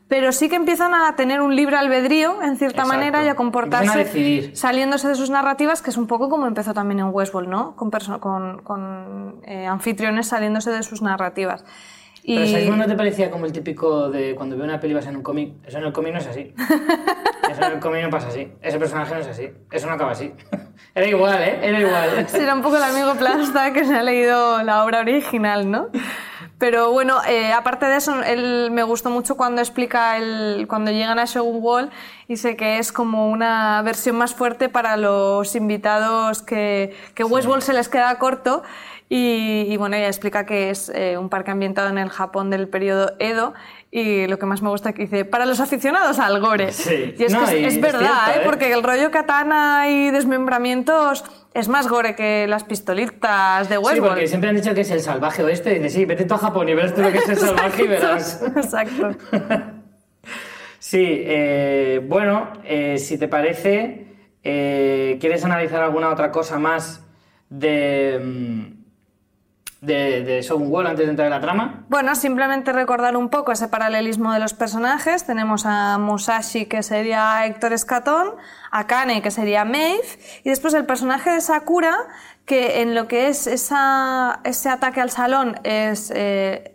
pero 0.08 0.30
sí 0.30 0.48
que 0.48 0.54
empiezan 0.54 0.94
a 0.94 1.16
tener 1.16 1.40
un 1.40 1.56
libre 1.56 1.76
albedrío, 1.76 2.40
en 2.40 2.56
cierta 2.56 2.82
Exacto. 2.82 2.88
manera, 2.88 3.24
y 3.24 3.28
a 3.28 3.34
comportarse 3.34 4.52
a 4.52 4.56
saliéndose 4.56 5.08
de 5.08 5.16
sus 5.16 5.30
narrativas, 5.30 5.82
que 5.82 5.90
es 5.90 5.96
un 5.96 6.06
poco 6.06 6.28
como 6.28 6.46
empezó 6.46 6.72
también 6.74 7.00
en 7.00 7.08
Westworld, 7.12 7.48
¿no? 7.48 7.74
Con, 7.74 7.90
perso- 7.90 8.20
con, 8.20 8.62
con, 8.62 9.40
eh, 9.44 9.66
anfitriones 9.66 10.28
saliéndose 10.28 10.70
de 10.70 10.84
sus 10.84 11.02
narrativas. 11.02 11.64
Y... 12.22 12.36
Pero 12.36 12.46
Simon 12.46 12.78
no 12.78 12.86
te 12.86 12.94
parecía 12.94 13.30
como 13.30 13.46
el 13.46 13.52
típico 13.52 14.08
de 14.10 14.34
cuando 14.36 14.56
veo 14.56 14.64
una 14.64 14.78
peli 14.80 14.94
vas 14.94 15.06
en 15.06 15.16
un 15.16 15.22
cómic. 15.22 15.54
Eso 15.64 15.78
en 15.78 15.84
el 15.84 15.92
cómic 15.92 16.12
no 16.12 16.18
es 16.18 16.26
así. 16.26 16.54
Eso 17.50 17.64
en 17.64 17.72
el 17.72 17.78
cómic 17.80 18.02
no 18.02 18.10
pasa 18.10 18.28
así. 18.28 18.52
Ese 18.62 18.78
personaje 18.78 19.14
no 19.14 19.20
es 19.20 19.28
así. 19.28 19.50
Eso 19.70 19.86
no 19.86 19.92
acaba 19.92 20.10
así. 20.12 20.32
Era 20.96 21.08
igual, 21.08 21.42
¿eh? 21.42 21.58
Era 21.62 21.78
igual. 21.78 22.26
Sí, 22.28 22.38
era 22.38 22.54
un 22.54 22.62
poco 22.62 22.78
el 22.78 22.82
amigo 22.82 23.14
Plasta 23.16 23.70
que 23.74 23.84
se 23.84 23.94
ha 23.94 24.02
leído 24.02 24.62
la 24.62 24.82
obra 24.82 25.00
original, 25.00 25.70
¿no? 25.70 25.88
Pero 26.58 26.90
bueno, 26.90 27.20
eh, 27.28 27.52
aparte 27.52 27.84
de 27.84 27.96
eso, 27.96 28.22
él 28.22 28.70
me 28.70 28.82
gustó 28.82 29.10
mucho 29.10 29.36
cuando 29.36 29.60
explica 29.60 30.16
el, 30.16 30.64
cuando 30.66 30.90
llegan 30.90 31.18
a 31.18 31.26
Shogun 31.26 31.58
Wall, 31.62 31.90
dice 32.28 32.56
que 32.56 32.78
es 32.78 32.92
como 32.92 33.30
una 33.30 33.82
versión 33.82 34.16
más 34.16 34.34
fuerte 34.34 34.70
para 34.70 34.96
los 34.96 35.54
invitados 35.54 36.40
que, 36.40 36.96
que 37.14 37.24
Westworld 37.24 37.62
se 37.62 37.74
les 37.74 37.90
queda 37.90 38.18
corto. 38.18 38.62
Y, 39.08 39.66
y 39.68 39.76
bueno, 39.76 39.94
ella 39.96 40.08
explica 40.08 40.46
que 40.46 40.70
es 40.70 40.90
eh, 40.92 41.16
un 41.16 41.28
parque 41.28 41.52
ambientado 41.52 41.88
en 41.88 41.98
el 41.98 42.08
Japón 42.08 42.50
del 42.50 42.68
periodo 42.68 43.12
Edo. 43.20 43.54
Y 43.92 44.26
lo 44.26 44.38
que 44.38 44.46
más 44.46 44.62
me 44.62 44.68
gusta 44.68 44.88
es 44.90 44.94
que 44.96 45.02
dice, 45.02 45.24
para 45.24 45.46
los 45.46 45.60
aficionados 45.60 46.18
al 46.18 46.40
gore. 46.40 46.72
Sí. 46.72 47.14
Y 47.16 47.22
es 47.24 47.32
No, 47.32 47.46
que 47.46 47.66
es, 47.66 47.80
verdad, 47.80 48.00
cierto, 48.00 48.30
¿eh? 48.32 48.42
¿eh? 48.42 48.42
porque 48.44 48.72
el 48.72 48.82
rollo 48.82 49.10
katana 49.12 49.88
y 49.88 50.10
desmembramientos 50.10 51.24
es 51.54 51.68
más 51.68 51.86
gore 51.88 52.16
que 52.16 52.46
las 52.48 52.64
pistolitas 52.64 53.68
de 53.68 53.76
Sí, 53.76 53.80
Westworld. 53.80 54.08
porque 54.08 54.26
siempre 54.26 54.50
han 54.50 54.56
dicho 54.56 54.74
que 54.74 54.80
es 54.80 54.90
el 54.90 55.00
salvaje 55.00 55.44
oeste. 55.44 55.70
Y 55.70 55.74
dices, 55.76 55.92
sí, 55.92 56.04
vete 56.04 56.24
tú 56.24 56.34
a 56.34 56.38
Japón 56.38 56.68
y 56.68 56.74
verás 56.74 56.92
tú 56.92 57.02
lo 57.02 57.12
que 57.12 57.18
es 57.18 57.28
el 57.28 57.36
salvaje 57.38 57.84
y 57.84 57.86
verás. 57.86 58.42
Exacto. 58.56 59.10
Sí, 60.78 61.02
eh, 61.04 62.00
bueno, 62.06 62.52
si 62.96 63.18
te 63.18 63.26
parece, 63.26 64.06
¿quieres 64.42 65.44
analizar 65.44 65.82
alguna 65.82 66.10
otra 66.10 66.30
cosa 66.30 66.60
más 66.60 67.04
de, 67.48 68.20
mm, 68.22 68.75
de, 69.86 70.22
de 70.22 70.42
Shogun 70.42 70.68
World 70.70 70.88
antes 70.90 71.04
de 71.06 71.10
entrar 71.10 71.26
en 71.26 71.30
la 71.32 71.40
trama? 71.40 71.84
Bueno, 71.88 72.14
simplemente 72.14 72.72
recordar 72.72 73.16
un 73.16 73.28
poco 73.28 73.52
ese 73.52 73.68
paralelismo 73.68 74.32
de 74.32 74.40
los 74.40 74.52
personajes. 74.54 75.24
Tenemos 75.24 75.64
a 75.66 75.98
Musashi, 75.98 76.66
que 76.66 76.82
sería 76.82 77.46
Héctor 77.46 77.72
Escatón, 77.72 78.34
a 78.70 78.86
Kane, 78.86 79.22
que 79.22 79.30
sería 79.30 79.64
Maeve, 79.64 80.02
y 80.44 80.50
después 80.50 80.74
el 80.74 80.84
personaje 80.86 81.30
de 81.30 81.40
Sakura, 81.40 81.96
que 82.44 82.82
en 82.82 82.94
lo 82.94 83.08
que 83.08 83.28
es 83.28 83.46
esa- 83.46 84.40
ese 84.44 84.68
ataque 84.68 85.00
al 85.00 85.10
salón 85.10 85.58
es 85.64 86.12
eh, 86.14 86.74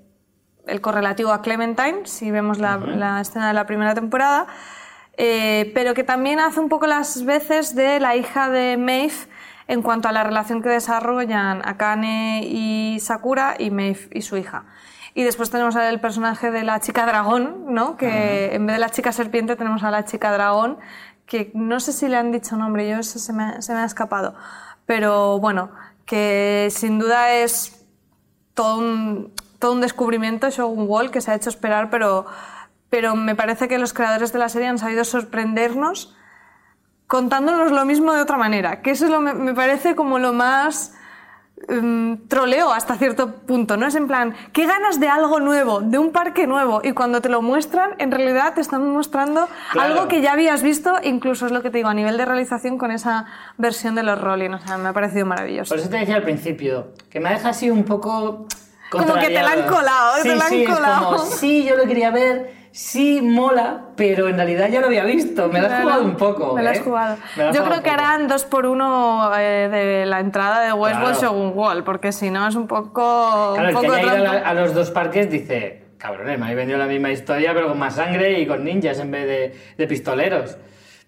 el 0.67 0.81
correlativo 0.81 1.31
a 1.31 1.41
Clementine, 1.41 2.05
si 2.05 2.31
vemos 2.31 2.59
la, 2.59 2.77
la 2.77 3.21
escena 3.21 3.47
de 3.47 3.53
la 3.53 3.65
primera 3.65 3.93
temporada, 3.93 4.47
eh, 5.17 5.71
pero 5.75 5.93
que 5.93 6.03
también 6.03 6.39
hace 6.39 6.59
un 6.59 6.69
poco 6.69 6.87
las 6.87 7.25
veces 7.25 7.75
de 7.75 7.99
la 7.99 8.15
hija 8.15 8.49
de 8.49 8.77
Maeve 8.77 9.13
en 9.67 9.81
cuanto 9.81 10.07
a 10.09 10.11
la 10.11 10.23
relación 10.23 10.61
que 10.61 10.69
desarrollan 10.69 11.61
Akane 11.67 12.43
y 12.45 12.97
Sakura 12.99 13.55
y 13.57 13.71
Maeve 13.71 14.09
y 14.11 14.21
su 14.21 14.37
hija. 14.37 14.65
Y 15.13 15.23
después 15.23 15.49
tenemos 15.49 15.75
el 15.75 15.99
personaje 15.99 16.51
de 16.51 16.63
la 16.63 16.79
chica 16.79 17.05
dragón, 17.05 17.65
¿no? 17.73 17.97
Que 17.97 18.55
en 18.55 18.65
vez 18.65 18.75
de 18.75 18.79
la 18.79 18.89
chica 18.89 19.11
serpiente 19.11 19.55
tenemos 19.55 19.83
a 19.83 19.91
la 19.91 20.05
chica 20.05 20.31
dragón, 20.31 20.77
que 21.25 21.51
no 21.53 21.79
sé 21.79 21.91
si 21.91 22.07
le 22.07 22.17
han 22.17 22.31
dicho 22.31 22.55
nombre, 22.55 22.89
yo 22.89 22.97
eso 22.97 23.19
se 23.19 23.33
me, 23.33 23.61
se 23.61 23.73
me 23.73 23.79
ha 23.81 23.85
escapado. 23.85 24.35
Pero 24.85 25.39
bueno, 25.39 25.71
que 26.05 26.69
sin 26.71 26.99
duda 26.99 27.33
es 27.33 27.85
todo 28.53 28.79
un, 28.79 29.33
todo 29.59 29.73
un 29.73 29.81
descubrimiento 29.81 30.49
Shogun 30.49 30.87
Wall 30.87 31.11
que 31.11 31.21
se 31.21 31.31
ha 31.31 31.35
hecho 31.35 31.49
esperar, 31.49 31.89
pero, 31.89 32.25
pero 32.89 33.15
me 33.15 33.35
parece 33.35 33.67
que 33.67 33.77
los 33.77 33.93
creadores 33.93 34.33
de 34.33 34.39
la 34.39 34.49
serie 34.49 34.67
han 34.67 34.77
sabido 34.77 35.03
sorprendernos 35.03 36.15
contándonos 37.11 37.73
lo 37.73 37.83
mismo 37.83 38.13
de 38.13 38.21
otra 38.21 38.37
manera, 38.37 38.81
que 38.81 38.91
eso 38.91 39.03
es 39.03 39.11
lo, 39.11 39.19
me, 39.19 39.53
parece 39.53 39.95
como 39.95 40.17
lo 40.17 40.31
más 40.31 40.93
em, 41.67 42.25
troleo 42.29 42.71
hasta 42.71 42.95
cierto 42.95 43.35
punto, 43.35 43.75
¿no? 43.75 43.85
Es 43.85 43.95
en 43.95 44.07
plan, 44.07 44.33
qué 44.53 44.65
ganas 44.65 44.97
de 44.97 45.09
algo 45.09 45.41
nuevo, 45.41 45.81
de 45.81 45.97
un 45.97 46.13
parque 46.13 46.47
nuevo, 46.47 46.79
y 46.85 46.93
cuando 46.93 47.19
te 47.19 47.27
lo 47.27 47.41
muestran, 47.41 47.95
en 47.97 48.11
realidad 48.11 48.53
te 48.53 48.61
están 48.61 48.89
mostrando 48.89 49.49
Claro. 49.73 49.89
algo 49.89 50.07
que 50.07 50.21
ya 50.21 50.31
habías 50.31 50.63
visto, 50.63 50.93
incluso 51.03 51.47
es 51.47 51.51
lo 51.51 51.61
que 51.61 51.69
te 51.69 51.79
digo, 51.79 51.89
a 51.89 51.93
nivel 51.93 52.15
de 52.15 52.23
realización 52.23 52.77
con 52.77 52.91
esa 52.91 53.25
versión 53.57 53.93
de 53.93 54.03
los 54.03 54.17
Rolling, 54.17 54.51
o 54.51 54.59
sea, 54.59 54.77
me 54.77 54.87
ha 54.87 54.93
parecido 54.93 55.25
maravilloso. 55.25 55.67
Por 55.67 55.79
eso 55.79 55.89
te 55.89 55.97
decía 55.97 56.15
al 56.15 56.23
principio, 56.23 56.93
que 57.09 57.19
me 57.19 57.29
deja 57.31 57.49
así 57.49 57.69
un 57.69 57.83
poco... 57.83 58.45
Como 58.89 59.15
que 59.15 59.27
te 59.27 59.41
la 59.41 59.51
han 59.51 59.67
colado, 59.67 60.15
sí, 60.21 60.29
te 60.29 60.35
la 60.37 60.45
han 60.45 60.49
sí, 60.49 60.63
es 60.63 60.69
colado. 60.69 61.17
como, 61.17 61.25
sí, 61.25 61.65
yo 61.65 61.75
lo 61.75 61.83
quería 61.83 62.09
ver, 62.09 62.60
sí, 62.71 63.21
mola, 63.21 63.87
pero 63.95 64.27
en 64.27 64.35
realidad 64.35 64.69
ya 64.69 64.81
lo 64.81 64.87
había 64.87 65.03
visto. 65.03 65.49
Me 65.49 65.61
la 65.61 65.67
has 65.67 65.81
jugado 65.83 66.03
un 66.03 66.15
poco. 66.15 66.55
Me 66.55 66.63
la 66.63 66.71
has 66.71 66.77
¿eh? 66.77 66.81
jugado. 66.83 67.13
Has 67.13 67.35
Yo 67.35 67.43
jugado 67.43 67.65
creo 67.65 67.83
que 67.83 67.89
harán 67.89 68.27
dos 68.27 68.45
por 68.45 68.65
uno 68.65 69.31
eh, 69.37 69.69
de 69.69 70.05
la 70.05 70.19
entrada 70.19 70.61
de 70.61 70.73
Westworld 70.73 71.17
Claro. 71.17 71.35
Shogun 71.35 71.51
Wall, 71.55 71.83
porque 71.83 72.11
si 72.11 72.29
no 72.29 72.47
es 72.47 72.55
un 72.55 72.67
poco. 72.67 73.53
Claro, 73.55 73.79
un 73.79 73.85
el 73.85 73.91
que 73.91 73.99
haya 73.99 74.19
ido 74.19 74.31
a, 74.45 74.53
los 74.53 74.73
dos 74.73 74.91
parques 74.91 75.29
dice, 75.29 75.89
cabrones, 75.97 76.37
me 76.39 76.45
habéis 76.45 76.57
vendido 76.57 76.79
la 76.79 76.87
misma 76.87 77.11
historia, 77.11 77.53
pero 77.53 77.67
con 77.69 77.79
más 77.79 77.95
sangre 77.95 78.39
y 78.39 78.47
con 78.47 78.63
ninjas 78.63 78.99
en 78.99 79.11
vez 79.11 79.25
de, 79.25 79.59
de 79.77 79.87
pistoleros. 79.87 80.57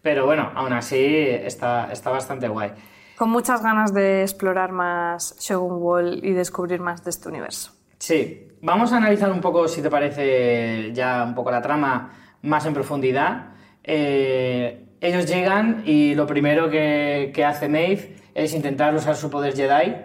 Pero 0.01 0.26
bueno, 0.26 0.51
aún 0.55 0.74
así 0.74 1.28
está, 1.30 1.89
está 1.91 2.09
bastante 2.09 2.47
guay. 2.49 2.72
Con 3.16 3.30
muchas 3.30 3.64
ganas 3.64 3.93
de 3.93 4.22
explorar 4.24 4.72
más 4.74 5.38
Shogun 5.39 5.82
Wall 5.82 6.20
y 6.24 6.34
descubrir 6.34 6.82
más 6.82 7.03
de 7.05 7.11
este 7.11 7.30
universo. 7.30 7.72
Sí, 7.99 8.49
vamos 8.64 8.93
a 8.93 8.97
analizar 8.97 9.32
un 9.32 9.41
poco, 9.41 9.68
si 9.68 9.82
te 9.82 9.89
parece, 9.89 10.91
ya 10.93 11.24
un 11.24 11.36
poco 11.36 11.51
la 11.51 11.61
trama 11.61 12.11
más 12.41 12.66
en 12.66 12.74
profundidad. 12.74 13.49
Eh, 13.84 14.86
ellos 15.01 15.28
llegan 15.28 15.84
y 15.86 16.16
lo 16.16 16.26
primero 16.26 16.70
que, 16.70 17.43
hace 17.45 17.68
Maeve 17.68 18.16
es 18.34 18.53
intentar 18.53 18.95
usar 18.95 19.16
su 19.16 19.30
poder 19.30 19.53
Jedi, 19.53 19.95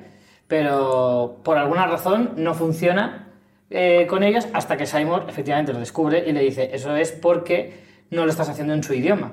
pero 0.48 1.40
por 1.44 1.56
alguna 1.56 1.86
razón 1.86 2.32
no 2.36 2.52
funciona 2.54 3.28
eh, 3.70 4.06
con 4.09 4.24
ellos 4.24 4.48
hasta 4.52 4.76
que 4.76 4.86
Simon 4.86 5.28
efectivamente 5.28 5.72
lo 5.72 5.78
descubre 5.78 6.24
y 6.26 6.32
le 6.32 6.40
dice, 6.40 6.70
eso 6.72 6.96
es 6.96 7.12
porque 7.12 7.84
no 8.11 8.24
lo 8.24 8.30
estás 8.30 8.48
haciendo 8.48 8.74
en 8.74 8.82
su 8.82 8.92
idioma. 8.92 9.32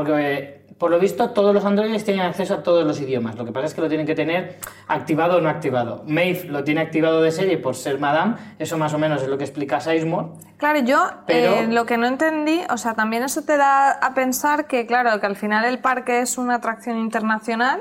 Porque, 0.00 0.60
por 0.76 0.90
lo 0.90 0.98
visto, 0.98 1.30
todos 1.30 1.54
los 1.54 1.64
androides 1.64 2.04
tienen 2.04 2.26
acceso 2.26 2.52
a 2.52 2.62
todos 2.62 2.84
los 2.84 3.00
idiomas. 3.00 3.34
Lo 3.36 3.46
que 3.46 3.52
pasa 3.52 3.64
es 3.68 3.72
que 3.72 3.80
lo 3.80 3.88
tienen 3.88 4.06
que 4.06 4.14
tener 4.14 4.58
activado 4.88 5.38
o 5.38 5.40
no 5.40 5.48
activado. 5.48 6.04
Maeve 6.06 6.44
lo 6.50 6.64
tiene 6.64 6.82
activado 6.82 7.22
de 7.22 7.30
serie 7.32 7.56
por 7.56 7.76
ser 7.76 7.98
Madame. 7.98 8.34
Eso 8.58 8.76
más 8.76 8.92
o 8.92 8.98
menos 8.98 9.22
es 9.22 9.28
lo 9.28 9.38
que 9.38 9.44
explica 9.44 9.80
Sizemore. 9.80 10.28
Claro, 10.58 10.80
yo 10.80 11.02
Pero- 11.26 11.54
eh, 11.60 11.68
lo 11.68 11.86
que 11.86 11.96
no 11.96 12.06
entendí, 12.06 12.60
o 12.68 12.76
sea, 12.76 12.92
también 12.92 13.22
eso 13.22 13.40
te 13.40 13.56
da 13.56 13.90
a 13.92 14.12
pensar 14.12 14.66
que, 14.66 14.84
claro, 14.84 15.18
que 15.18 15.24
al 15.24 15.36
final 15.36 15.64
el 15.64 15.78
parque 15.78 16.20
es 16.20 16.36
una 16.36 16.56
atracción 16.56 16.98
internacional 16.98 17.80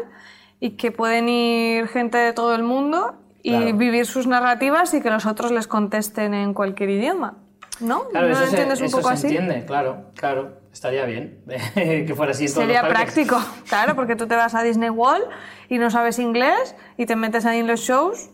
y 0.61 0.77
que 0.77 0.93
pueden 0.93 1.27
ir 1.27 1.89
gente 1.89 2.17
de 2.17 2.31
todo 2.31 2.55
el 2.55 2.63
mundo 2.63 3.15
y 3.43 3.49
Claro. 3.57 3.75
vivir 3.75 4.05
sus 4.05 4.25
narrativas 4.25 4.93
y 4.93 5.01
que 5.01 5.09
los 5.09 5.25
otros 5.25 5.51
les 5.51 5.67
contesten 5.67 6.33
en 6.33 6.53
cualquier 6.53 6.91
idioma. 6.91 7.33
¿No? 7.81 8.07
Claro, 8.07 8.27
¿No 8.27 8.31
eso 8.31 8.39
lo 8.43 8.47
se, 8.47 8.51
entiendes 8.53 8.79
un 8.79 8.85
eso 8.85 8.97
poco 8.99 9.09
se 9.09 9.13
así? 9.15 9.27
entiende, 9.27 9.65
claro, 9.65 10.05
claro. 10.15 10.63
Estaría 10.75 11.05
bien 11.05 11.41
que 11.73 12.13
fuera 12.17 12.33
así 12.33 12.47
en 12.47 12.53
todos 12.53 12.65
Sería 12.65 12.81
los 12.81 12.91
práctico, 12.91 13.41
claro, 13.69 13.95
porque 13.95 14.17
tú 14.17 14.27
te 14.27 14.35
vas 14.35 14.53
a 14.55 14.61
Disney 14.61 14.89
World 14.89 15.23
y 15.69 15.77
no 15.77 15.89
sabes 15.89 16.19
inglés 16.19 16.75
y 16.97 17.05
te 17.05 17.15
metes 17.15 17.45
ahí 17.45 17.59
en 17.59 17.67
los 17.67 17.79
shows. 17.79 18.29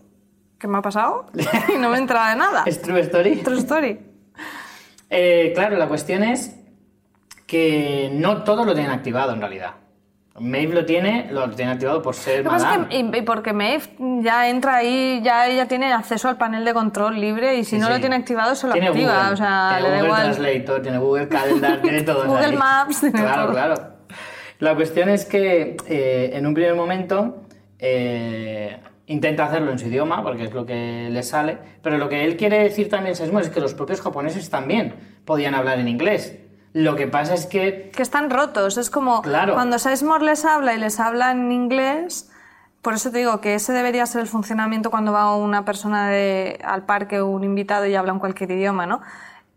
¿Qué 0.57 0.67
me 0.67 0.79
ha 0.79 0.81
pasado? 0.81 1.27
y 1.71 1.77
no 1.77 1.89
me 1.89 1.99
entra 1.99 2.31
de 2.31 2.37
nada. 2.37 2.63
Es 2.65 2.81
True 2.81 2.99
Story. 3.01 3.35
True 3.43 3.59
story. 3.59 3.99
Eh, 5.11 5.51
claro, 5.53 5.77
la 5.77 5.87
cuestión 5.87 6.23
es 6.23 6.55
que 7.45 8.09
no 8.11 8.43
todos 8.43 8.65
lo 8.65 8.73
tienen 8.73 8.91
activado 8.91 9.33
en 9.33 9.39
realidad. 9.39 9.75
Maeve 10.41 10.73
lo 10.73 10.85
tiene, 10.85 11.27
lo 11.31 11.49
tiene 11.51 11.71
activado 11.71 12.01
por 12.01 12.15
ser 12.15 12.43
Lo 12.43 12.49
que 12.51 12.55
pasa 12.55 12.75
es 12.75 12.87
que, 12.87 12.95
y, 12.97 13.17
y 13.17 13.21
porque 13.21 13.53
Maeve 13.53 13.83
ya 14.21 14.49
entra 14.49 14.77
ahí, 14.77 15.21
ya 15.23 15.47
ella 15.47 15.67
tiene 15.67 15.93
acceso 15.93 16.27
al 16.29 16.37
panel 16.37 16.65
de 16.65 16.73
control 16.73 17.19
libre 17.21 17.55
y 17.57 17.63
si 17.63 17.77
no 17.77 17.89
lo 17.89 17.99
tiene 17.99 18.15
activado 18.15 18.55
se 18.55 18.67
lo 18.67 18.73
Tiene 18.73 18.87
activa. 18.89 19.13
Google, 19.19 19.33
o 19.33 19.37
sea, 19.37 19.77
tiene 19.77 19.81
le 19.83 19.89
da 19.89 19.95
Google 19.97 20.07
igual. 20.07 20.23
Translator, 20.35 20.81
tiene 20.81 20.97
Google 20.97 21.27
Calendar, 21.27 21.81
tiene 21.81 22.01
todo. 22.03 22.25
Google 22.25 22.45
ahí. 22.45 22.55
Maps, 22.57 22.99
tiene 23.01 23.19
Claro, 23.19 23.43
todo. 23.43 23.51
claro. 23.53 23.75
La 24.59 24.75
cuestión 24.75 25.09
es 25.09 25.25
que 25.25 25.77
eh, 25.87 26.31
en 26.33 26.45
un 26.45 26.53
primer 26.53 26.75
momento 26.75 27.43
eh, 27.79 28.77
intenta 29.07 29.45
hacerlo 29.45 29.71
en 29.71 29.79
su 29.79 29.87
idioma, 29.87 30.23
porque 30.23 30.43
es 30.45 30.53
lo 30.53 30.65
que 30.65 31.09
le 31.11 31.23
sale, 31.23 31.57
pero 31.81 31.97
lo 31.97 32.07
que 32.09 32.23
él 32.25 32.37
quiere 32.37 32.59
decir 32.59 32.87
también 32.89 33.15
Sesmo, 33.15 33.39
es 33.39 33.49
que 33.49 33.59
los 33.59 33.73
propios 33.73 34.01
japoneses 34.01 34.49
también 34.49 34.93
podían 35.25 35.55
hablar 35.55 35.79
en 35.79 35.87
inglés. 35.87 36.37
Lo 36.74 36.95
que 36.95 37.07
pasa 37.07 37.34
es 37.34 37.45
que 37.45 37.91
Que 37.95 38.01
están 38.01 38.30
rotos. 38.30 38.78
Es 38.78 38.89
como 38.89 39.22
Claro. 39.22 39.53
cuando 39.55 39.78
Sizemore 39.80 40.26
les 40.26 40.45
habla 40.45 40.74
y 40.74 40.78
les 40.78 40.99
habla 40.99 41.32
en 41.32 41.51
inglés. 41.51 42.30
Por 42.82 42.93
eso 42.95 43.11
te 43.11 43.19
digo 43.19 43.41
que 43.41 43.55
ese 43.55 43.74
debería 43.74 44.05
ser 44.05 44.22
el 44.22 44.28
funcionamiento 44.28 44.89
cuando 44.89 45.11
va 45.11 45.36
una 45.36 45.65
persona 45.65 46.09
de- 46.09 46.59
al 46.63 46.86
parque 46.86 47.19
o 47.19 47.28
un 47.28 47.43
invitado 47.43 47.86
y 47.86 47.95
habla 47.95 48.11
en 48.13 48.19
cualquier 48.19 48.51
idioma, 48.51 48.86
¿no? 48.88 49.01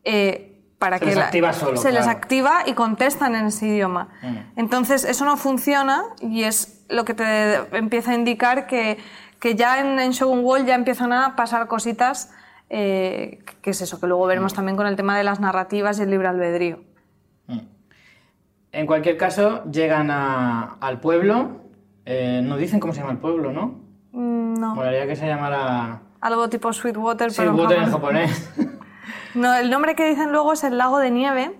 Eh, 0.04 0.50
para 0.78 0.98
Se 0.98 1.04
que 1.04 1.06
les 1.06 1.16
la- 1.16 1.24
activa 1.26 1.52
solo, 1.54 1.76
se 1.78 1.92
les 1.92 2.06
activa 2.06 2.64
y 2.66 2.74
contestan 2.74 3.34
en 3.36 3.46
ese 3.46 3.66
idioma. 3.68 4.08
Entonces 4.56 5.04
eso 5.04 5.24
no 5.24 5.36
funciona 5.38 6.02
y 6.20 6.42
es 6.42 6.84
lo 6.90 7.06
que 7.06 7.14
te 7.14 7.54
empieza 7.76 8.10
a 8.10 8.14
indicar 8.14 8.66
que, 8.66 8.98
que 9.40 9.54
ya 9.54 9.78
en, 9.80 9.98
en 9.98 10.10
Shogun 10.10 10.40
World 10.44 10.66
ya 10.66 10.74
empiezan 10.74 11.12
a 11.12 11.36
pasar 11.36 11.68
cositas. 11.68 12.30
eh, 12.70 13.44
que 13.62 13.70
es 13.70 13.80
eso, 13.82 14.00
que 14.00 14.06
luego 14.06 14.26
veremos 14.26 14.52
también 14.54 14.76
con 14.76 14.86
el 14.86 14.96
tema 14.96 15.16
de 15.16 15.22
las 15.22 15.38
narrativas 15.38 15.98
y 15.98 16.02
el 16.02 16.10
libre 16.10 16.28
albedrío. 16.28 16.80
En 18.74 18.86
cualquier 18.86 19.16
caso, 19.16 19.64
llegan 19.70 20.10
a- 20.10 20.76
al 20.80 21.00
pueblo. 21.00 21.62
eh, 22.06 22.42
no 22.44 22.58
dicen 22.58 22.80
cómo 22.80 22.92
se 22.92 23.00
llama 23.00 23.12
el 23.12 23.18
pueblo, 23.18 23.50
¿no? 23.50 23.80
Mm, 24.12 24.54
No. 24.60 24.74
Molaría 24.74 25.06
que 25.06 25.16
se 25.16 25.26
llamara 25.26 26.02
Algo 26.20 26.48
tipo 26.50 26.70
Sweetwater, 26.72 27.30
pero 27.34 27.52
Sweetwater 27.54 27.78
en 27.78 27.90
japonés. 27.90 28.50
No, 29.34 29.54
el 29.54 29.68
nombre 29.70 29.94
que 29.96 30.06
dicen 30.08 30.30
luego 30.30 30.52
es 30.52 30.62
el 30.64 30.76
lago 30.78 30.98
de 30.98 31.10
nieve, 31.10 31.56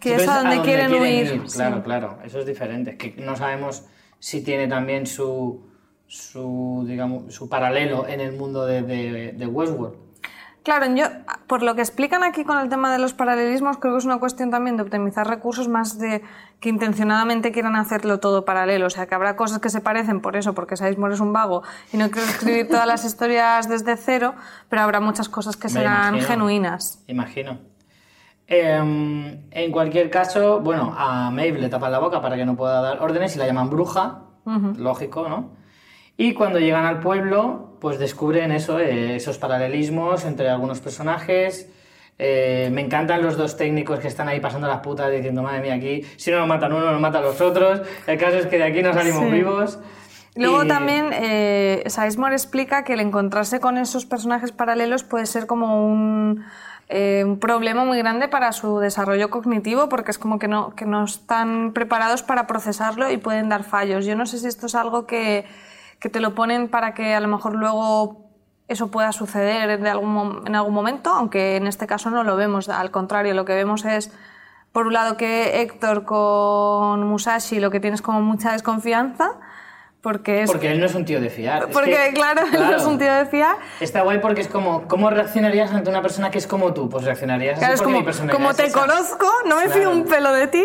que 0.00 0.16
Sí, 0.18 0.22
es 0.24 0.28
a 0.28 0.38
donde, 0.42 0.60
quieren, 0.62 0.92
huir. 0.92 1.42
Claro, 1.54 1.76
Sí. 1.76 1.82
claro. 1.82 2.18
Eso 2.24 2.40
es 2.40 2.44
diferente. 2.46 2.96
Que 2.98 3.14
no 3.18 3.34
sabemos 3.36 3.86
si 4.18 4.42
tiene 4.44 4.66
también 4.68 5.06
su, 5.06 5.62
su, 6.06 6.84
digamos, 6.86 7.32
su 7.34 7.48
paralelo 7.48 8.06
en 8.08 8.20
el 8.20 8.32
mundo 8.36 8.66
de, 8.66 8.82
de, 8.82 9.32
de 9.32 9.46
Westworld. 9.46 9.94
Claro, 10.64 10.86
yo, 10.94 11.04
por 11.46 11.62
lo 11.62 11.74
que 11.74 11.82
explican 11.82 12.24
aquí 12.24 12.42
con 12.42 12.58
el 12.58 12.70
tema 12.70 12.90
de 12.90 12.98
los 12.98 13.12
paralelismos, 13.12 13.76
creo 13.76 13.92
que 13.92 13.98
es 13.98 14.06
una 14.06 14.18
cuestión 14.18 14.50
también 14.50 14.78
de 14.78 14.82
optimizar 14.82 15.28
recursos 15.28 15.68
más 15.68 15.98
de 15.98 16.22
que 16.58 16.70
intencionadamente 16.70 17.52
quieran 17.52 17.76
hacerlo 17.76 18.18
todo 18.18 18.46
paralelo. 18.46 18.86
O 18.86 18.90
sea, 18.90 19.06
que 19.06 19.14
habrá 19.14 19.36
cosas 19.36 19.58
que 19.58 19.68
se 19.68 19.82
parecen 19.82 20.22
por 20.22 20.36
eso, 20.36 20.54
porque 20.54 20.78
Sizemore 20.78 21.12
es 21.12 21.20
un 21.20 21.34
vago 21.34 21.62
y 21.92 21.98
no 21.98 22.10
quiere 22.10 22.28
escribir 22.30 22.68
todas 22.68 22.86
las 22.86 23.04
historias 23.04 23.68
desde 23.68 23.94
cero, 23.98 24.34
pero 24.70 24.80
habrá 24.80 25.00
muchas 25.00 25.28
cosas 25.28 25.58
que 25.58 25.68
Me 25.68 25.72
serán 25.74 26.14
imagino. 26.14 26.26
genuinas. 26.28 27.04
Imagino. 27.08 27.58
Em, 28.46 29.40
en 29.50 29.70
cualquier 29.70 30.08
caso, 30.10 30.60
bueno, 30.60 30.94
a 30.96 31.30
Maeve 31.30 31.58
le 31.60 31.68
tapan 31.68 31.92
la 31.92 31.98
boca 31.98 32.22
para 32.22 32.36
que 32.36 32.46
no 32.46 32.56
pueda 32.56 32.80
dar 32.80 33.02
órdenes 33.02 33.36
y 33.36 33.38
la 33.38 33.46
llaman 33.46 33.68
bruja, 33.68 34.20
lógico, 34.78 35.28
¿no? 35.28 35.50
Y 36.16 36.32
cuando 36.34 36.58
llegan 36.58 36.84
al 36.86 37.00
pueblo, 37.00 37.73
pues 37.84 37.98
descubren 37.98 38.50
eso, 38.50 38.78
eh, 38.80 39.16
esos 39.16 39.36
paralelismos 39.36 40.24
entre 40.24 40.48
algunos 40.48 40.80
personajes. 40.80 41.68
Eh, 42.18 42.70
me 42.72 42.80
encantan 42.80 43.20
los 43.20 43.36
dos 43.36 43.58
técnicos 43.58 43.98
que 44.00 44.08
están 44.08 44.26
ahí 44.26 44.40
pasando 44.40 44.66
las 44.68 44.80
putas 44.80 45.10
diciendo, 45.12 45.42
madre 45.42 45.60
mía, 45.60 45.74
aquí 45.74 46.00
si 46.16 46.30
no 46.30 46.38
nos 46.38 46.48
matan 46.48 46.72
uno, 46.72 46.90
nos 46.90 46.98
matan 47.02 47.22
los 47.22 47.42
otros. 47.42 47.82
El 48.06 48.16
caso 48.16 48.38
es 48.38 48.46
que 48.46 48.56
de 48.56 48.64
aquí 48.64 48.80
no 48.82 48.94
salimos 48.94 49.24
Sí. 49.26 49.30
vivos. 49.30 49.78
Luego 50.34 50.64
Y- 50.64 50.68
también 50.68 51.10
eh, 51.12 51.82
Sizemore 51.86 52.32
explica 52.34 52.84
que 52.84 52.94
el 52.94 53.00
encontrarse 53.00 53.60
con 53.60 53.76
esos 53.76 54.06
personajes 54.06 54.50
paralelos 54.50 55.04
puede 55.04 55.26
ser 55.26 55.46
como 55.46 55.86
un, 55.86 56.42
eh, 56.88 57.22
un 57.26 57.38
problema 57.38 57.84
muy 57.84 57.98
grande 57.98 58.28
para 58.28 58.52
su 58.52 58.78
desarrollo 58.78 59.28
cognitivo 59.28 59.90
porque 59.90 60.10
es 60.10 60.16
como 60.18 60.38
que 60.38 60.48
no, 60.48 60.74
que 60.74 60.86
no 60.86 61.04
están 61.04 61.72
preparados 61.74 62.22
para 62.22 62.46
procesarlo 62.46 63.10
y 63.10 63.18
pueden 63.18 63.50
dar 63.50 63.62
fallos. 63.62 64.06
Yo 64.06 64.16
no 64.16 64.24
sé 64.24 64.38
si 64.38 64.46
esto 64.46 64.64
es 64.68 64.74
algo 64.74 65.06
que, 65.06 65.44
que 66.04 66.10
te 66.10 66.20
lo 66.20 66.34
ponen 66.34 66.68
para 66.68 66.92
que 66.92 67.14
a 67.14 67.20
lo 67.20 67.28
mejor 67.28 67.54
luego 67.54 68.28
eso 68.68 68.90
pueda 68.90 69.10
suceder 69.10 69.80
de 69.80 69.88
algún, 69.88 70.42
en 70.46 70.54
algún 70.54 70.74
momento, 70.74 71.08
aunque 71.08 71.56
en 71.56 71.66
este 71.66 71.86
caso 71.86 72.10
no 72.10 72.24
lo 72.24 72.36
vemos. 72.36 72.68
Al 72.68 72.90
contrario, 72.90 73.32
lo 73.32 73.46
que 73.46 73.54
vemos 73.54 73.86
es, 73.86 74.12
por 74.70 74.86
un 74.86 74.92
lado, 74.92 75.16
que 75.16 75.62
Héctor 75.62 76.04
con 76.04 77.06
Musashi 77.08 77.58
lo 77.58 77.70
que 77.70 77.80
tienes 77.80 78.02
como 78.02 78.20
mucha 78.20 78.52
desconfianza, 78.52 79.30
porque 80.02 80.42
es... 80.42 80.50
Porque 80.50 80.72
él 80.72 80.78
no 80.78 80.84
es 80.84 80.94
un 80.94 81.06
tío 81.06 81.22
de 81.22 81.30
fiar. 81.30 81.62
Es 81.62 81.68
porque, 81.72 81.96
que- 82.08 82.12
claro, 82.12 82.42
él 82.52 82.60
no 82.70 82.76
es 82.76 82.84
un 82.84 82.98
tío 82.98 83.14
de 83.14 83.24
fiar. 83.24 83.56
Está 83.80 84.02
guay 84.02 84.18
porque 84.18 84.42
es 84.42 84.48
como, 84.48 84.86
¿cómo 84.88 85.08
reaccionarías 85.08 85.72
ante 85.72 85.88
una 85.88 86.02
persona 86.02 86.30
que 86.30 86.36
es 86.36 86.46
como 86.46 86.74
tú? 86.74 86.90
Pues 86.90 87.04
reaccionarías 87.06 87.58
Claro, 87.58 87.72
así 87.72 87.80
es 87.80 87.80
porque 87.80 87.92
mi 87.92 87.98
como, 88.00 88.04
personalidad 88.04 88.36
como 88.36 88.50
es 88.50 88.56
te 88.58 88.66
esa. 88.66 88.78
conozco, 88.78 89.26
no 89.46 89.56
me 89.56 89.62
fío 89.70 89.84
Claro. 89.84 89.90
un 89.92 90.04
pelo 90.04 90.32
de 90.34 90.48
ti. 90.48 90.64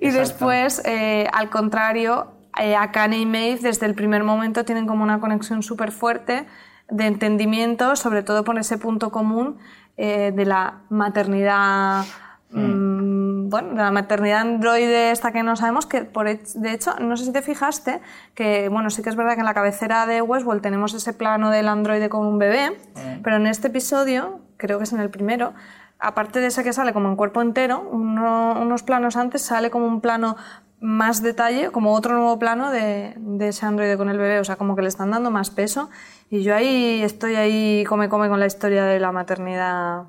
Y 0.00 0.06
Exacto. 0.06 0.18
después, 0.18 0.82
eh, 0.84 1.28
al 1.32 1.48
contrario, 1.48 2.32
eh, 2.58 2.74
Akane 2.76 3.18
y 3.18 3.26
Maeve 3.26 3.60
desde 3.62 3.86
el 3.86 3.94
primer 3.94 4.24
momento 4.24 4.64
tienen 4.64 4.86
como 4.86 5.02
una 5.04 5.20
conexión 5.20 5.62
súper 5.62 5.92
fuerte 5.92 6.46
de 6.88 7.06
entendimiento, 7.06 7.94
sobre 7.96 8.22
todo 8.22 8.42
por 8.44 8.58
ese 8.58 8.78
punto 8.78 9.10
común 9.10 9.58
eh, 9.96 10.32
de 10.34 10.44
la 10.44 10.78
maternidad. 10.88 12.04
mm, 12.52 13.48
bueno, 13.48 13.68
de 13.70 13.76
la 13.82 13.90
maternidad 13.92 14.40
androide 14.40 15.10
esta 15.12 15.30
que 15.32 15.42
no 15.44 15.54
sabemos, 15.54 15.86
que 15.86 16.02
por 16.02 16.26
de 16.26 16.72
hecho, 16.72 16.94
no 16.98 17.16
sé 17.16 17.24
si 17.26 17.32
te 17.32 17.42
fijaste, 17.42 18.00
que 18.34 18.68
bueno, 18.68 18.90
sí 18.90 19.02
que 19.02 19.08
es 19.10 19.16
verdad 19.16 19.34
que 19.34 19.40
en 19.40 19.46
la 19.46 19.54
cabecera 19.54 20.06
de 20.06 20.20
Westworld 20.22 20.60
tenemos 20.62 20.92
ese 20.94 21.12
plano 21.12 21.50
del 21.50 21.68
androide 21.68 22.08
con 22.08 22.26
un 22.26 22.38
bebé, 22.38 22.76
pero 23.22 23.36
en 23.36 23.46
este 23.46 23.68
episodio, 23.68 24.40
creo 24.56 24.78
que 24.78 24.84
es 24.84 24.92
en 24.92 25.00
el 25.00 25.10
primero, 25.10 25.52
aparte 26.00 26.40
de 26.40 26.46
ese 26.48 26.64
que 26.64 26.72
sale 26.72 26.92
como 26.92 27.08
en 27.08 27.14
cuerpo 27.16 27.40
entero, 27.40 27.88
uno- 27.92 28.56
unos 28.60 28.82
planos 28.82 29.16
antes 29.16 29.42
sale 29.42 29.70
como 29.70 29.86
un 29.86 30.00
plano 30.00 30.36
más 30.80 31.22
detalle, 31.22 31.70
como 31.70 31.92
otro 31.94 32.14
nuevo 32.14 32.38
plano 32.38 32.70
de, 32.70 33.14
de 33.16 33.48
ese 33.48 33.66
androide 33.66 33.96
con 33.96 34.08
el 34.08 34.18
bebé, 34.18 34.40
o 34.40 34.44
sea, 34.44 34.56
como 34.56 34.74
que 34.76 34.82
le 34.82 34.88
están 34.88 35.10
dando 35.10 35.30
más 35.30 35.50
peso. 35.50 35.90
Y 36.30 36.42
yo 36.42 36.54
ahí 36.54 37.02
estoy 37.02 37.36
ahí 37.36 37.84
come 37.88 38.08
come 38.08 38.28
con 38.28 38.40
la 38.40 38.46
historia 38.46 38.84
de 38.84 38.98
la 38.98 39.12
maternidad. 39.12 40.04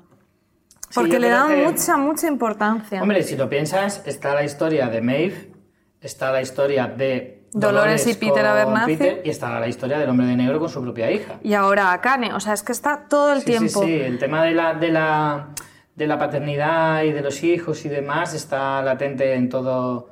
Sí, 0.88 0.94
Porque 0.94 1.12
yo 1.12 1.18
le 1.20 1.28
dan 1.28 1.48
que- 1.48 1.64
mucha, 1.66 1.96
mucha 1.96 2.26
importancia. 2.28 3.02
Hombre, 3.02 3.22
si 3.22 3.36
lo 3.36 3.48
piensas, 3.48 4.02
está 4.06 4.34
la 4.34 4.44
historia 4.44 4.88
de 4.88 5.00
Maeve, 5.02 5.52
está 6.00 6.32
la 6.32 6.40
historia 6.42 6.86
de 6.86 7.46
Dolores 7.54 8.06
y 8.06 8.14
Peter 8.14 8.44
Abernathy. 8.46 8.96
Peter, 8.96 9.22
y 9.24 9.30
está 9.30 9.58
la 9.60 9.68
historia 9.68 9.98
del 9.98 10.08
hombre 10.08 10.26
de 10.26 10.36
negro 10.36 10.58
con 10.58 10.68
su 10.70 10.80
propia 10.82 11.10
hija. 11.10 11.34
Y 11.42 11.52
ahora 11.54 11.92
Akane, 11.92 12.32
o 12.32 12.40
sea, 12.40 12.54
es 12.54 12.62
que 12.62 12.72
está 12.72 13.06
todo 13.10 13.32
el 13.32 13.40
Sí, 13.40 13.44
tiempo. 13.46 13.82
Sí, 13.82 13.86
sí, 13.86 14.00
el 14.00 14.18
tema 14.18 14.42
de 14.42 14.52
la, 14.52 14.72
de, 14.74 14.88
la, 14.90 15.48
de 15.94 16.06
la 16.06 16.18
paternidad 16.18 17.02
y 17.02 17.12
de 17.12 17.20
los 17.20 17.42
hijos 17.42 17.84
y 17.84 17.90
demás 17.90 18.32
está 18.32 18.80
latente 18.82 19.34
en 19.34 19.50
todo. 19.50 20.11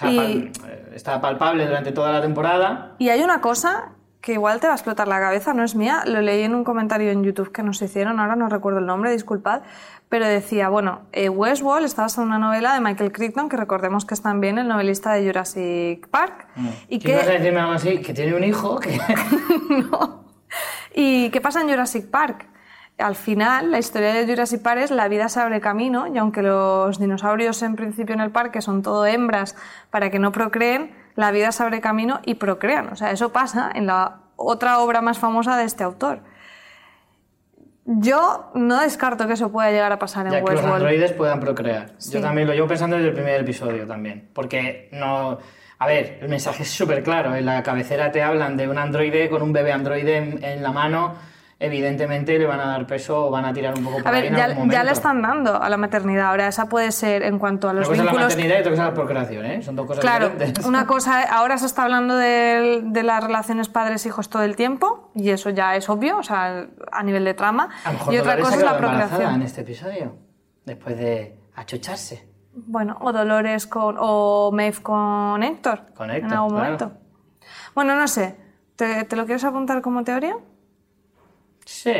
Sea, 0.00 0.10
Y- 0.10 0.16
pal- 0.16 0.50
eh, 0.68 0.92
está 0.94 1.20
palpable 1.20 1.66
durante 1.66 1.92
toda 1.92 2.12
la 2.12 2.20
temporada. 2.20 2.94
Y 2.98 3.08
hay 3.10 3.22
una 3.22 3.40
cosa 3.40 3.90
que 4.20 4.34
igual 4.34 4.60
te 4.60 4.66
va 4.66 4.74
a 4.74 4.76
explotar 4.76 5.08
la 5.08 5.18
cabeza, 5.18 5.54
no 5.54 5.64
es 5.64 5.74
mía, 5.74 6.02
lo 6.06 6.20
leí 6.20 6.42
en 6.42 6.54
un 6.54 6.62
comentario 6.62 7.10
en 7.10 7.24
YouTube 7.24 7.52
que 7.52 7.62
nos 7.62 7.80
hicieron, 7.80 8.20
ahora 8.20 8.36
no 8.36 8.50
recuerdo 8.50 8.78
el 8.80 8.84
nombre, 8.86 9.10
disculpad, 9.12 9.62
pero 10.10 10.26
decía, 10.26 10.68
bueno, 10.68 11.02
eh, 11.12 11.30
Westworld 11.30 11.86
está 11.86 12.02
basada 12.02 12.24
en 12.26 12.28
una 12.34 12.38
novela 12.38 12.74
de 12.74 12.80
Michael 12.80 13.12
Crichton, 13.12 13.48
que 13.48 13.56
recordemos 13.56 14.04
que 14.04 14.12
es 14.12 14.20
también 14.20 14.58
el 14.58 14.68
novelista 14.68 15.12
de 15.14 15.24
Jurassic 15.26 16.06
Park, 16.08 16.48
y 16.88 16.98
¿Qué 16.98 17.14
a 17.16 17.22
que... 17.22 17.30
decirme 17.38 17.60
algo 17.60 17.72
así? 17.72 18.02
Que 18.02 18.12
tiene 18.12 18.34
un 18.34 18.44
hijo 18.44 18.78
que... 18.78 18.98
¿Y 20.94 21.30
qué 21.30 21.40
pasa 21.40 21.60
en 21.62 21.68
Jurassic 21.70 22.10
Park? 22.10 22.46
Al 23.00 23.14
final, 23.14 23.70
la 23.70 23.78
historia 23.78 24.12
de 24.12 24.26
Jurassic 24.26 24.62
Park 24.62 24.80
es 24.82 24.90
la 24.90 25.08
vida 25.08 25.28
se 25.28 25.40
abre 25.40 25.60
camino 25.60 26.06
y 26.06 26.18
aunque 26.18 26.42
los 26.42 26.98
dinosaurios 26.98 27.62
en 27.62 27.76
principio 27.76 28.14
en 28.14 28.20
el 28.20 28.30
parque 28.30 28.60
son 28.60 28.82
todo 28.82 29.06
hembras 29.06 29.56
para 29.90 30.10
que 30.10 30.18
no 30.18 30.32
procreen, 30.32 30.92
la 31.16 31.30
vida 31.30 31.52
se 31.52 31.62
abre 31.62 31.80
camino 31.80 32.20
y 32.24 32.34
procrean. 32.34 32.88
O 32.88 32.96
sea, 32.96 33.10
eso 33.10 33.32
pasa 33.32 33.70
en 33.74 33.86
la 33.86 34.18
otra 34.36 34.78
obra 34.80 35.00
más 35.00 35.18
famosa 35.18 35.56
de 35.56 35.64
este 35.64 35.84
autor. 35.84 36.20
Yo 37.84 38.50
no 38.54 38.80
descarto 38.80 39.26
que 39.26 39.32
eso 39.32 39.50
pueda 39.50 39.70
llegar 39.70 39.90
a 39.90 39.98
pasar 39.98 40.26
en 40.26 40.32
ya 40.32 40.38
que 40.38 40.42
los 40.42 40.50
Westworld. 40.54 40.76
androides 40.76 41.12
puedan 41.12 41.40
procrear. 41.40 41.92
Sí. 41.98 42.12
Yo 42.12 42.20
también 42.20 42.46
lo 42.46 42.54
llevo 42.54 42.68
pensando 42.68 42.96
desde 42.96 43.08
el 43.08 43.14
primer 43.14 43.40
episodio 43.40 43.86
también. 43.86 44.28
Porque 44.32 44.88
no... 44.92 45.38
A 45.78 45.86
ver, 45.86 46.18
el 46.20 46.28
mensaje 46.28 46.62
es 46.62 46.70
súper 46.70 47.02
claro. 47.02 47.34
En 47.34 47.46
la 47.46 47.62
cabecera 47.62 48.12
te 48.12 48.22
hablan 48.22 48.56
de 48.56 48.68
un 48.68 48.76
androide 48.76 49.30
con 49.30 49.40
un 49.42 49.52
bebé 49.52 49.72
androide 49.72 50.18
en, 50.18 50.44
en 50.44 50.62
la 50.62 50.72
mano. 50.72 51.14
Evidentemente 51.62 52.38
le 52.38 52.46
van 52.46 52.58
a 52.58 52.64
dar 52.68 52.86
peso 52.86 53.26
o 53.26 53.30
van 53.30 53.44
a 53.44 53.52
tirar 53.52 53.76
un 53.76 53.84
poco 53.84 53.98
por 53.98 54.08
A 54.08 54.10
ver, 54.10 54.34
ya, 54.34 54.48
ya 54.66 54.82
le 54.82 54.92
están 54.92 55.20
dando 55.20 55.62
a 55.62 55.68
la 55.68 55.76
maternidad. 55.76 56.28
Ahora, 56.30 56.48
esa 56.48 56.70
puede 56.70 56.90
ser 56.90 57.22
en 57.22 57.38
cuanto 57.38 57.68
a 57.68 57.72
Una 57.72 57.80
los 57.80 57.88
cosa 57.90 58.00
es 58.00 58.04
la 58.06 58.10
vínculos 58.12 58.28
maternidad 58.32 58.56
y 58.56 58.60
otra 58.60 58.70
cosa 58.70 58.82
es 58.82 58.88
la 58.88 58.94
procreación, 58.94 59.44
¿eh? 59.44 59.62
Son 59.62 59.76
dos 59.76 59.86
cosas 59.86 60.00
Claro, 60.00 60.30
diferentes. 60.30 60.64
una 60.64 60.86
cosa, 60.88 61.22
ahora 61.22 61.58
se 61.58 61.66
está 61.66 61.82
hablando 61.82 62.16
de, 62.16 62.80
de 62.82 63.02
las 63.02 63.22
relaciones 63.22 63.68
padres-hijos 63.68 64.30
todo 64.30 64.42
el 64.42 64.56
tiempo, 64.56 65.10
y 65.14 65.28
eso 65.28 65.50
ya 65.50 65.76
es 65.76 65.90
obvio, 65.90 66.16
o 66.16 66.22
sea, 66.22 66.66
a 66.90 67.02
nivel 67.02 67.26
de 67.26 67.34
trama. 67.34 67.68
A 67.84 67.92
lo 67.92 67.98
mejor 67.98 68.14
y 68.14 68.18
otra 68.18 68.38
cosa 68.38 68.56
es 68.56 68.62
la 68.62 68.78
procreación. 68.78 69.34
en 69.34 69.42
este 69.42 69.60
episodio. 69.60 70.16
Después 70.64 70.96
de 70.96 71.38
achucharse. 71.56 72.26
Bueno, 72.54 72.96
o 73.02 73.12
Dolores 73.12 73.66
con. 73.66 73.96
o 73.98 74.50
Maeve 74.50 74.78
con 74.82 75.42
Héctor. 75.42 75.82
Con 75.94 76.10
Héctor, 76.10 76.30
En 76.30 76.36
algún 76.38 76.50
claro. 76.52 76.64
momento. 76.64 76.92
Bueno, 77.74 77.94
no 77.96 78.08
sé. 78.08 78.34
¿Te, 78.76 79.04
te 79.04 79.14
lo 79.14 79.24
quieres 79.26 79.44
apuntar 79.44 79.82
como 79.82 80.02
teoría? 80.04 80.36
Sí, 81.64 81.94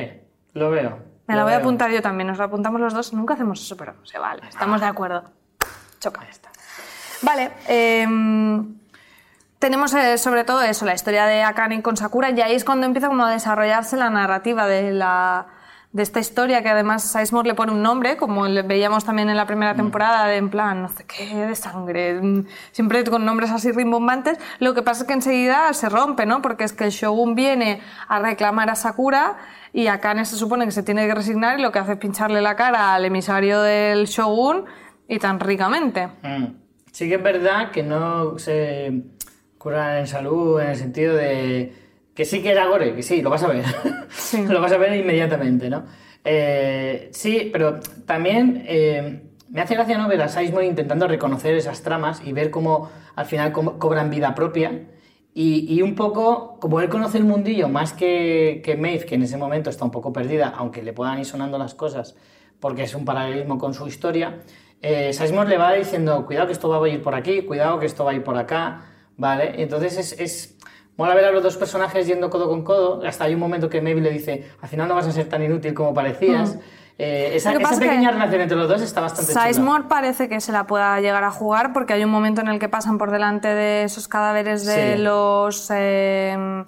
lo 0.55 0.71
veo. 0.71 0.99
Me 1.27 1.35
lo 1.35 1.41
la 1.41 1.45
voy 1.45 1.53
a 1.53 1.57
apuntar 1.59 1.91
yo 1.91 2.03
también, 2.03 2.27
nos 2.27 2.39
la 2.39 2.45
apuntamos 2.45 2.81
los 2.81 2.93
dos. 2.93 3.13
Nunca 3.13 3.35
hacemos 3.35 3.61
eso, 3.61 3.77
pero 3.77 3.95
se 4.05 4.19
vale. 4.19 4.43
Estamos 4.49 4.81
de 4.81 4.87
acuerdo. 4.87 5.25
Choca. 6.01 6.27
Vale, 7.23 7.53
em, 7.69 8.79
tenemos 9.59 9.93
eh, 9.95 10.17
sobre 10.17 10.45
todo 10.45 10.63
eso, 10.63 10.87
la 10.87 10.95
historia 10.95 11.27
de 11.27 11.43
Akane 11.43 11.83
con 11.83 11.97
Sakura, 11.97 12.31
y 12.31 12.41
ahí 12.41 12.55
es 12.55 12.65
cuando 12.65 12.87
empieza 12.87 13.09
como 13.09 13.25
a 13.25 13.31
desarrollarse 13.31 13.97
la 13.97 14.09
narrativa 14.09 14.67
de 14.67 14.93
la, 14.93 15.47
de 15.93 16.05
esta 16.05 16.21
historia 16.21 16.63
que 16.63 16.69
además 16.69 17.03
Sizemore 17.03 17.49
le 17.49 17.55
pone 17.55 17.73
un 17.73 17.83
nombre, 17.83 18.17
como 18.17 18.47
le 18.47 18.63
veíamos 18.63 19.05
también 19.05 19.29
en 19.29 19.37
la 19.37 19.47
primera 19.47 19.75
temporada, 19.75 20.27
de 20.27 20.37
en 20.37 20.49
plan, 20.49 20.83
no 20.83 20.89
sé 20.89 21.05
qué, 21.05 21.35
de 21.35 21.55
sangre, 21.57 22.15
mm, 22.15 22.47
siempre 22.71 23.03
con 23.05 23.25
nombres 23.25 23.51
así 23.51 23.73
rimbombantes. 23.73 24.39
Lo 24.61 24.73
que 24.73 24.83
pasa 24.83 25.03
es 25.03 25.09
que 25.09 25.15
enseguida 25.15 25.73
se 25.73 25.89
rompe, 25.89 26.27
¿no? 26.27 26.43
Porque 26.43 26.63
es 26.63 26.73
que 26.73 26.85
el 26.85 26.91
Shogun 26.91 27.35
viene 27.35 27.81
a 28.07 28.21
reclamar 28.21 28.71
a 28.71 28.77
Sakura 28.77 29.39
y 29.73 29.89
Akane 29.89 30.25
se 30.25 30.37
supone 30.37 30.65
que 30.65 30.71
se 30.71 30.85
tiene 30.85 31.09
que 31.09 31.15
resignar 31.15 31.59
y 31.59 31.63
lo 31.63 31.73
que 31.73 31.81
hace 31.81 31.93
es 31.93 31.99
pincharle 31.99 32.41
la 32.41 32.55
cara 32.55 32.95
al 32.95 33.05
emisario 33.05 33.61
del 33.61 34.07
Shogun 34.07 34.67
y 35.09 35.19
tan 35.19 35.41
ricamente. 35.41 36.07
Mm. 36.23 36.47
Sí 36.93 37.09
que 37.09 37.17
es 37.17 37.23
verdad 37.23 37.73
que 37.73 37.83
no 37.83 38.39
se 38.39 39.03
curan 39.59 39.99
en 39.99 40.07
salud 40.07 40.61
en 40.61 40.69
el 40.69 40.77
sentido 40.77 41.15
de 41.17 41.90
que 42.15 42.25
sí 42.25 42.43
que 42.43 42.51
era 42.51 42.67
gore, 42.67 42.95
que 42.95 43.03
sí, 43.03 43.23
lo 43.23 43.31
vas 43.31 43.43
a 43.43 43.49
ver. 43.49 43.65
lo 44.49 44.61
vas 44.61 44.73
a 44.73 44.79
ver 44.79 44.97
inmediatamente, 44.97 45.71
¿no? 45.71 45.85
Eh, 46.25 47.09
sí, 47.13 47.49
pero 47.53 47.81
también 48.07 48.65
eh, 48.67 49.23
me 49.49 49.61
hace 49.61 49.75
gracia 49.75 49.97
no 49.99 50.09
ver 50.09 50.23
a 50.23 50.29
Sizemore 50.29 50.67
intentando 50.67 51.09
reconocer 51.09 51.55
esas 51.55 51.83
tramas 51.83 52.23
y 52.25 52.33
ver 52.33 52.51
cómo 52.51 52.91
al 53.17 53.27
final 53.27 53.53
cobran 53.53 54.11
vida 54.11 54.35
propia. 54.35 54.87
Y, 55.33 55.81
un 55.81 55.95
poco, 55.95 56.59
como 56.61 56.81
él 56.81 56.89
conoce 56.89 57.17
el 57.17 57.25
mundillo 57.25 57.69
más 57.69 57.93
que, 57.93 58.61
que 58.65 58.77
Maeve, 58.77 59.07
que 59.07 59.15
en 59.15 59.23
ese 59.23 59.37
momento 59.37 59.71
está 59.71 59.85
un 59.85 59.91
poco 59.91 60.13
perdida, 60.13 60.53
aunque 60.55 60.83
le 60.83 60.93
puedan 60.93 61.19
ir 61.19 61.25
sonando 61.25 61.57
las 61.57 61.75
cosas, 61.75 62.17
porque 62.59 62.83
es 62.83 62.95
un 62.95 63.05
paralelismo 63.05 63.57
con 63.57 63.73
su 63.73 63.87
historia, 63.87 64.43
eh, 64.83 65.13
Sizemore 65.13 65.49
le 65.49 65.59
va 65.59 65.75
diciendo, 65.75 66.25
cuidado 66.25 66.47
que 66.47 66.53
esto 66.53 66.69
va 66.69 66.85
a 66.85 66.89
ir 66.89 67.03
por 67.03 67.15
aquí, 67.15 67.43
cuidado 67.43 67.79
que 67.79 67.87
esto 67.87 68.05
va 68.05 68.13
a 68.13 68.15
ir 68.15 68.25
por 68.25 68.37
acá, 68.37 68.83
¿vale? 69.17 69.63
Entonces 69.63 69.99
es, 69.99 70.19
es 70.19 70.59
mola 70.97 71.15
ver 71.15 71.25
a 71.25 71.31
los 71.31 71.43
dos 71.43 71.57
personajes 71.57 72.07
yendo 72.07 72.31
codo 72.31 72.49
con 72.49 72.63
codo, 72.63 73.03
hasta 73.07 73.25
hay 73.25 73.35
un 73.35 73.41
momento 73.41 73.69
que 73.69 73.81
Maeve 73.81 74.01
le 74.01 74.11
dice, 74.11 74.51
al 74.61 74.69
final 74.69 74.89
no 74.89 74.95
vas 74.95 75.07
a 75.07 75.13
ser 75.13 75.29
tan 75.29 75.43
inútil 75.43 75.75
como 75.75 75.95
parecías. 75.95 76.57
Mm. 76.57 76.61
Eh, 77.03 77.37
esa, 77.37 77.53
pequeña 77.53 78.11
relación 78.11 78.43
entre 78.43 78.59
los 78.59 78.69
dos 78.69 78.83
está 78.83 79.01
bastante 79.01 79.33
Sizemore 79.33 79.85
parece 79.89 80.29
que 80.29 80.39
se 80.43 80.53
la 80.53 80.67
pueda 80.67 81.01
llegar 81.01 81.25
a 81.25 81.31
jugar 81.31 81.73
porque 81.73 81.95
hay 81.95 82.05
un 82.05 82.11
momento 82.11 82.43
en 82.43 82.49
el 82.49 82.59
que 82.59 82.69
pasan 82.69 82.99
por 82.99 83.11
delante 83.11 83.49
de 83.49 83.85
esos 83.85 84.07
cadáveres 84.07 84.67
de 84.67 84.99
los... 84.99 85.71
Em, 85.71 86.67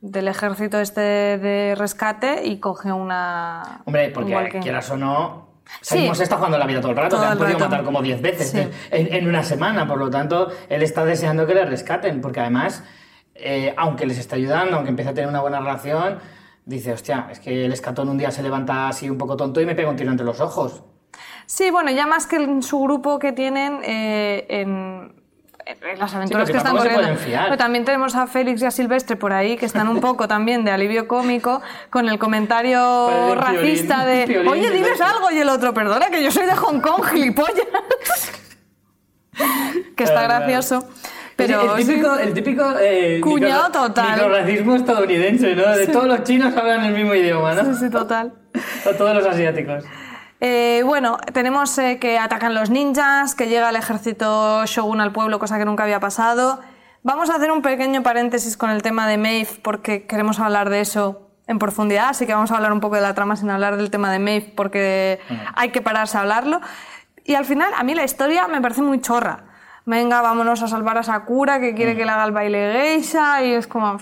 del 0.00 0.28
ejército 0.28 0.78
este 0.78 1.00
de 1.00 1.74
rescate 1.76 2.46
y 2.46 2.60
coge 2.60 2.92
una... 2.92 3.82
Hombre, 3.84 4.10
porque 4.10 4.60
quieras 4.60 4.90
o 4.90 4.96
no, 4.96 5.48
Salimos 5.82 6.16
sí. 6.16 6.22
está 6.22 6.36
jugando 6.36 6.56
la 6.56 6.66
vida 6.66 6.80
todo 6.80 6.92
el 6.92 6.96
rato, 6.96 7.20
te 7.20 7.26
han 7.26 7.36
podido 7.36 7.58
matar 7.58 7.84
como 7.84 8.00
10 8.00 8.22
veces 8.22 8.54
en, 8.54 8.70
en, 8.90 9.28
una 9.28 9.42
semana, 9.42 9.86
por 9.86 9.98
lo 9.98 10.08
tanto, 10.08 10.48
él 10.68 10.82
está 10.82 11.04
deseando 11.04 11.46
que 11.46 11.54
le 11.54 11.64
rescaten, 11.66 12.20
porque 12.20 12.40
además 12.40 12.84
eh, 13.38 13.74
aunque 13.76 14.06
les 14.06 14.18
está 14.18 14.36
ayudando, 14.36 14.76
aunque 14.76 14.90
empieza 14.90 15.12
a 15.12 15.14
tener 15.14 15.28
una 15.28 15.40
buena 15.40 15.60
relación, 15.60 16.18
dice, 16.64 16.92
hostia, 16.92 17.28
es 17.30 17.40
que 17.40 17.64
el 17.66 17.72
escatón 17.72 18.08
un 18.08 18.18
día 18.18 18.30
se 18.30 18.42
levanta 18.42 18.88
así 18.88 19.08
un 19.08 19.16
poco 19.16 19.36
tonto 19.36 19.60
y 19.60 19.66
me 19.66 19.74
pega 19.74 19.88
un 19.88 19.96
tiro 19.96 20.10
entre 20.10 20.26
los 20.26 20.40
ojos. 20.40 20.82
Sí, 21.46 21.70
bueno, 21.70 21.90
ya 21.90 22.06
más 22.06 22.26
que 22.26 22.36
en 22.36 22.62
su 22.62 22.78
grupo 22.80 23.18
que 23.18 23.32
tienen 23.32 23.80
eh, 23.82 24.46
en, 24.48 25.14
las 25.98 26.14
aventuras 26.14 26.50
que, 26.50 26.56
están 26.56 26.76
corriendo. 26.76 27.08
Pero 27.24 27.56
también 27.56 27.84
tenemos 27.84 28.14
a 28.14 28.26
Félix 28.26 28.62
y 28.62 28.66
a 28.66 28.70
Silvestre 28.70 29.16
por 29.16 29.32
ahí 29.32 29.56
que 29.56 29.66
están 29.66 29.88
un 29.88 30.00
poco 30.00 30.28
también 30.28 30.64
de 30.64 30.70
alivio 30.70 31.08
cómico 31.08 31.62
con 31.90 32.08
el 32.08 32.18
comentario 32.18 33.34
racista 33.34 34.04
de 34.04 34.46
oye, 34.48 34.70
diles 34.70 35.00
algo 35.00 35.30
y 35.30 35.38
el 35.38 35.48
otro, 35.48 35.72
perdona 35.72 36.10
que 36.10 36.22
yo 36.22 36.30
soy 36.30 36.46
de 36.46 36.54
Hong 36.54 36.80
Kong, 36.80 37.04
gilipollas. 37.04 37.66
que 39.96 40.04
está 40.04 40.22
gracioso. 40.22 40.86
Pero 41.38 41.76
el 41.76 41.86
típico, 41.86 42.16
el 42.16 42.34
típico 42.34 42.64
eh, 42.80 43.20
cuñado 43.22 43.70
total. 43.70 44.28
racismo 44.28 44.74
estadounidense, 44.74 45.54
¿no? 45.54 45.68
De 45.68 45.86
todos 45.86 46.08
los 46.08 46.24
chinos 46.24 46.52
hablan 46.56 46.84
el 46.84 46.92
mismo 46.92 47.14
idioma, 47.14 47.54
¿no? 47.54 47.64
Sí, 47.64 47.84
sí, 47.84 47.90
total. 47.90 48.32
o 48.84 48.90
todos 48.94 49.14
los 49.14 49.24
asiáticos. 49.24 49.84
Eh, 50.40 50.82
bueno, 50.84 51.16
tenemos 51.32 51.78
eh, 51.78 51.98
que 52.00 52.18
atacan 52.18 52.54
los 52.54 52.70
ninjas, 52.70 53.36
que 53.36 53.46
llega 53.46 53.70
el 53.70 53.76
ejército 53.76 54.66
shogun 54.66 55.00
al 55.00 55.12
pueblo, 55.12 55.38
cosa 55.38 55.58
que 55.58 55.64
nunca 55.64 55.84
había 55.84 56.00
pasado. 56.00 56.58
Vamos 57.04 57.30
a 57.30 57.36
hacer 57.36 57.52
un 57.52 57.62
pequeño 57.62 58.02
paréntesis 58.02 58.56
con 58.56 58.70
el 58.70 58.82
tema 58.82 59.06
de 59.06 59.16
Maeve, 59.16 59.60
porque 59.62 60.08
queremos 60.08 60.40
hablar 60.40 60.70
de 60.70 60.80
eso 60.80 61.30
en 61.46 61.60
profundidad, 61.60 62.08
así 62.08 62.26
que 62.26 62.34
vamos 62.34 62.50
a 62.50 62.56
hablar 62.56 62.72
un 62.72 62.80
poco 62.80 62.96
de 62.96 63.02
la 63.02 63.14
trama 63.14 63.36
sin 63.36 63.48
hablar 63.50 63.76
del 63.76 63.90
tema 63.92 64.10
de 64.10 64.18
Maeve, 64.18 64.52
porque 64.56 65.20
hay 65.54 65.70
que 65.70 65.82
pararse 65.82 66.16
a 66.18 66.22
hablarlo. 66.22 66.60
Y 67.22 67.36
al 67.36 67.44
final, 67.44 67.70
a 67.76 67.84
mí 67.84 67.94
la 67.94 68.02
historia 68.02 68.48
me 68.48 68.60
parece 68.60 68.82
muy 68.82 69.00
chorra 69.00 69.47
venga, 69.88 70.20
vámonos 70.20 70.62
a 70.62 70.68
salvar 70.68 70.98
a 70.98 71.02
Sakura, 71.02 71.60
que 71.60 71.74
quiere 71.74 71.96
que 71.96 72.04
le 72.04 72.10
haga 72.10 72.24
el 72.24 72.32
baile 72.32 72.72
geisha, 72.72 73.42
y 73.42 73.54
es 73.54 73.66
como, 73.66 73.98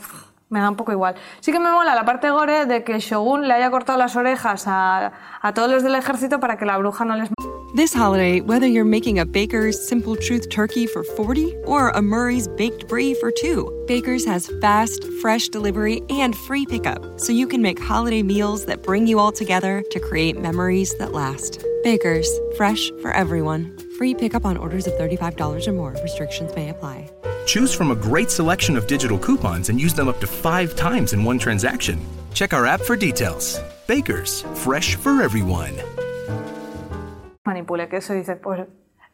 me 0.50 0.60
da 0.60 0.68
un 0.68 0.76
poco 0.76 0.92
igual. 0.92 1.14
Sí 1.40 1.52
que 1.52 1.60
me 1.60 1.70
mola 1.70 1.94
la 1.94 2.04
parte 2.04 2.28
gore 2.30 2.66
de 2.66 2.84
que 2.84 2.98
Shogun 2.98 3.48
le 3.48 3.54
haya 3.54 3.70
cortado 3.70 3.98
las 3.98 4.16
orejas 4.16 4.64
a, 4.66 5.12
a 5.40 5.54
todos 5.54 5.70
los 5.70 5.82
del 5.82 5.94
ejército 5.94 6.40
para 6.40 6.58
que 6.58 6.66
la 6.66 6.76
bruja 6.76 7.04
no 7.04 7.16
les... 7.16 7.30
This 7.74 7.94
holiday, 7.94 8.40
whether 8.40 8.66
you're 8.66 8.88
making 8.88 9.18
a 9.18 9.26
Baker's 9.26 9.76
Simple 9.76 10.16
Truth 10.16 10.48
turkey 10.48 10.86
for 10.86 11.04
40 11.04 11.54
or 11.66 11.90
a 11.90 12.00
Murray's 12.00 12.48
Baked 12.48 12.88
Brie 12.88 13.14
for 13.14 13.30
2, 13.30 13.84
Baker's 13.86 14.24
has 14.24 14.50
fast, 14.60 15.04
fresh 15.20 15.48
delivery 15.48 16.00
and 16.08 16.34
free 16.34 16.64
pickup, 16.64 17.20
so 17.20 17.32
you 17.32 17.46
can 17.46 17.60
make 17.60 17.78
holiday 17.78 18.22
meals 18.22 18.64
that 18.64 18.82
bring 18.82 19.06
you 19.06 19.18
all 19.18 19.30
together 19.32 19.84
to 19.90 20.00
create 20.00 20.40
memories 20.40 20.94
that 20.98 21.12
last. 21.12 21.62
Baker's, 21.82 22.30
fresh 22.56 22.90
for 23.02 23.12
everyone. 23.12 23.85
Free 23.96 24.14
pickup 24.14 24.44
on 24.44 24.58
orders 24.58 24.86
of 24.86 24.92
$35 24.94 25.66
or 25.66 25.72
more. 25.72 25.96
Restrictions 26.02 26.54
may 26.54 26.68
apply. 26.68 27.08
Choose 27.46 27.72
from 27.72 27.90
a 27.92 27.94
great 27.94 28.30
selection 28.30 28.76
of 28.76 28.86
digital 28.86 29.18
coupons 29.18 29.70
and 29.70 29.80
use 29.80 29.94
them 29.94 30.06
up 30.08 30.20
to 30.20 30.26
five 30.26 30.76
times 30.76 31.14
in 31.14 31.24
one 31.24 31.38
transaction. 31.38 31.98
Check 32.34 32.52
our 32.52 32.66
app 32.66 32.82
for 32.82 32.94
details. 32.94 33.58
Bakers, 33.86 34.42
fresh 34.54 34.96
for 34.96 35.22
everyone. 35.22 35.72
Manipule, 37.46 37.88
que 37.88 37.98
eso 37.98 38.12
dice, 38.12 38.36
pues. 38.36 38.66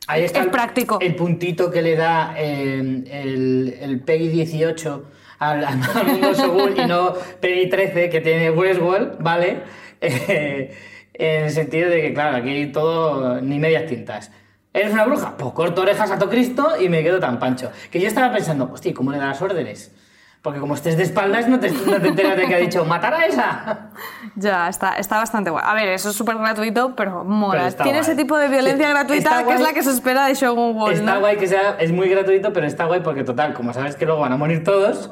Ahí 0.08 0.24
está 0.24 0.40
es 0.40 0.46
el, 0.46 0.50
práctico. 0.50 0.98
El 1.00 1.14
puntito 1.14 1.70
que 1.70 1.80
le 1.80 1.94
da 1.94 2.34
eh, 2.36 3.04
el, 3.06 3.76
el 3.80 4.00
PEGI 4.00 4.28
18 4.30 5.04
al, 5.38 5.64
al 5.64 5.78
mundo 6.06 6.34
Shogun 6.34 6.76
y 6.76 6.86
no 6.86 7.14
PEGI 7.40 7.68
13 7.68 8.10
que 8.10 8.20
tiene 8.20 8.50
Westworld, 8.50 9.22
¿vale? 9.22 9.62
Eh, 10.04 10.74
en 11.14 11.44
el 11.44 11.50
sentido 11.52 11.88
de 11.88 12.02
que, 12.02 12.12
claro, 12.12 12.38
aquí 12.38 12.66
todo 12.72 13.40
ni 13.40 13.60
medias 13.60 13.86
tintas. 13.86 14.32
¿Eres 14.74 14.92
una 14.92 15.04
bruja? 15.04 15.34
Pues 15.36 15.52
corto 15.52 15.82
orejas 15.82 16.10
a 16.10 16.18
todo 16.18 16.30
Cristo 16.30 16.72
y 16.80 16.88
me 16.88 17.02
quedo 17.02 17.20
tan 17.20 17.38
pancho. 17.38 17.70
Que 17.90 18.00
yo 18.00 18.08
estaba 18.08 18.32
pensando, 18.32 18.70
hostia, 18.72 18.94
¿cómo 18.94 19.10
le 19.10 19.18
das 19.18 19.40
órdenes? 19.42 19.92
Porque 20.40 20.58
como 20.58 20.74
estés 20.74 20.96
de 20.96 21.04
espaldas 21.04 21.46
no 21.46 21.60
te, 21.60 21.70
no 21.70 22.00
te 22.00 22.08
enteras 22.08 22.36
de 22.36 22.46
que 22.46 22.54
ha 22.54 22.58
dicho, 22.58 22.84
¡matar 22.84 23.14
a 23.14 23.26
esa! 23.26 23.90
Ya, 24.34 24.68
está, 24.68 24.96
está 24.96 25.18
bastante 25.18 25.50
guay. 25.50 25.62
A 25.66 25.74
ver, 25.74 25.88
eso 25.88 26.08
es 26.08 26.16
súper 26.16 26.36
gratuito, 26.38 26.96
pero 26.96 27.22
mola. 27.22 27.70
Tiene 27.70 27.98
ese 27.98 28.16
tipo 28.16 28.38
de 28.38 28.48
violencia 28.48 28.88
gratuita 28.88 29.44
que 29.44 29.52
es 29.52 29.60
la 29.60 29.74
que 29.74 29.82
se 29.82 29.90
espera 29.90 30.26
de 30.26 30.34
Shogun 30.34 30.74
World, 30.74 30.96
Está 30.96 31.18
guay 31.18 31.36
que 31.36 31.46
sea, 31.46 31.76
es 31.78 31.92
muy 31.92 32.08
gratuito, 32.08 32.50
pero 32.52 32.66
está 32.66 32.86
guay 32.86 33.00
porque 33.00 33.24
total, 33.24 33.52
como 33.52 33.74
sabes 33.74 33.94
que 33.94 34.06
luego 34.06 34.22
van 34.22 34.32
a 34.32 34.38
morir 34.38 34.64
todos, 34.64 35.10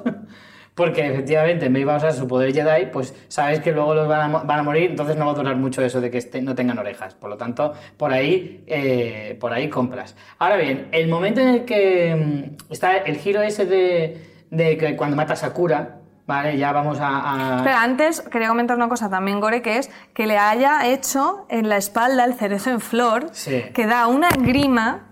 porque 0.81 1.07
efectivamente 1.07 1.69
me 1.69 1.81
iba 1.81 1.93
a 1.93 1.99
usar 1.99 2.15
su 2.15 2.27
poder 2.27 2.55
Jedi, 2.55 2.87
pues 2.87 3.15
sabes 3.29 3.61
que 3.61 3.71
luego 3.71 3.95
los 3.95 4.09
van 4.09 4.35
a, 4.35 4.39
van 4.39 4.61
a 4.61 4.63
morir, 4.63 4.89
entonces 4.93 5.15
no 5.15 5.27
va 5.27 5.33
a 5.33 5.35
durar 5.35 5.55
mucho 5.57 5.83
eso 5.83 6.01
de 6.01 6.11
que 6.11 6.17
este, 6.17 6.41
no 6.41 6.55
tengan 6.55 6.79
orejas. 6.79 7.13
Por 7.13 7.29
lo 7.29 7.37
tanto, 7.37 7.75
por 7.99 8.15
ahí, 8.15 8.65
eh, 8.67 9.37
por 9.39 9.53
ahí 9.53 9.69
compras. 9.69 10.17
Ahora 10.39 10.57
bien, 10.57 10.89
el 10.93 11.09
momento 11.09 11.43
en 11.43 11.49
el 11.49 11.65
que 11.67 12.17
mm, 12.17 12.73
está 12.73 12.97
el 12.97 13.19
giro 13.19 13.43
ese 13.43 13.67
de, 13.67 14.25
de 14.51 14.79
que 14.79 14.97
cuando 14.97 15.17
mata 15.17 15.35
a 15.35 15.37
Sakura, 15.37 15.97
Vale, 16.27 16.57
ya 16.57 16.71
vamos 16.71 16.99
a, 17.01 17.61
Pero 17.65 17.77
antes 17.77 18.21
quería 18.21 18.47
comentar 18.47 18.77
una 18.77 18.89
cosa 18.89 19.11
también, 19.11 19.41
Gore, 19.41 19.63
que 19.63 19.79
es 19.79 19.91
que 20.15 20.29
le 20.29 20.39
haya 20.39 20.87
hecho 20.87 21.45
en 21.49 21.69
la 21.69 21.77
espalda 21.77 22.25
el 22.25 22.35
cerezo 22.35 22.71
en 22.71 22.81
flor, 22.81 23.33
que 23.75 23.87
da 23.87 24.07
una 24.07 24.29
grima 24.29 25.10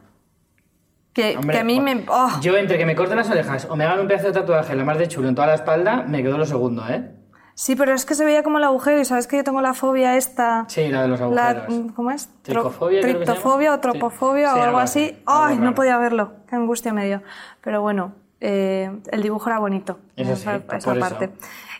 que, 1.18 1.58
a 1.58 1.64
mí 1.64 1.80
me... 1.80 2.04
Oh. 2.08 2.30
Yo 2.40 2.56
entre 2.56 2.78
que 2.78 2.86
me 2.86 2.94
corten 2.94 3.16
las 3.16 3.28
orejas 3.28 3.66
o 3.68 3.74
me 3.74 3.84
hagan 3.84 3.98
un 3.98 4.06
pedazo 4.06 4.28
de 4.28 4.32
tatuaje, 4.32 4.76
la 4.76 4.84
más 4.84 4.98
de 4.98 5.08
chulo 5.08 5.28
en 5.28 5.34
toda 5.34 5.48
la 5.48 5.54
espalda, 5.54 6.04
me 6.06 6.22
quedo 6.22 6.38
lo 6.38 6.46
segundo, 6.46 6.84
¿eh? 6.88 7.10
Sí, 7.54 7.74
pero 7.74 7.92
es 7.92 8.04
que 8.04 8.14
se 8.14 8.24
veía 8.24 8.44
como 8.44 8.58
el 8.58 8.64
agujero 8.64 9.00
y 9.00 9.04
sabes 9.04 9.26
que 9.26 9.36
yo 9.36 9.42
tengo 9.42 9.60
la 9.60 9.74
fobia 9.74 10.16
esta... 10.16 10.64
Sí, 10.68 10.88
la 10.88 11.02
de 11.02 11.08
los 11.08 11.20
agujeros. 11.20 11.92
¿Cómo 11.96 12.12
es? 12.12 12.28
Tricofobia, 12.42 13.00
Triptofobia 13.00 13.74
o 13.74 13.80
tropofobia 13.80 14.54
o 14.54 14.62
algo 14.62 14.78
así. 14.78 15.20
¡Ay, 15.26 15.58
no 15.58 15.74
podía 15.74 15.98
verlo! 15.98 16.34
Qué 16.48 16.54
angustia 16.54 16.92
me 16.92 17.04
dio. 17.04 17.20
Pero 17.60 17.82
bueno, 17.82 18.12
eh, 18.40 18.92
el 19.10 19.22
dibujo 19.22 19.50
era 19.50 19.58
bonito. 19.58 19.98
Eso 20.14 20.36
sí, 20.36 20.48
esa, 20.72 20.94
parte. 20.94 21.30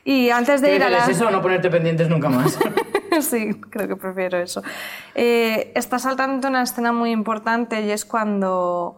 Y 0.04 0.30
antes 0.30 0.60
de 0.62 0.74
ir 0.74 0.82
a 0.82 0.90
la... 0.90 0.98
¿Es 0.98 1.10
eso 1.10 1.28
o 1.28 1.30
no 1.30 1.40
ponerte 1.40 1.70
pendientes 1.70 2.08
nunca 2.08 2.28
más? 2.28 2.58
sí, 3.20 3.54
creo 3.70 3.86
que 3.86 3.94
prefiero 3.94 4.38
eso. 4.38 4.64
Eh, 5.14 5.70
está 5.76 6.00
saltando 6.00 6.48
una 6.48 6.64
escena 6.64 6.92
muy 6.92 7.12
importante 7.12 7.82
y 7.82 7.92
es 7.92 8.04
cuando 8.04 8.96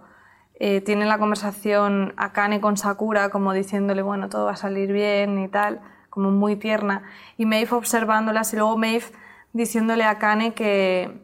eh, 0.63 0.81
tiene 0.83 1.07
la 1.07 1.19
conversación 1.19 2.13
Akane 2.19 2.61
con 2.61 2.77
Sakura 2.77 3.31
como 3.31 3.53
diciéndole, 3.55 4.03
bueno, 4.03 4.29
todo 4.29 4.45
va 4.45 4.53
a 4.53 4.57
salir 4.57 4.93
bien 4.93 5.43
y 5.43 5.49
tal, 5.49 5.81
como 6.11 6.31
muy 6.31 6.55
tierna, 6.57 7.03
y 7.39 7.47
Maeve 7.47 7.75
observándolas 7.75 8.53
y 8.53 8.57
luego 8.57 8.77
Maeve 8.77 9.07
diciéndole 9.55 10.05
a 10.05 10.11
Akane 10.11 10.53
que, 10.55 11.19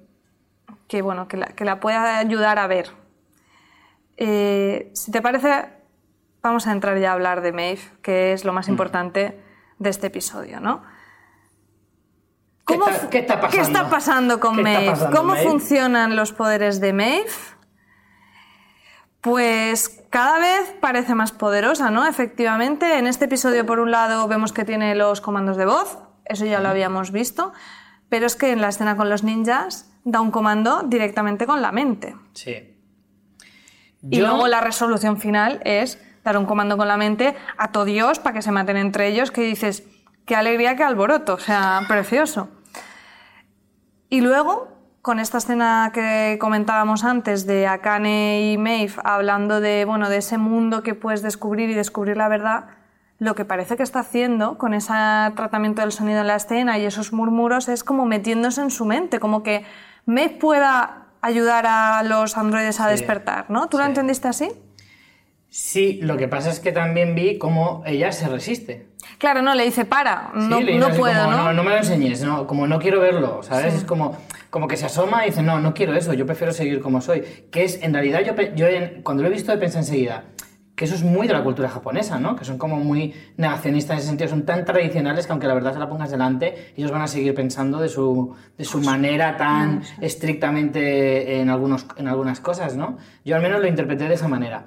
que, 0.88 1.02
bueno, 1.02 1.28
que, 1.28 1.36
la, 1.36 1.46
que 1.48 1.64
la 1.66 1.80
puede 1.80 1.96
ayudar 1.98 2.58
a 2.58 2.66
ver. 2.66 2.90
Eh, 4.16 4.90
si 4.94 5.10
te 5.12 5.20
parece, 5.20 5.66
vamos 6.42 6.66
a 6.66 6.72
entrar 6.72 6.96
ya 6.98 7.10
a 7.10 7.12
hablar 7.12 7.42
de 7.42 7.52
Maeve, 7.52 7.82
que 8.02 8.32
es 8.32 8.44
lo 8.46 8.52
más 8.54 8.68
mm. 8.68 8.70
importante 8.70 9.38
de 9.78 9.90
este 9.90 10.06
episodio, 10.06 10.60
¿no? 10.60 10.82
¿Qué 12.66 12.74
¿Cómo 12.78 12.88
está- 12.88 13.10
qué 13.10 13.18
está 13.18 13.40
pasando? 13.40 13.62
está 13.62 13.90
pasando 13.90 14.40
con 14.40 14.54
¿Qué 14.56 14.62
está 14.62 14.72
Maeve? 14.78 14.90
pasando, 14.90 15.16
¿Cómo 15.16 15.32
Maeve? 15.34 15.48
funcionan 15.50 16.16
los 16.16 16.32
poderes 16.32 16.80
de 16.80 16.92
Maeve? 16.94 17.30
Pues 19.26 20.04
cada 20.08 20.38
vez 20.38 20.72
parece 20.80 21.16
más 21.16 21.32
poderosa, 21.32 21.90
¿no? 21.90 22.06
Efectivamente, 22.06 22.96
en 22.96 23.08
este 23.08 23.24
episodio, 23.24 23.66
por 23.66 23.80
un 23.80 23.90
lado, 23.90 24.28
vemos 24.28 24.52
que 24.52 24.64
tiene 24.64 24.94
los 24.94 25.20
comandos 25.20 25.56
de 25.56 25.66
voz, 25.66 25.98
eso 26.26 26.44
ya 26.44 26.60
lo 26.60 26.68
habíamos 26.68 27.10
visto, 27.10 27.52
pero 28.08 28.26
es 28.26 28.36
que 28.36 28.52
en 28.52 28.60
la 28.60 28.68
escena 28.68 28.96
con 28.96 29.10
los 29.10 29.24
ninjas 29.24 29.90
da 30.04 30.20
un 30.20 30.30
comando 30.30 30.84
directamente 30.84 31.44
con 31.44 31.60
la 31.60 31.72
mente. 31.72 32.14
Sí. 32.34 32.78
Y 34.08 34.20
luego 34.20 34.46
la 34.46 34.60
resolución 34.60 35.16
final 35.16 35.60
es 35.64 36.00
dar 36.22 36.38
un 36.38 36.46
comando 36.46 36.76
con 36.76 36.86
la 36.86 36.96
mente 36.96 37.34
a 37.58 37.72
todo 37.72 37.84
Dios 37.84 38.20
para 38.20 38.32
que 38.32 38.42
se 38.42 38.52
maten 38.52 38.76
entre 38.76 39.08
ellos, 39.08 39.32
que 39.32 39.40
dices, 39.40 39.82
qué 40.24 40.36
alegría, 40.36 40.76
qué 40.76 40.84
alboroto, 40.84 41.34
o 41.34 41.40
sea, 41.40 41.80
precioso. 41.88 42.48
Y 44.08 44.20
luego, 44.20 44.75
con 45.06 45.20
esta 45.20 45.38
escena 45.38 45.92
que 45.94 46.36
comentábamos 46.40 47.04
antes 47.04 47.46
de 47.46 47.68
Akane 47.68 48.50
y 48.50 48.58
Maeve 48.58 48.94
hablando 49.04 49.60
de, 49.60 49.84
bueno, 49.84 50.08
de 50.08 50.16
ese 50.16 50.36
mundo 50.36 50.82
que 50.82 50.96
puedes 50.96 51.22
descubrir 51.22 51.70
y 51.70 51.74
descubrir 51.74 52.16
la 52.16 52.26
verdad, 52.26 52.64
lo 53.20 53.36
que 53.36 53.44
parece 53.44 53.76
que 53.76 53.84
está 53.84 54.00
haciendo 54.00 54.58
con 54.58 54.74
ese 54.74 54.92
tratamiento 55.36 55.82
del 55.82 55.92
sonido 55.92 56.22
en 56.22 56.26
la 56.26 56.34
escena 56.34 56.76
y 56.76 56.84
esos 56.86 57.12
murmuros 57.12 57.68
es 57.68 57.84
como 57.84 58.04
metiéndose 58.04 58.60
en 58.62 58.72
su 58.72 58.84
mente, 58.84 59.20
como 59.20 59.44
que 59.44 59.64
Maeve 60.06 60.38
pueda 60.40 61.04
ayudar 61.22 61.66
a 61.68 62.02
los 62.02 62.36
androides 62.36 62.80
a 62.80 62.86
Sí. 62.86 62.90
despertar, 62.90 63.44
¿no? 63.48 63.68
¿Tú 63.68 63.78
lo 63.78 63.84
entendiste 63.84 64.26
así? 64.26 64.50
Sí, 65.48 66.00
lo 66.02 66.16
que 66.16 66.26
pasa 66.26 66.50
es 66.50 66.58
que 66.58 66.72
también 66.72 67.14
vi 67.14 67.38
cómo 67.38 67.84
ella 67.86 68.10
se 68.10 68.26
resiste. 68.26 68.88
Claro, 69.18 69.40
no, 69.40 69.54
le 69.54 69.64
dice, 69.64 69.84
para, 69.84 70.30
no, 70.34 70.58
puedo, 70.96 71.24
como, 71.24 71.36
¿no? 71.36 71.52
no, 71.52 71.62
me 71.62 71.70
lo 71.70 71.76
enseñes, 71.76 72.24
no, 72.24 72.48
como 72.48 72.66
no 72.66 72.80
quiero 72.80 73.00
verlo, 73.00 73.44
¿sabes? 73.44 73.72
Es 73.72 73.84
como, 73.84 74.16
como 74.50 74.68
que 74.68 74.76
se 74.76 74.86
asoma 74.86 75.24
y 75.26 75.30
dice, 75.30 75.42
no, 75.42 75.60
no 75.60 75.74
quiero 75.74 75.94
eso, 75.94 76.12
yo 76.14 76.26
prefiero 76.26 76.52
seguir 76.52 76.80
como 76.80 77.00
soy. 77.00 77.22
Que 77.50 77.64
es, 77.64 77.82
en 77.82 77.92
realidad, 77.94 78.20
yo, 78.24 78.34
yo 78.54 78.66
en- 78.68 79.02
cuando 79.02 79.22
lo 79.22 79.28
he 79.28 79.32
visto 79.32 79.52
he 79.52 79.58
pensado 79.58 79.80
enseguida 79.80 80.24
que 80.74 80.84
eso 80.84 80.94
es 80.94 81.02
muy 81.02 81.26
de 81.26 81.32
la 81.32 81.42
cultura 81.42 81.70
japonesa, 81.70 82.20
¿no? 82.20 82.36
Que 82.36 82.44
son 82.44 82.58
como 82.58 82.76
muy 82.76 83.14
negacionistas 83.38 83.92
en 83.94 83.98
ese 84.00 84.08
sentido, 84.08 84.28
son 84.28 84.44
tan 84.44 84.66
tradicionales 84.66 85.24
que 85.24 85.32
aunque 85.32 85.46
la 85.46 85.54
verdad 85.54 85.72
se 85.72 85.78
la 85.78 85.88
pongas 85.88 86.10
delante, 86.10 86.74
ellos 86.76 86.90
van 86.90 87.00
a 87.00 87.06
seguir 87.06 87.34
pensando 87.34 87.80
de 87.80 87.88
su, 87.88 88.34
de 88.58 88.64
su 88.66 88.80
manera 88.82 89.38
tan 89.38 89.80
estrictamente 90.02 91.40
en, 91.40 91.48
algunos, 91.48 91.86
en 91.96 92.08
algunas 92.08 92.40
cosas, 92.40 92.76
¿no? 92.76 92.98
Yo 93.24 93.36
al 93.36 93.42
menos 93.42 93.60
lo 93.60 93.66
interpreté 93.68 94.06
de 94.06 94.14
esa 94.14 94.28
manera. 94.28 94.66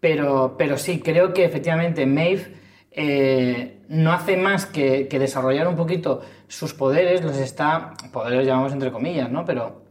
Pero, 0.00 0.56
pero 0.58 0.78
sí, 0.78 1.00
creo 1.00 1.32
que 1.32 1.44
efectivamente 1.44 2.06
Maeve 2.06 2.54
eh, 2.90 3.75
no 3.88 4.12
hace 4.12 4.36
más 4.36 4.66
que, 4.66 5.08
que 5.08 5.18
desarrollar 5.18 5.68
un 5.68 5.76
poquito 5.76 6.20
sus 6.48 6.74
poderes, 6.74 7.22
los 7.24 7.36
está, 7.36 7.92
poderes 8.12 8.46
llamamos 8.46 8.72
entre 8.72 8.90
comillas, 8.92 9.30
¿no? 9.30 9.44
Pero, 9.44 9.82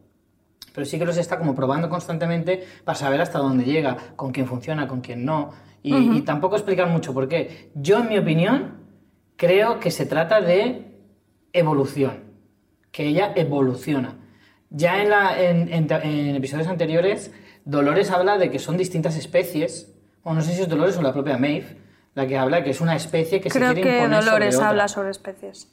pero 0.73 0.85
sí 0.85 0.99
que 0.99 1.05
los 1.05 1.17
está 1.17 1.37
como 1.37 1.55
probando 1.55 1.89
constantemente 1.89 2.63
para 2.83 2.97
saber 2.97 3.21
hasta 3.21 3.39
dónde 3.39 3.63
llega, 3.65 3.95
con 4.15 4.31
quién 4.31 4.47
funciona, 4.47 4.87
con 4.87 5.01
quién 5.01 5.23
no. 5.25 5.51
Y, 5.83 5.93
y 6.17 6.21
tampoco 6.21 6.55
explicar 6.55 6.87
mucho 6.89 7.13
por 7.13 7.27
qué. 7.27 7.69
Yo, 7.75 7.99
en 7.99 8.09
mi 8.09 8.17
opinión, 8.17 8.77
creo 9.37 9.79
que 9.79 9.91
se 9.91 10.05
trata 10.05 10.41
de 10.41 10.91
evolución, 11.53 12.23
que 12.91 13.05
ella 13.07 13.31
evoluciona. 13.35 14.15
Ya 14.69 15.01
en, 15.01 15.09
la- 15.09 15.39
en- 15.41 15.71
en- 15.71 15.91
en 15.91 16.35
episodios 16.35 16.67
anteriores, 16.67 17.31
Dolores 17.65 18.11
habla 18.11 18.37
de 18.37 18.49
que 18.51 18.59
son 18.59 18.77
distintas 18.77 19.15
especies, 19.15 19.93
o 20.23 20.33
no 20.33 20.41
sé 20.41 20.53
si 20.53 20.61
es 20.61 20.67
Dolores 20.69 20.97
o 20.97 21.01
la 21.01 21.13
propia 21.13 21.37
Maeve, 21.37 21.77
la 22.15 22.25
que 22.27 22.37
habla 22.37 22.63
que 22.63 22.71
es 22.71 22.81
una 22.81 22.95
especie 22.95 23.39
que 23.41 23.49
Creo 23.49 23.69
se 23.69 23.73
quiere 23.75 23.89
que 23.89 23.97
imponer 23.97 24.19
sobre 24.23 24.31
Dolores 24.31 24.55
otra. 24.55 24.69
habla 24.69 24.87
sobre 24.87 25.09
especies. 25.11 25.71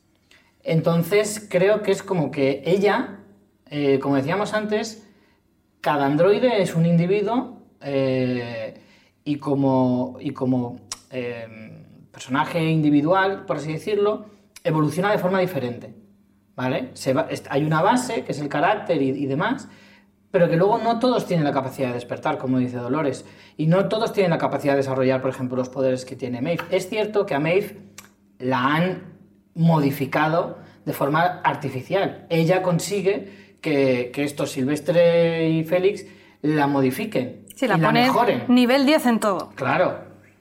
Entonces 0.63 1.47
creo 1.51 1.83
que 1.83 1.91
es 1.93 2.03
como 2.03 2.31
que 2.31 2.63
ella, 2.67 3.19
eh, 3.71 3.99
como 4.01 4.17
decíamos 4.17 4.53
antes, 4.55 5.07
cada 5.81 6.07
androide 6.07 6.63
es 6.63 6.75
un 6.77 6.87
individuo 6.87 7.63
eh, 7.81 8.75
y 9.25 9.37
como, 9.37 10.17
y 10.21 10.31
como 10.31 10.81
eh, 11.11 11.85
personaje 12.13 12.63
individual, 12.65 13.45
por 13.47 13.57
así 13.57 13.73
decirlo, 13.73 14.27
evoluciona 14.63 15.11
de 15.11 15.19
forma 15.19 15.41
diferente. 15.41 15.95
¿Vale? 16.55 16.91
Se 16.93 17.15
va- 17.15 17.27
est- 17.31 17.47
hay 17.51 17.65
una 17.65 17.81
base, 17.83 18.25
que 18.25 18.33
es 18.33 18.39
el 18.41 18.49
carácter 18.49 19.01
y, 19.01 19.09
y 19.09 19.27
demás, 19.27 19.69
pero 20.33 20.49
que 20.49 20.57
luego 20.57 20.79
no 20.79 20.99
todos 20.99 21.27
tienen 21.27 21.45
la 21.45 21.53
capacidad 21.53 21.89
de 21.89 21.95
despertar, 21.95 22.39
como 22.39 22.59
dice 22.59 22.79
Dolores, 22.79 23.25
y 23.57 23.67
no 23.67 23.87
todos 23.89 24.13
tienen 24.13 24.31
la 24.31 24.39
capacidad 24.39 24.73
de 24.73 24.79
desarrollar, 24.79 25.21
por 25.21 25.31
ejemplo, 25.31 25.57
los 25.57 25.69
poderes 25.69 26.05
que 26.05 26.17
tiene 26.17 26.41
Maeve. 26.41 26.65
Es 26.71 26.89
cierto 26.89 27.25
que 27.27 27.35
a 27.35 27.39
Maeve 27.39 27.79
la 28.39 28.75
han 28.75 29.03
modificado 29.55 30.59
de 30.85 30.93
forma 30.93 31.41
artificial. 31.45 32.27
Ella 32.31 32.63
consigue 32.63 33.57
que, 33.61 34.11
que 34.13 34.25
estos 34.25 34.51
Silvestre 34.51 35.49
y 35.51 35.63
Félix 35.65 36.05
la 36.41 36.67
modifiquen 36.67 37.43
Sí, 37.55 37.69
la 37.69 37.77
y 37.77 37.81
la 37.81 37.93
mejoren. 37.93 38.45
nivel 38.49 38.87
10 38.87 39.07
en 39.07 39.21
todo. 39.21 39.51
Claro, 39.55 39.99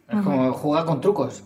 es 0.10 0.22
como 0.22 0.54
juega 0.54 0.86
con 0.86 1.02
trucos. 1.02 1.44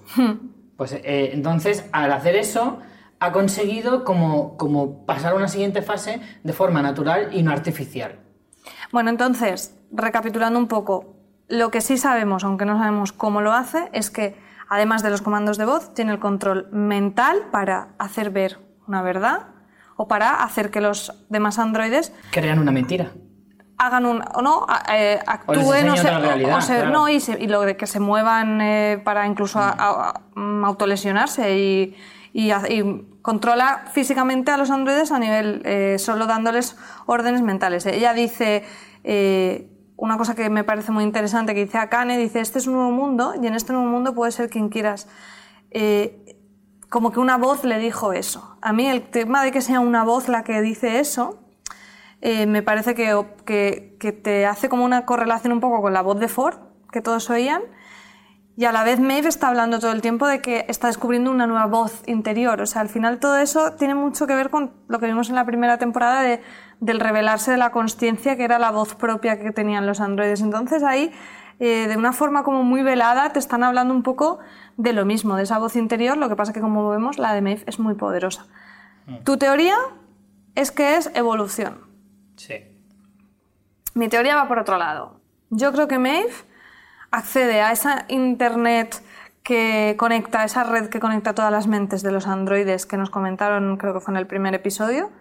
Pues 0.78 0.94
eh, 0.94 1.32
entonces, 1.34 1.86
al 1.92 2.12
hacer 2.12 2.36
eso, 2.36 2.80
ha 3.20 3.32
conseguido 3.32 4.04
como, 4.04 4.56
como 4.58 5.06
pasar 5.06 5.34
a 5.34 5.36
una 5.36 5.48
siguiente 5.48 5.82
fase 5.82 6.20
de 6.44 6.54
forma 6.54 6.82
natural 6.82 7.30
y 7.34 7.44
no 7.44 7.52
artificial. 7.52 8.20
Bueno, 8.96 9.10
entonces, 9.10 9.78
recapitulando 9.92 10.58
un 10.58 10.70
poco, 10.70 11.18
lo 11.50 11.70
que 11.70 11.82
sí 11.82 11.98
sabemos, 11.98 12.46
aunque 12.46 12.64
no 12.64 12.78
sabemos 12.78 13.12
cómo 13.12 13.42
lo 13.42 13.52
hace, 13.52 13.90
es 13.92 14.10
que 14.10 14.40
además 14.70 15.04
de 15.04 15.10
los 15.10 15.22
comandos 15.22 15.58
de 15.58 15.66
voz, 15.66 15.94
tiene 15.94 16.14
el 16.14 16.20
control 16.20 16.70
mental 16.72 17.40
para 17.52 17.90
hacer 18.00 18.30
ver 18.30 18.58
una 18.88 19.02
verdad 19.02 19.48
o 19.98 20.08
para 20.08 20.42
hacer 20.42 20.72
que 20.72 20.80
los 20.80 21.12
demás 21.28 21.60
androides 21.60 22.14
Crean 22.32 22.58
una 22.58 22.72
mentira. 22.72 23.12
hagan 23.78 24.06
un 24.06 24.24
o 24.34 24.42
no 24.42 24.66
eh, 24.90 25.20
actúen 25.28 25.90
o 25.90 25.98
se- 25.98 26.02
otra 26.08 26.20
realidad, 26.20 26.58
o 26.58 26.62
se- 26.62 26.76
claro. 26.76 26.92
no 26.92 27.10
y, 27.10 27.20
se- 27.20 27.38
y 27.44 27.48
lo 27.48 27.64
de 27.64 27.76
que 27.76 27.88
se 27.88 28.00
muevan 28.00 28.62
eh, 28.62 29.02
para 29.04 29.28
incluso 29.28 29.60
a- 29.60 29.72
a- 29.78 30.10
a- 30.12 30.22
autolesionarse 30.66 31.58
y, 31.58 31.98
y 32.36 32.52
y 32.52 33.08
controla 33.22 33.86
físicamente 33.94 34.52
a 34.52 34.58
los 34.58 34.70
androides 34.70 35.14
a 35.14 35.20
nivel 35.20 35.62
eh, 35.64 35.96
solo 35.98 36.26
dándoles 36.28 36.76
órdenes 37.06 37.42
mentales. 37.42 37.86
Ella 37.86 38.14
dice 38.14 38.66
eh, 39.06 39.72
una 39.96 40.18
cosa 40.18 40.36
que 40.36 40.50
me 40.50 40.66
parece 40.66 40.92
muy 40.92 41.06
interesante 41.06 41.54
que 41.56 41.64
dice 41.64 41.78
Akane 41.78 42.18
dice 42.18 42.42
este 42.42 42.60
es 42.60 42.68
un 42.68 42.74
nuevo 42.74 42.92
mundo 42.92 43.34
y 43.42 43.48
en 43.48 43.56
este 43.56 43.72
nuevo 43.72 43.88
mundo 43.88 44.14
puede 44.14 44.32
ser 44.32 44.50
quien 44.50 44.68
quieras 44.70 45.08
Eh, 45.72 46.36
como 46.90 47.12
que 47.12 47.20
una 47.20 47.38
voz 47.38 47.64
le 47.64 47.78
dijo 47.80 48.14
eso. 48.14 48.58
A 48.62 48.72
mí 48.72 48.86
el 48.88 49.02
tema 49.02 49.44
de 49.44 49.52
que 49.52 49.62
sea 49.62 49.80
una 49.80 50.04
voz 50.04 50.28
la 50.30 50.44
que 50.44 50.62
dice 50.62 51.00
eso 51.00 51.40
eh, 52.22 52.46
me 52.46 52.62
parece 52.62 52.96
que, 52.96 53.08
que, 53.46 53.98
que 54.00 54.12
te 54.12 54.46
hace 54.46 54.68
como 54.70 54.84
una 54.86 55.06
correlación 55.06 55.54
un 55.54 55.60
poco 55.60 55.82
con 55.82 55.94
la 55.94 56.02
voz 56.02 56.20
de 56.20 56.28
Ford, 56.28 56.58
que 56.92 57.02
todos 57.02 57.30
oían, 57.30 57.62
y 58.58 58.64
a 58.66 58.72
la 58.72 58.84
vez 58.84 59.02
Maeve 59.02 59.28
está 59.28 59.50
hablando 59.50 59.80
todo 59.80 59.92
el 59.92 60.02
tiempo 60.02 60.28
de 60.28 60.40
que 60.40 60.66
está 60.70 60.88
descubriendo 60.88 61.30
una 61.30 61.46
nueva 61.46 61.66
voz 61.66 62.04
interior. 62.06 62.62
O 62.62 62.66
sea, 62.66 62.82
al 62.82 62.88
final 62.88 63.20
todo 63.20 63.38
eso 63.38 63.74
tiene 63.74 63.96
mucho 63.96 64.28
que 64.28 64.36
ver 64.36 64.50
con 64.50 64.72
lo 64.88 65.00
que 65.00 65.08
vimos 65.08 65.28
en 65.30 65.36
la 65.36 65.46
primera 65.46 65.78
temporada 65.78 66.22
de, 66.22 66.42
del 66.80 67.02
revelarse 67.02 67.52
de 67.52 67.58
la 67.58 67.72
consciencia, 67.72 68.38
que 68.38 68.46
era 68.46 68.58
la 68.58 68.72
voz 68.72 68.96
propia 68.96 69.38
que 69.40 69.52
tenían 69.52 69.86
los 69.86 70.00
androides. 70.00 70.40
Entonces 70.40 70.84
ahí, 70.84 71.12
eh, 71.60 71.88
de 71.90 71.98
una 71.98 72.14
forma 72.14 72.44
como 72.44 72.64
muy 72.64 72.82
velada, 72.82 73.34
te 73.34 73.40
están 73.40 73.62
hablando 73.62 73.94
un 73.94 74.04
poco 74.04 74.40
de 74.78 74.94
lo 74.94 75.04
mismo, 75.04 75.36
de 75.36 75.44
esa 75.44 75.60
voz 75.60 75.76
interior. 75.76 76.16
Lo 76.16 76.30
que 76.30 76.38
pasa 76.38 76.54
que, 76.54 76.62
como 76.62 76.90
vemos, 76.90 77.18
la 77.18 77.34
de 77.34 77.42
Maeve 77.42 77.64
es 77.68 77.78
muy 77.78 77.96
poderosa. 77.96 78.48
Tu 79.26 79.36
teoría 79.38 79.76
es 80.56 80.72
que 80.72 80.96
es 80.96 81.12
evolución. 81.14 81.82
Sí. 82.38 82.56
Mi 83.94 84.08
teoría 84.08 84.38
va 84.38 84.48
por 84.48 84.60
otro 84.60 84.78
lado. 84.78 85.20
Yo 85.50 85.74
creo 85.74 85.90
que 85.90 86.00
Maeve 86.00 86.32
accede 87.16 87.62
a 87.62 87.72
esa 87.72 88.06
internet 88.10 89.02
que 89.44 89.96
conecta, 89.98 90.44
esa 90.44 90.64
red 90.64 90.90
que 90.90 91.00
conecta 91.00 91.34
todas 91.34 91.52
las 91.52 91.68
mentes 91.68 92.02
de 92.02 92.12
los 92.12 92.28
androides 92.28 92.86
que 92.86 92.98
nos 92.98 93.10
comentaron, 93.10 93.78
creo 93.78 93.94
que 93.94 94.00
fue 94.00 94.14
en 94.14 94.18
el 94.18 94.28
primer 94.28 94.54
episodio, 94.56 95.12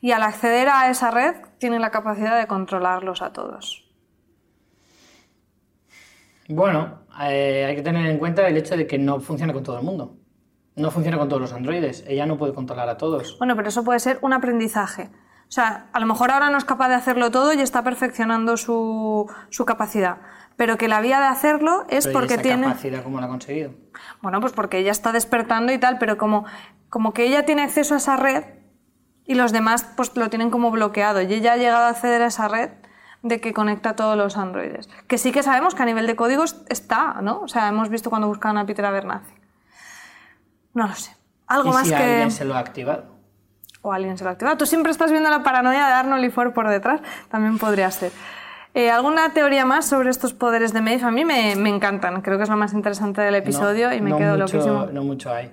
y 0.00 0.12
al 0.12 0.22
acceder 0.22 0.68
a 0.68 0.90
esa 0.90 1.10
red 1.10 1.36
tiene 1.58 1.78
la 1.78 1.90
capacidad 1.90 2.38
de 2.38 2.46
controlarlos 2.46 3.22
a 3.22 3.32
todos. 3.32 3.84
Bueno, 6.48 7.00
eh, 7.20 7.66
hay 7.66 7.76
que 7.76 7.82
tener 7.82 8.06
en 8.06 8.18
cuenta 8.18 8.46
el 8.48 8.56
hecho 8.56 8.76
de 8.76 8.86
que 8.86 8.98
no 8.98 9.20
funciona 9.20 9.52
con 9.52 9.62
todo 9.62 9.78
el 9.78 9.84
mundo. 9.84 10.16
No 10.76 10.90
funciona 10.90 11.18
con 11.18 11.28
todos 11.28 11.42
los 11.42 11.52
androides. 11.52 12.04
Ella 12.06 12.24
no 12.24 12.38
puede 12.38 12.54
controlar 12.54 12.88
a 12.88 12.96
todos. 12.96 13.36
Bueno, 13.38 13.54
pero 13.56 13.68
eso 13.68 13.84
puede 13.84 14.00
ser 14.00 14.18
un 14.22 14.32
aprendizaje. 14.32 15.10
O 15.48 15.50
sea, 15.50 15.88
a 15.92 16.00
lo 16.00 16.06
mejor 16.06 16.30
ahora 16.30 16.50
no 16.50 16.58
es 16.58 16.64
capaz 16.64 16.88
de 16.88 16.94
hacerlo 16.94 17.30
todo 17.30 17.52
y 17.52 17.60
está 17.60 17.82
perfeccionando 17.82 18.56
su, 18.56 19.30
su 19.50 19.64
capacidad. 19.64 20.18
Pero 20.58 20.76
que 20.76 20.88
la 20.88 21.00
vía 21.00 21.20
de 21.20 21.26
hacerlo 21.26 21.86
es 21.88 22.04
Pero 22.04 22.10
¿y 22.10 22.20
porque 22.20 22.34
esa 22.34 22.42
tiene... 22.42 22.66
capacidad 22.66 23.02
cómo 23.02 23.20
la 23.20 23.26
ha 23.26 23.28
conseguido? 23.28 23.70
Bueno, 24.20 24.40
pues 24.40 24.52
porque 24.52 24.78
ella 24.78 24.90
está 24.90 25.12
despertando 25.12 25.72
y 25.72 25.78
tal, 25.78 25.98
pero 25.98 26.18
como, 26.18 26.44
como 26.90 27.14
que 27.14 27.24
ella 27.24 27.46
tiene 27.46 27.62
acceso 27.62 27.94
a 27.94 27.98
esa 27.98 28.16
red 28.16 28.44
y 29.24 29.36
los 29.36 29.52
demás 29.52 29.86
pues 29.96 30.14
lo 30.16 30.28
tienen 30.28 30.50
como 30.50 30.70
bloqueado 30.72 31.22
y 31.22 31.32
ella 31.32 31.52
ha 31.52 31.56
llegado 31.56 31.84
a 31.84 31.90
acceder 31.90 32.22
a 32.22 32.26
esa 32.26 32.48
red 32.48 32.70
de 33.22 33.40
que 33.40 33.54
conecta 33.54 33.94
todos 33.94 34.16
los 34.16 34.36
androides. 34.36 34.88
Que 35.06 35.16
sí 35.16 35.30
que 35.30 35.44
sabemos 35.44 35.76
que 35.76 35.82
a 35.84 35.86
nivel 35.86 36.08
de 36.08 36.16
códigos 36.16 36.56
está, 36.68 37.20
¿no? 37.22 37.40
O 37.40 37.48
sea, 37.48 37.68
hemos 37.68 37.88
visto 37.88 38.10
cuando 38.10 38.26
buscaban 38.26 38.58
a 38.58 38.66
Peter 38.66 38.84
Abernathy. 38.84 39.32
No 40.74 40.88
lo 40.88 40.94
sé. 40.94 41.16
Algo 41.46 41.70
¿Y 41.70 41.72
más 41.72 41.86
si 41.86 41.94
que... 41.94 42.02
alguien 42.02 42.30
se 42.32 42.44
lo 42.44 42.54
ha 42.56 42.58
activado? 42.58 43.16
o 43.82 43.92
alguien 43.92 44.18
se 44.18 44.24
lo 44.24 44.30
ha 44.30 44.32
activado. 44.32 44.56
Tú 44.56 44.66
siempre 44.66 44.92
estás 44.92 45.10
viendo 45.10 45.30
la 45.30 45.42
paranoia 45.42 45.86
de 45.86 45.92
Arnold 45.92 46.24
y 46.24 46.30
Ford 46.30 46.52
por 46.52 46.68
detrás, 46.68 47.00
también 47.30 47.58
podría 47.58 47.90
ser. 47.90 48.12
Eh, 48.74 48.90
¿Alguna 48.90 49.32
teoría 49.32 49.64
más 49.64 49.86
sobre 49.86 50.10
estos 50.10 50.34
poderes 50.34 50.72
de 50.72 50.80
Maeve? 50.80 51.04
A 51.04 51.10
mí 51.10 51.24
me, 51.24 51.56
me 51.56 51.68
encantan, 51.68 52.20
creo 52.20 52.36
que 52.36 52.44
es 52.44 52.50
lo 52.50 52.56
más 52.56 52.72
interesante 52.72 53.22
del 53.22 53.34
episodio 53.34 53.88
No, 53.88 53.94
y 53.94 54.00
me 54.00 54.10
no 54.10 54.18
quedo 54.18 54.36
mucho, 54.36 54.56
loquísimo. 54.56 54.86
No 54.92 55.02
mucho 55.02 55.32
hay. 55.32 55.50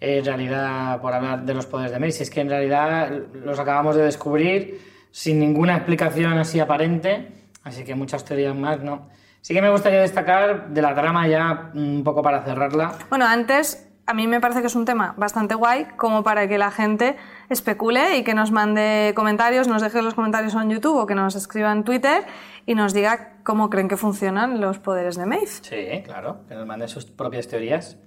En 0.00 0.24
realidad, 0.24 1.00
por 1.00 1.12
hablar 1.12 1.44
de 1.44 1.54
los 1.54 1.66
poderes 1.66 1.92
de 1.92 1.98
Maeve, 1.98 2.12
si 2.12 2.22
es 2.24 2.30
que 2.30 2.40
en 2.40 2.48
realidad 2.48 3.10
los 3.44 3.58
acabamos 3.58 3.96
de 3.96 4.02
descubrir 4.02 4.80
sin 5.10 5.38
ninguna 5.38 5.76
explicación 5.76 6.38
así 6.38 6.58
aparente, 6.58 7.28
así 7.62 7.84
que 7.84 7.94
muchas 7.94 8.24
teorías 8.24 8.56
más 8.56 8.80
no. 8.80 9.08
Sí 9.40 9.54
que 9.54 9.62
me 9.62 9.70
gustaría 9.70 10.00
destacar 10.00 10.70
de 10.70 10.82
la 10.82 10.94
trama 10.94 11.28
ya 11.28 11.70
un 11.74 12.02
poco 12.02 12.22
para 12.22 12.42
cerrarla. 12.42 12.94
Bueno, 13.10 13.26
antes, 13.26 13.86
a 14.06 14.14
mí 14.14 14.26
me 14.26 14.40
parece 14.40 14.60
que 14.62 14.66
es 14.66 14.74
un 14.74 14.86
tema 14.86 15.14
bastante 15.16 15.54
guay, 15.54 15.86
como 15.96 16.24
para 16.24 16.48
que 16.48 16.58
la 16.58 16.70
gente 16.70 17.16
especule 17.50 18.16
y 18.16 18.24
que 18.24 18.34
nos 18.34 18.50
mande 18.50 19.12
comentarios, 19.14 19.68
nos 19.68 19.82
deje 19.82 20.02
los 20.02 20.14
comentarios 20.14 20.54
en 20.54 20.70
YouTube 20.70 20.96
o 20.96 21.06
que 21.06 21.14
nos 21.14 21.34
escriba 21.34 21.72
en 21.72 21.84
Twitter 21.84 22.24
y 22.66 22.74
nos 22.74 22.94
diga 22.94 23.34
cómo 23.42 23.70
creen 23.70 23.88
que 23.88 23.96
funcionan 23.96 24.60
los 24.60 24.78
poderes 24.78 25.16
de 25.16 25.26
Maeve. 25.26 25.46
Sí, 25.46 26.02
claro, 26.04 26.40
que 26.48 26.54
nos 26.54 26.66
manden 26.66 26.88
sus 26.88 27.04
propias 27.04 27.48
teorías. 27.48 27.98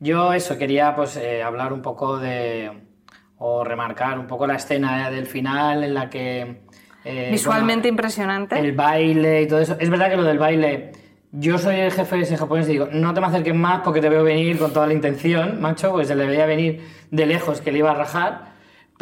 Yo 0.00 0.32
eso, 0.32 0.58
quería 0.58 0.94
pues 0.94 1.16
eh, 1.16 1.42
hablar 1.42 1.72
un 1.72 1.80
poco 1.80 2.18
de, 2.18 2.70
o 3.38 3.64
remarcar 3.64 4.18
un 4.18 4.26
poco 4.26 4.46
la 4.46 4.56
escena 4.56 5.10
del 5.10 5.26
final 5.26 5.84
en 5.84 5.94
la 5.94 6.10
que... 6.10 6.62
eh, 7.04 7.28
Visualmente 7.30 7.88
bueno, 7.88 7.94
impresionante. 7.94 8.58
El 8.58 8.72
baile 8.72 9.42
y 9.42 9.48
todo 9.48 9.60
eso. 9.60 9.76
Es 9.78 9.88
verdad 9.88 10.10
que 10.10 10.16
lo 10.16 10.24
del 10.24 10.38
baile, 10.38 10.92
yo 11.32 11.58
soy 11.58 11.76
el 11.76 11.92
jefe 11.92 12.16
de 12.16 12.22
ese 12.22 12.36
japonés 12.36 12.68
y 12.68 12.72
digo, 12.72 12.88
no 12.92 13.14
te 13.14 13.20
me 13.20 13.28
acerques 13.28 13.54
más 13.54 13.80
porque 13.82 14.00
te 14.00 14.08
veo 14.08 14.24
venir 14.24 14.58
con 14.58 14.72
toda 14.72 14.86
la 14.86 14.92
intención, 14.92 15.60
macho, 15.60 15.92
pues 15.92 16.08
se 16.08 16.16
le 16.16 16.26
veía 16.26 16.44
venir 16.44 16.86
de 17.10 17.26
lejos 17.26 17.60
que 17.60 17.72
le 17.72 17.78
iba 17.78 17.92
a 17.92 17.94
rajar, 17.94 18.53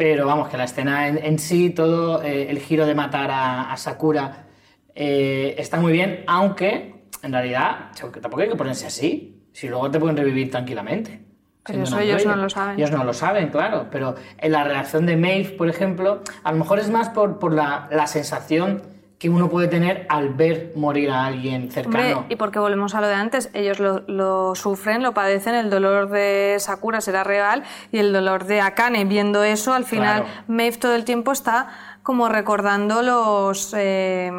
pero 0.03 0.25
vamos, 0.25 0.49
que 0.49 0.57
la 0.57 0.65
escena 0.65 1.07
en, 1.07 1.17
en 1.17 1.39
sí, 1.39 1.69
todo 1.69 2.21
eh, 2.21 2.49
el 2.49 2.59
giro 2.59 2.85
de 2.85 2.93
matar 2.93 3.31
a, 3.31 3.71
a 3.71 3.77
Sakura 3.77 4.47
eh, 4.93 5.55
está 5.57 5.79
muy 5.79 5.93
bien, 5.93 6.25
aunque 6.27 7.05
en 7.21 7.31
realidad 7.31 7.91
tampoco 8.21 8.41
hay 8.41 8.49
que 8.49 8.57
ponerse 8.57 8.85
así, 8.85 9.47
si 9.53 9.69
luego 9.69 9.89
te 9.89 10.01
pueden 10.01 10.17
revivir 10.17 10.51
tranquilamente. 10.51 11.23
Pero 11.65 11.83
eso 11.83 11.97
ellos 11.99 12.25
no 12.25 12.35
lo 12.35 12.49
saben. 12.49 12.77
Ellos 12.77 12.91
no 12.91 13.05
lo 13.05 13.13
saben, 13.13 13.47
claro, 13.47 13.87
pero 13.89 14.15
en 14.39 14.51
la 14.51 14.65
reacción 14.65 15.05
de 15.05 15.15
Maeve, 15.15 15.51
por 15.51 15.69
ejemplo, 15.69 16.21
a 16.43 16.51
lo 16.51 16.57
mejor 16.57 16.79
es 16.79 16.89
más 16.89 17.07
por, 17.07 17.39
por 17.39 17.53
la, 17.53 17.87
la 17.89 18.05
sensación 18.05 18.81
que 19.17 19.29
uno 19.29 19.49
puede 19.49 19.67
tener 19.67 20.05
al 20.09 20.33
ver 20.33 20.73
morir 20.75 21.09
a 21.09 21.25
alguien 21.25 21.71
cercano. 21.71 22.19
Hombre, 22.19 22.33
y 22.33 22.35
porque 22.35 22.59
volvemos 22.59 22.93
a 22.93 23.01
lo 23.01 23.07
de 23.07 23.13
antes, 23.13 23.49
ellos 23.53 23.79
lo, 23.79 24.01
lo 24.07 24.53
sufren, 24.55 25.01
lo 25.01 25.13
padecen, 25.13 25.55
el 25.55 25.69
dolor 25.69 26.09
de 26.09 26.57
Sakura 26.59 26.99
será 26.99 27.23
real 27.23 27.63
y 27.91 27.99
el 27.99 28.11
dolor 28.11 28.45
de 28.45 28.59
Akane 28.59 29.05
viendo 29.05 29.43
eso, 29.43 29.73
al 29.73 29.85
final 29.85 30.23
Claro. 30.23 30.43
Maeve 30.47 30.77
todo 30.77 30.95
el 30.95 31.05
tiempo 31.05 31.31
está 31.31 31.69
como 32.03 32.27
recordando 32.27 33.01
los, 33.01 33.73
eh, 33.77 34.31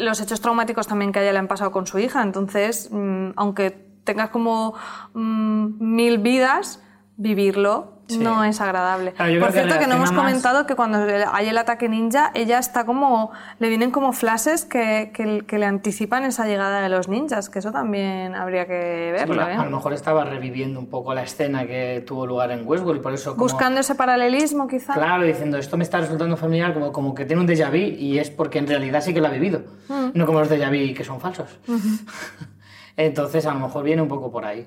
los 0.00 0.20
hechos 0.20 0.40
traumáticos 0.40 0.86
también 0.86 1.12
que 1.12 1.20
a 1.20 1.22
ella 1.22 1.32
le 1.32 1.38
han 1.38 1.48
pasado 1.48 1.70
con 1.70 1.86
su 1.86 1.98
hija, 1.98 2.22
entonces, 2.22 2.88
mm, 2.90 3.30
aunque 3.36 3.70
tengas 4.04 4.30
como 4.30 4.74
mm, 5.14 5.66
mil 5.78 6.18
vidas, 6.18 6.82
vivirlo 7.16 8.01
Sí. 8.12 8.18
no 8.18 8.44
es 8.44 8.60
agradable. 8.60 9.12
Claro, 9.12 9.30
yo 9.32 9.40
Por 9.40 9.50
creo 9.50 9.62
que 9.64 9.68
cierto, 9.68 9.80
que 9.84 9.88
no 9.88 9.96
hemos 9.96 10.12
más- 10.12 10.20
comentado 10.24 10.66
que 10.66 10.74
cuando 10.74 10.98
hay 11.32 11.48
el 11.48 11.58
ataque 11.58 11.88
ninja, 11.88 12.30
ella 12.34 12.58
está 12.58 12.84
como. 12.86 13.30
Le 13.58 13.68
vienen 13.68 13.90
como 13.90 14.12
flashes 14.12 14.64
que, 14.64 15.10
que- 15.14 15.44
que 15.46 15.58
le 15.58 15.66
anticipan 15.66 16.24
esa 16.24 16.46
llegada 16.46 16.80
de 16.80 16.88
los 16.88 17.08
ninjas, 17.08 17.48
que 17.50 17.58
eso 17.60 17.72
también 17.72 18.34
habría 18.34 18.66
que 18.66 19.12
Sí, 19.16 19.20
verlo, 19.26 19.42
pues, 19.42 19.48
¿eh? 19.48 19.58
A 19.58 19.64
lo 19.64 19.70
mejor 19.70 19.92
estaba 19.92 20.24
reviviendo 20.24 20.78
un 20.80 20.86
poco 20.86 21.14
la 21.14 21.22
escena 21.22 21.66
que 21.66 22.04
tuvo 22.06 22.26
lugar 22.26 22.50
en 22.50 22.66
Westworld 22.66 23.00
y 23.00 23.02
por 23.02 23.12
eso 23.14 23.32
como, 23.32 23.42
Buscando 23.44 23.80
ese 23.80 23.94
paralelismo, 23.94 24.66
quizá. 24.68 24.94
Claro, 24.94 25.24
diciendo, 25.24 25.58
esto 25.58 25.76
me 25.76 25.84
está 25.84 26.00
resultando 26.00 26.36
familiar, 26.36 26.72
como, 26.74 26.92
como 26.92 27.14
que 27.14 27.24
tiene 27.24 27.40
un 27.42 27.48
déjà 27.48 27.70
vu 27.70 27.76
y 27.76 28.18
es 28.18 28.30
porque 28.30 28.58
en 28.58 28.66
realidad 28.66 29.00
sí 29.02 29.12
que 29.14 29.20
lo 29.20 29.26
ha 29.26 29.30
vivido. 29.30 29.62
Mm. 29.88 30.10
No 30.14 30.26
como 30.26 30.40
los 30.40 30.50
déjà 30.50 30.68
vu 30.70 30.94
que 30.94 31.04
son 31.04 31.20
falsos. 31.20 31.58
Entonces, 32.96 33.46
a 33.46 33.54
lo 33.54 33.60
mejor 33.60 33.84
viene 33.84 34.02
un 34.02 34.08
poco 34.08 34.30
por 34.30 34.44
ahí. 34.44 34.66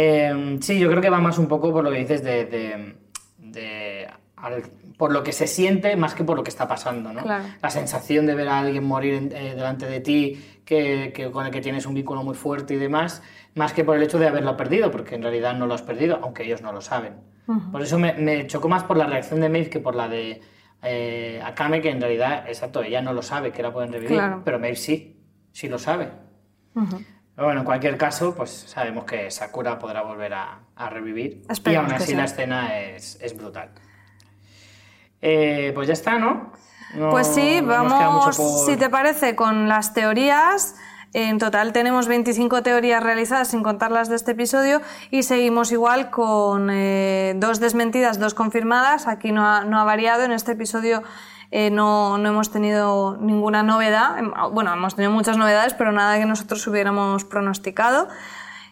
Eh, 0.00 0.58
sí, 0.60 0.78
yo 0.78 0.88
creo 0.88 1.00
que 1.02 1.10
va 1.10 1.18
más 1.20 1.38
un 1.38 1.48
poco 1.48 1.72
por 1.72 1.82
lo 1.82 1.90
que 1.90 1.98
dices 1.98 2.22
de... 2.22 2.44
de- 2.46 2.96
de- 3.38 4.06
al- 4.36 4.62
por 4.96 5.12
lo 5.12 5.22
que 5.24 5.32
se 5.32 5.46
siente 5.46 5.96
más 5.96 6.14
que 6.14 6.22
por 6.24 6.36
lo 6.36 6.42
que 6.44 6.50
está 6.50 6.66
pasando, 6.68 7.12
¿no? 7.12 7.22
Claro. 7.22 7.44
La 7.62 7.70
sensación 7.70 8.26
de 8.26 8.34
ver 8.34 8.48
a 8.48 8.58
alguien 8.58 8.84
morir 8.84 9.28
eh, 9.32 9.54
delante 9.56 9.86
de 9.86 10.00
ti, 10.00 10.60
que, 10.64 11.12
que 11.14 11.30
con 11.30 11.46
el 11.46 11.52
que 11.52 11.60
tienes 11.60 11.86
un 11.86 11.94
vínculo 11.94 12.22
muy 12.24 12.34
fuerte 12.34 12.74
y 12.74 12.76
demás, 12.76 13.22
más 13.54 13.72
que 13.72 13.84
por 13.84 13.96
el 13.96 14.02
hecho 14.02 14.18
de 14.18 14.26
haberlo 14.28 14.56
perdido, 14.56 14.90
porque 14.90 15.14
en 15.16 15.22
realidad 15.22 15.54
no 15.56 15.66
lo 15.66 15.74
has 15.74 15.82
perdido, 15.82 16.18
aunque 16.22 16.42
ellos 16.44 16.62
no 16.62 16.72
lo 16.72 16.80
saben. 16.80 17.14
Por 17.72 17.80
eso 17.82 17.98
me, 17.98 18.12
me 18.14 18.46
chocó 18.46 18.68
más 18.68 18.84
por 18.84 18.96
la 18.96 19.06
reacción 19.06 19.40
de 19.40 19.48
Maeve 19.48 19.70
que 19.70 19.80
por 19.80 19.94
la 19.96 20.06
de 20.08 20.40
eh, 20.82 21.40
Akame, 21.44 21.80
que 21.80 21.90
en 21.90 22.00
realidad, 22.00 22.44
exacto, 22.48 22.82
ella 22.82 23.00
no 23.00 23.12
lo 23.12 23.22
sabe, 23.22 23.50
que 23.52 23.62
la 23.62 23.72
pueden 23.72 23.92
revivir, 23.92 24.18
Claro. 24.18 24.42
pero 24.44 24.58
Maeve 24.58 24.76
sí, 24.76 25.16
sí 25.52 25.68
lo 25.68 25.78
sabe. 25.78 26.08
Pero 27.38 27.46
bueno, 27.46 27.60
en 27.60 27.66
cualquier 27.66 27.96
caso, 27.96 28.34
pues 28.34 28.50
sabemos 28.66 29.04
que 29.04 29.30
Sakura 29.30 29.78
podrá 29.78 30.02
volver 30.02 30.34
a, 30.34 30.58
a 30.74 30.90
revivir. 30.90 31.44
y 31.66 31.74
aún 31.76 31.92
así 31.92 32.06
sí. 32.06 32.14
la 32.16 32.24
escena 32.24 32.80
es, 32.80 33.16
es 33.22 33.36
brutal. 33.36 33.70
Eh, 35.22 35.70
pues 35.72 35.86
ya 35.86 35.92
está, 35.94 36.18
¿no? 36.18 36.52
No- 36.94 37.10
Pues 37.10 37.28
sí, 37.28 37.60
vamos, 37.60 38.36
por- 38.36 38.66
si 38.66 38.76
te 38.76 38.90
parece, 38.90 39.36
con 39.36 39.68
las 39.68 39.94
teorías. 39.94 40.74
En 41.14 41.38
total 41.38 41.72
tenemos 41.72 42.08
25 42.08 42.64
teorías 42.64 43.02
realizadas 43.04 43.46
sin 43.46 43.62
contar 43.62 43.92
las 43.92 44.08
de 44.08 44.16
este 44.16 44.32
episodio 44.32 44.82
y 45.12 45.22
seguimos 45.22 45.70
igual 45.70 46.10
con 46.10 46.70
eh, 46.72 47.34
dos 47.36 47.60
desmentidas, 47.60 48.18
dos 48.18 48.34
confirmadas. 48.34 49.06
Aquí 49.06 49.30
no 49.30 49.46
ha, 49.48 49.64
no 49.64 49.78
ha 49.78 49.84
variado. 49.84 50.24
En 50.24 50.32
este 50.32 50.52
episodio 50.52 51.04
eh, 51.50 51.70
no, 51.70 52.18
no 52.18 52.28
hemos 52.28 52.50
tenido 52.50 53.16
ninguna 53.20 53.62
novedad. 53.62 54.18
Em, 54.18 54.32
Bueno, 54.52 54.72
hemos 54.72 54.94
tenido 54.94 55.12
muchas 55.12 55.36
novedades, 55.36 55.74
pero 55.74 55.92
nada 55.92 56.18
que 56.18 56.26
nosotros 56.26 56.66
hubiéramos 56.66 57.24
pronosticado. 57.24 58.08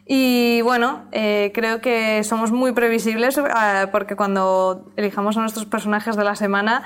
Y 0.08 0.60
bueno, 0.62 1.04
eh, 1.10 1.50
creo 1.54 1.80
que 1.80 2.22
somos 2.22 2.52
muy 2.52 2.72
previsibles 2.72 3.36
eh, 3.38 3.42
porque 3.90 4.14
cuando 4.14 4.92
elijamos 4.96 5.36
a 5.36 5.40
nuestros 5.40 5.66
personajes 5.66 6.14
de 6.16 6.22
la 6.24 6.36
semana, 6.36 6.84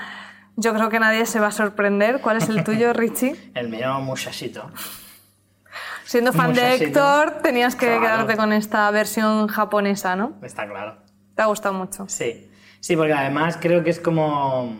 yo 0.55 0.73
creo 0.73 0.89
que 0.89 0.99
nadie 0.99 1.25
se 1.27 1.39
va 1.39 1.47
a 1.47 1.51
sorprender. 1.51 2.21
¿Cuál 2.21 2.37
es 2.37 2.49
el 2.49 2.63
tuyo, 2.63 2.93
Richie? 3.01 3.51
El 3.53 3.69
mío 3.69 3.99
muchachito. 3.99 4.71
Siendo 6.05 6.33
fan 6.33 6.53
de. 6.53 6.75
Héctor, 6.75 7.39
tenías 7.43 7.75
que 7.75 7.85
Claro. 7.85 8.01
quedarte 8.01 8.37
con 8.37 8.51
esta 8.53 8.89
versión 8.91 9.47
japonesa, 9.47 10.15
¿no? 10.15 10.33
Está 10.41 10.67
claro. 10.67 10.97
Te 11.35 11.41
ha 11.41 11.45
gustado 11.45 11.73
mucho. 11.73 12.05
Sí, 12.09 12.49
sí, 12.81 12.95
porque 12.97 13.13
además 13.13 13.57
creo 13.61 13.83
que 13.83 13.91
es 13.91 13.99
como 13.99 14.75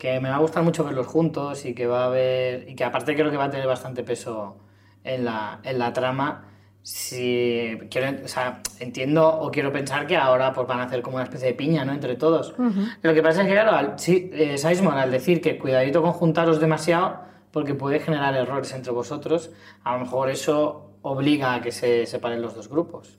que 0.00 0.18
me 0.18 0.30
va 0.30 0.36
a 0.36 0.40
gustar 0.40 0.64
mucho 0.64 0.82
verlos 0.82 1.06
juntos 1.06 1.64
y 1.64 1.74
que 1.74 1.86
va 1.86 2.02
a 2.02 2.06
haber 2.06 2.68
y 2.68 2.74
que 2.74 2.82
aparte 2.84 3.14
creo 3.14 3.30
que 3.30 3.36
va 3.36 3.44
a 3.44 3.50
tener 3.50 3.66
bastante 3.68 4.02
peso 4.02 4.56
en 5.04 5.24
la, 5.26 5.60
en 5.62 5.78
la 5.78 5.92
trama. 5.92 6.46
Si 6.82 7.78
quiero, 7.90 8.24
o 8.24 8.28
sea, 8.28 8.62
entiendo 8.80 9.28
o 9.28 9.50
quiero 9.50 9.70
pensar 9.70 10.06
que 10.06 10.16
ahora 10.16 10.52
pues 10.54 10.66
van 10.66 10.80
a 10.80 10.84
hacer 10.84 11.02
como 11.02 11.16
una 11.16 11.24
especie 11.24 11.48
de 11.48 11.54
piña, 11.54 11.84
¿no? 11.84 11.92
Entre 11.92 12.16
todos. 12.16 12.54
Lo 13.02 13.12
que 13.14 13.22
pasa 13.22 13.42
es 13.42 13.46
que 13.46 13.52
claro, 13.52 13.72
al, 13.72 13.98
sí, 13.98 14.30
eh, 14.32 14.56
Sizemore, 14.56 15.00
al 15.00 15.10
decir 15.10 15.42
que 15.42 15.58
cuidadito 15.58 16.00
con 16.02 16.12
juntaros 16.12 16.58
demasiado 16.58 17.20
porque 17.52 17.74
puede 17.74 18.00
generar 18.00 18.34
errores 18.34 18.72
entre 18.72 18.92
vosotros, 18.92 19.50
a 19.84 19.92
lo 19.92 20.00
mejor 20.00 20.30
eso 20.30 20.92
obliga 21.02 21.54
a 21.54 21.60
que 21.60 21.72
se 21.72 22.06
separen 22.06 22.40
los 22.40 22.54
dos 22.54 22.68
grupos. 22.68 23.18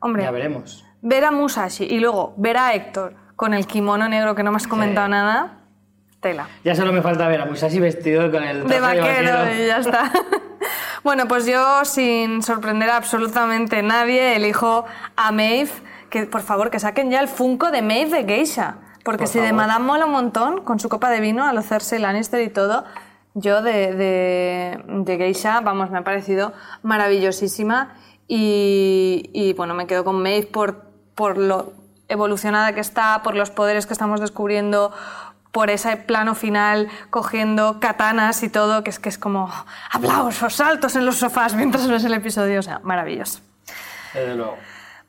Hombre, 0.00 0.24
Ya 0.24 0.32
veremos. 0.32 0.84
ver 1.00 1.24
a 1.24 1.30
Musashi 1.30 1.84
y 1.84 2.00
luego 2.00 2.34
ver 2.36 2.56
a 2.56 2.74
Héctor 2.74 3.14
con 3.36 3.54
el 3.54 3.66
kimono 3.68 4.08
negro 4.08 4.34
que 4.34 4.42
no 4.42 4.50
me 4.50 4.56
has 4.56 4.66
comentado 4.66 5.06
nada, 5.08 5.60
tela. 6.22 6.48
Ya 6.64 6.74
solo 6.74 6.92
me 6.92 7.02
falta 7.02 7.28
ver 7.28 7.42
a 7.42 7.44
Musashi 7.46 7.80
vestido 7.80 8.30
con 8.30 8.42
el 8.42 8.66
de 8.66 8.78
traje 8.78 9.00
vaquero 9.00 9.54
y 9.54 9.66
ya 9.66 9.78
está. 9.78 10.10
bueno, 11.04 11.28
pues 11.28 11.44
yo, 11.44 11.84
sin 11.84 12.42
sorprender 12.42 12.88
a 12.88 12.96
absolutamente 12.96 13.82
nadie, 13.82 14.36
elijo 14.36 14.86
a 15.16 15.32
Maeve, 15.32 15.70
que 16.08 16.24
por 16.24 16.40
favor 16.40 16.70
que 16.70 16.78
saquen 16.78 17.10
ya 17.10 17.20
el 17.20 17.28
Funko 17.28 17.70
de 17.70 17.82
Maeve 17.82 18.22
de 18.22 18.24
Geisha. 18.24 18.76
Porque 19.04 19.24
Por 19.24 19.28
si 19.28 19.40
de 19.40 19.48
favor. 19.48 19.66
Madame 19.66 19.84
mola 19.84 20.06
un 20.06 20.12
montón, 20.12 20.60
con 20.62 20.78
su 20.78 20.88
copa 20.88 21.10
de 21.10 21.20
vino, 21.20 21.44
a 21.44 21.52
lo 21.52 21.60
Cersei 21.62 21.98
Lannister 21.98 22.40
y 22.40 22.48
todo, 22.48 22.84
yo 23.34 23.60
de, 23.60 23.92
de, 23.94 24.80
de 24.86 25.16
Geisha, 25.16 25.60
vamos, 25.60 25.90
me 25.90 25.98
ha 25.98 26.04
parecido 26.04 26.52
maravillosísima. 26.82 27.94
Y, 28.28 29.28
y, 29.34 29.52
bueno, 29.54 29.74
me 29.74 29.86
quedo 29.86 30.04
con 30.04 30.22
Maeve 30.22 30.46
por, 30.46 30.84
por 31.16 31.36
lo 31.36 31.72
evolucionada 32.08 32.74
que 32.74 32.80
está, 32.80 33.22
por 33.24 33.34
los 33.34 33.50
poderes 33.50 33.86
que 33.86 33.92
estamos 33.92 34.20
descubriendo, 34.20 34.92
por 35.52 35.70
ese 35.70 35.96
plano 35.96 36.34
final 36.34 36.88
cogiendo 37.10 37.78
katanas 37.78 38.42
y 38.42 38.48
todo, 38.48 38.82
que 38.82 38.90
es 38.90 38.98
que 38.98 39.10
es 39.10 39.18
como 39.18 39.52
aplausos, 39.90 40.54
saltos 40.56 40.96
en 40.96 41.06
los 41.06 41.18
sofás 41.18 41.54
mientras 41.54 41.86
ves 41.88 42.04
el 42.04 42.14
episodio, 42.14 42.60
o 42.60 42.62
sea, 42.62 42.80
maravilloso. 42.82 43.40
Desde 44.14 44.34
luego. 44.34 44.56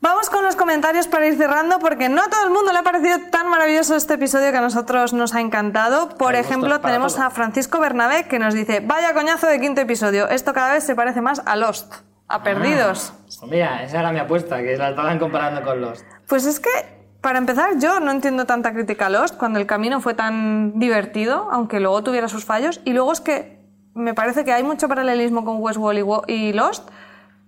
Vamos 0.01 0.29
con 0.29 0.43
los 0.43 0.57
comentarios 0.57 1.07
para 1.07 1.27
ir 1.27 1.37
cerrando, 1.37 1.79
porque 1.79 2.09
no 2.09 2.23
a 2.23 2.27
todo 2.27 2.43
el 2.43 2.49
mundo 2.49 2.73
le 2.73 2.79
ha 2.79 2.83
parecido 2.83 3.19
tan 3.31 3.47
maravilloso 3.47 3.95
este 3.95 4.15
episodio 4.15 4.51
que 4.51 4.57
a 4.57 4.61
nosotros 4.61 5.13
nos 5.13 5.33
ha 5.33 5.39
encantado. 5.39 6.09
Por 6.09 6.35
ejemplo, 6.35 6.81
tenemos 6.81 7.15
todo. 7.15 7.23
a 7.23 7.29
Francisco 7.29 7.79
Bernabé 7.79 8.25
que 8.27 8.37
nos 8.37 8.53
dice, 8.53 8.81
vaya 8.81 9.13
coñazo 9.13 9.47
de 9.47 9.61
quinto 9.61 9.79
episodio, 9.79 10.27
esto 10.27 10.53
cada 10.53 10.73
vez 10.73 10.83
se 10.83 10.93
parece 10.93 11.21
más 11.21 11.41
a 11.45 11.55
Lost, 11.55 11.93
a 12.27 12.43
Perdidos. 12.43 13.13
Pues 13.23 13.41
mira, 13.43 13.81
esa 13.81 14.01
era 14.01 14.11
mi 14.11 14.19
apuesta, 14.19 14.57
que 14.57 14.75
la 14.75 14.89
estaban 14.89 15.19
comparando 15.19 15.63
con 15.63 15.79
los. 15.79 16.03
Pues 16.27 16.45
es 16.45 16.59
que 16.59 16.92
Para 17.23 17.37
empezar, 17.37 17.79
yo 17.79 18.01
no 18.01 18.11
entiendo 18.11 18.43
tanta 18.43 18.73
crítica 18.73 19.05
a 19.05 19.09
Lost 19.09 19.37
cuando 19.37 19.57
el 19.57 19.65
camino 19.65 20.01
fue 20.01 20.13
tan 20.13 20.77
divertido, 20.77 21.47
aunque 21.53 21.79
luego 21.79 22.03
tuviera 22.03 22.27
sus 22.27 22.43
fallos. 22.43 22.81
Y 22.83 22.91
luego 22.91 23.13
es 23.13 23.21
que 23.21 23.63
me 23.93 24.13
parece 24.13 24.43
que 24.43 24.51
hay 24.51 24.61
mucho 24.61 24.89
paralelismo 24.89 25.45
con 25.45 25.61
Westworld 25.61 26.25
y 26.27 26.51
Lost, 26.51 26.89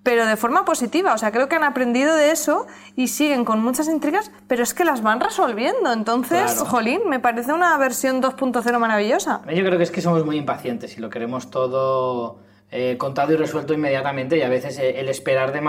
pero 0.01 0.25
de 0.25 0.37
forma 0.37 0.63
positiva. 0.63 1.13
O 1.13 1.17
sea, 1.17 1.33
creo 1.33 1.49
que 1.49 1.57
han 1.57 1.65
aprendido 1.65 2.15
de 2.15 2.31
eso 2.31 2.67
y 2.95 3.09
siguen 3.09 3.43
con 3.43 3.61
muchas 3.61 3.89
intrigas, 3.89 4.31
pero 4.47 4.63
es 4.63 4.73
que 4.73 4.85
las 4.85 5.03
van 5.03 5.19
resolviendo. 5.19 5.91
Entonces, 5.91 6.53
Claro. 6.53 6.69
jolín, 6.69 7.01
me 7.09 7.19
parece 7.19 7.51
una 7.51 7.77
versión 7.77 8.21
2.0 8.21 8.79
maravillosa. 8.79 9.41
Yo 9.53 9.65
creo 9.65 9.77
que 9.77 9.83
es 9.83 9.91
que 9.91 9.99
somos 9.99 10.23
muy 10.25 10.37
impacientes 10.37 10.97
y 10.97 11.01
lo 11.01 11.09
queremos 11.09 11.49
todo 11.51 12.39
eh, 12.77 12.97
contado 12.97 13.31
y 13.31 13.37
resuelto 13.37 13.73
inmediatamente 13.73 14.37
y 14.37 14.41
a 14.41 14.49
veces 14.49 14.77
eh, 14.79 14.99
el 14.99 15.07
esperar 15.07 15.53
de 15.53 15.61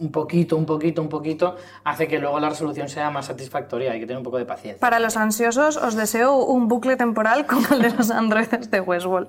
un 0.00 0.10
poquito, 0.10 0.56
un 0.56 0.66
poquito, 0.66 1.00
un 1.00 1.08
poquito 1.08 1.54
hace 1.84 2.08
que 2.08 2.18
luego 2.18 2.40
la 2.40 2.48
resolución 2.48 2.88
sea 2.88 3.10
más 3.10 3.26
satisfactoria. 3.26 3.92
Hay 3.92 4.00
que 4.00 4.06
tener 4.06 4.18
un 4.18 4.24
poco 4.24 4.38
de 4.38 4.44
paciencia. 4.44 4.80
Para 4.80 4.98
los 4.98 5.16
ansiosos, 5.16 5.76
os 5.76 5.94
deseo 5.94 6.44
un 6.44 6.66
bucle 6.66 6.96
temporal 6.96 7.46
como 7.50 7.68
el 7.70 7.82
de 7.82 7.90
los 7.90 8.10
androides 8.10 8.72
de 8.72 8.80
Westworld. 8.80 9.28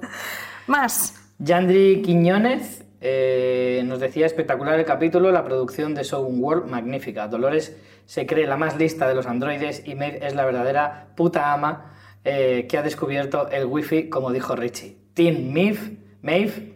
Más. 0.65 1.13
Yandri 1.37 2.01
Quiñones 2.01 2.83
eh, 2.99 3.83
nos 3.85 3.99
decía 3.99 4.25
espectacular 4.25 4.79
el 4.79 4.85
capítulo, 4.85 5.31
la 5.31 5.43
producción 5.43 5.93
de 5.93 6.03
Show 6.03 6.23
World 6.23 6.67
magnífica. 6.67 7.27
Dolores 7.27 7.77
se 8.07 8.25
cree 8.25 8.47
la 8.47 8.57
más 8.57 8.77
lista 8.77 9.07
de 9.07 9.13
los 9.13 9.27
androides 9.27 9.83
y 9.85 9.93
Maeve 9.93 10.25
es 10.25 10.33
la 10.33 10.45
verdadera 10.45 11.09
puta 11.15 11.53
ama 11.53 11.93
eh, 12.25 12.65
que 12.67 12.77
ha 12.77 12.81
descubierto 12.81 13.49
el 13.49 13.65
wifi, 13.65 14.09
como 14.09 14.31
dijo 14.31 14.55
Richie. 14.55 14.97
Team 15.13 15.53
Maeve, 15.53 15.97
Maeve 16.23 16.72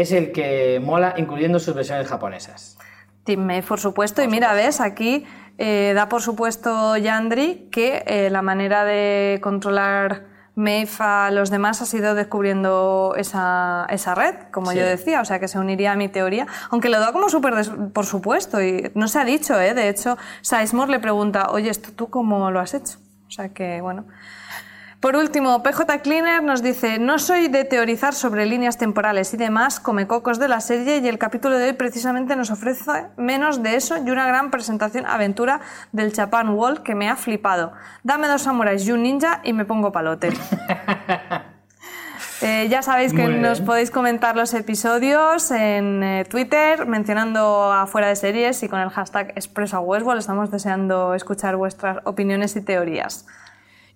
es 0.00 0.12
el 0.12 0.32
que 0.32 0.80
mola, 0.82 1.14
incluyendo 1.16 1.58
sus 1.58 1.74
versiones 1.74 2.08
japonesas. 2.08 2.78
Team 3.24 3.40
May, 3.44 3.62
por 3.62 3.78
supuesto. 3.78 4.22
Y 4.22 4.28
mira, 4.28 4.54
ves, 4.54 4.80
aquí 4.80 5.26
eh, 5.58 5.92
da 5.94 6.08
por 6.08 6.22
supuesto 6.22 6.96
Yandri 6.96 7.68
que 7.70 8.02
eh, 8.06 8.30
la 8.30 8.42
manera 8.42 8.84
de 8.84 9.38
controlar 9.42 10.24
Maeve 10.54 10.90
a 10.98 11.30
los 11.30 11.50
demás 11.50 11.82
ha 11.82 11.86
sido 11.86 12.14
descubriendo 12.16 13.14
esa, 13.16 13.86
esa 13.90 14.14
red, 14.16 14.34
como 14.50 14.72
Sí. 14.72 14.78
yo 14.78 14.84
decía, 14.84 15.20
o 15.20 15.24
sea 15.24 15.38
que 15.38 15.46
se 15.46 15.58
uniría 15.58 15.92
a 15.92 15.96
mi 15.96 16.08
teoría, 16.08 16.46
aunque 16.70 16.88
lo 16.88 16.98
da 16.98 17.12
como 17.12 17.28
súper 17.28 17.54
por 17.92 18.06
supuesto 18.06 18.60
y 18.60 18.90
no 18.94 19.06
se 19.06 19.20
ha 19.20 19.24
dicho, 19.24 19.60
¿eh? 19.60 19.74
de 19.74 19.88
hecho 19.88 20.18
Sizemore 20.40 20.90
le 20.90 20.98
pregunta, 20.98 21.50
oye, 21.50 21.70
¿esto 21.70 21.92
tú 21.92 22.10
cómo 22.10 22.50
lo 22.50 22.58
has 22.58 22.74
hecho? 22.74 22.98
O 23.28 23.30
sea 23.30 23.50
que, 23.50 23.80
bueno. 23.80 24.06
Por 25.00 25.14
último, 25.14 25.62
PJ 25.62 26.00
Cleaner 26.00 26.42
nos 26.42 26.60
dice, 26.60 26.98
no 26.98 27.20
soy 27.20 27.46
de 27.46 27.64
teorizar 27.64 28.14
sobre 28.14 28.46
líneas 28.46 28.78
temporales 28.78 29.32
y 29.32 29.36
demás, 29.36 29.78
come 29.78 30.08
cocos 30.08 30.40
de 30.40 30.48
la 30.48 30.60
serie 30.60 30.98
y 30.98 31.06
el 31.06 31.18
capítulo 31.18 31.56
de 31.56 31.68
hoy 31.68 31.72
precisamente 31.74 32.34
nos 32.34 32.50
ofrece 32.50 33.06
menos 33.16 33.62
de 33.62 33.76
eso 33.76 33.96
y 33.96 34.10
una 34.10 34.26
gran 34.26 34.50
presentación 34.50 35.06
aventura 35.06 35.60
del 35.92 36.12
Japan 36.12 36.48
Wall 36.48 36.82
que 36.82 36.96
me 36.96 37.08
ha 37.08 37.14
flipado. 37.14 37.72
Dame 38.02 38.26
dos 38.26 38.42
samuráis 38.42 38.88
y 38.88 38.90
un 38.90 39.04
ninja 39.04 39.40
y 39.44 39.52
me 39.52 39.64
pongo 39.64 39.92
palote. 39.92 40.30
Eh, 42.40 42.68
ya 42.70 42.82
sabéis 42.82 43.12
que 43.12 43.26
nos 43.26 43.60
podéis 43.60 43.90
comentar 43.90 44.36
los 44.36 44.54
episodios 44.54 45.50
en 45.50 46.04
eh, 46.04 46.24
Twitter 46.24 46.86
mencionando 46.86 47.72
a 47.72 47.88
fuera 47.88 48.06
de 48.06 48.14
series 48.14 48.62
y 48.62 48.68
con 48.68 48.78
el 48.78 48.90
hashtag 48.90 49.32
ExpresoWestworld. 49.34 50.20
Estamos 50.20 50.48
deseando 50.52 51.14
escuchar 51.14 51.56
vuestras 51.56 51.98
opiniones 52.04 52.54
y 52.54 52.60
teorías. 52.60 53.26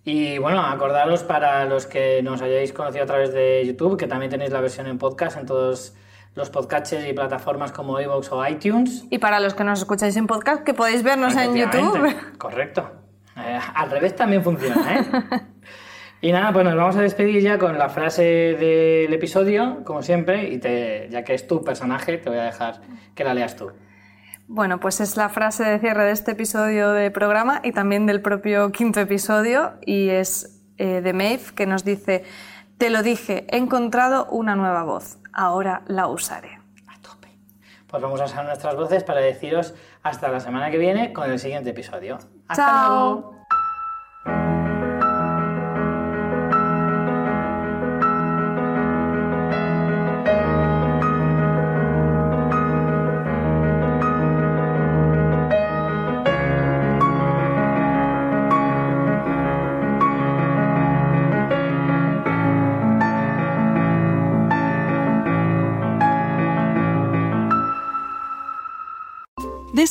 Y 0.04 0.38
bueno, 0.38 0.60
acordaros 0.64 1.22
para 1.22 1.64
los 1.64 1.86
que 1.86 2.22
nos 2.22 2.42
hayáis 2.42 2.72
conocido 2.72 3.04
a 3.04 3.06
través 3.06 3.32
de 3.32 3.62
YouTube, 3.64 3.96
que 3.96 4.08
también 4.08 4.30
tenéis 4.30 4.50
la 4.50 4.60
versión 4.60 4.88
en 4.88 4.98
podcast 4.98 5.36
en 5.36 5.46
todos 5.46 5.94
los 6.34 6.50
podcatchers 6.50 7.06
y 7.08 7.12
plataformas 7.12 7.70
como 7.72 8.00
iVoox 8.00 8.32
o 8.32 8.46
iTunes. 8.46 9.04
Y 9.10 9.18
para 9.18 9.38
los 9.38 9.54
que 9.54 9.62
nos 9.62 9.78
escucháis 9.78 10.16
en 10.16 10.26
podcast, 10.26 10.64
que 10.64 10.74
podéis 10.74 11.02
vernos 11.04 11.36
en 11.36 11.54
YouTube. 11.54 12.14
Correcto. 12.38 12.90
Eh, 13.36 13.58
al 13.74 13.90
revés 13.90 14.16
también 14.16 14.42
funciona, 14.42 14.98
¿eh? 14.98 15.04
y 16.20 16.32
nada, 16.32 16.52
pues 16.52 16.64
nos 16.64 16.74
vamos 16.74 16.96
a 16.96 17.02
despedir 17.02 17.40
ya 17.40 17.58
con 17.58 17.78
la 17.78 17.88
frase 17.88 18.22
del 18.22 19.12
episodio, 19.12 19.84
como 19.84 20.02
siempre, 20.02 20.50
y 20.50 20.58
te, 20.58 21.08
ya 21.10 21.22
que 21.22 21.34
es 21.34 21.46
tu 21.46 21.62
personaje, 21.62 22.18
te 22.18 22.28
voy 22.28 22.38
a 22.38 22.44
dejar 22.44 22.80
que 23.14 23.24
la 23.24 23.34
leas 23.34 23.56
tú. 23.56 23.70
Bueno, 24.54 24.80
pues 24.80 25.00
es 25.00 25.16
la 25.16 25.30
frase 25.30 25.64
de 25.64 25.78
cierre 25.78 26.04
de 26.04 26.10
este 26.10 26.32
episodio 26.32 26.92
de 26.92 27.10
programa 27.10 27.62
y 27.64 27.72
también 27.72 28.04
del 28.04 28.20
propio 28.20 28.70
quinto 28.70 29.00
episodio 29.00 29.72
y 29.80 30.10
es 30.10 30.60
eh, 30.76 31.00
de 31.00 31.14
Maeve 31.14 31.54
que 31.56 31.64
nos 31.64 31.86
dice, 31.86 32.24
te 32.76 32.90
lo 32.90 33.02
dije, 33.02 33.46
he 33.48 33.56
encontrado 33.56 34.26
una 34.26 34.54
nueva 34.54 34.82
voz, 34.82 35.16
ahora 35.32 35.80
la 35.86 36.06
usaré. 36.06 36.60
A 36.86 37.00
tope. 37.00 37.28
Pues 37.86 38.02
vamos 38.02 38.20
a 38.20 38.24
usar 38.24 38.44
nuestras 38.44 38.76
voces 38.76 39.04
para 39.04 39.20
deciros 39.20 39.74
hasta 40.02 40.28
la 40.28 40.38
semana 40.38 40.70
que 40.70 40.76
viene 40.76 41.14
con 41.14 41.30
el 41.30 41.38
siguiente 41.38 41.70
episodio. 41.70 42.18
Hasta 42.46 42.66
Chao. 42.66 43.14
luego. 43.14 43.41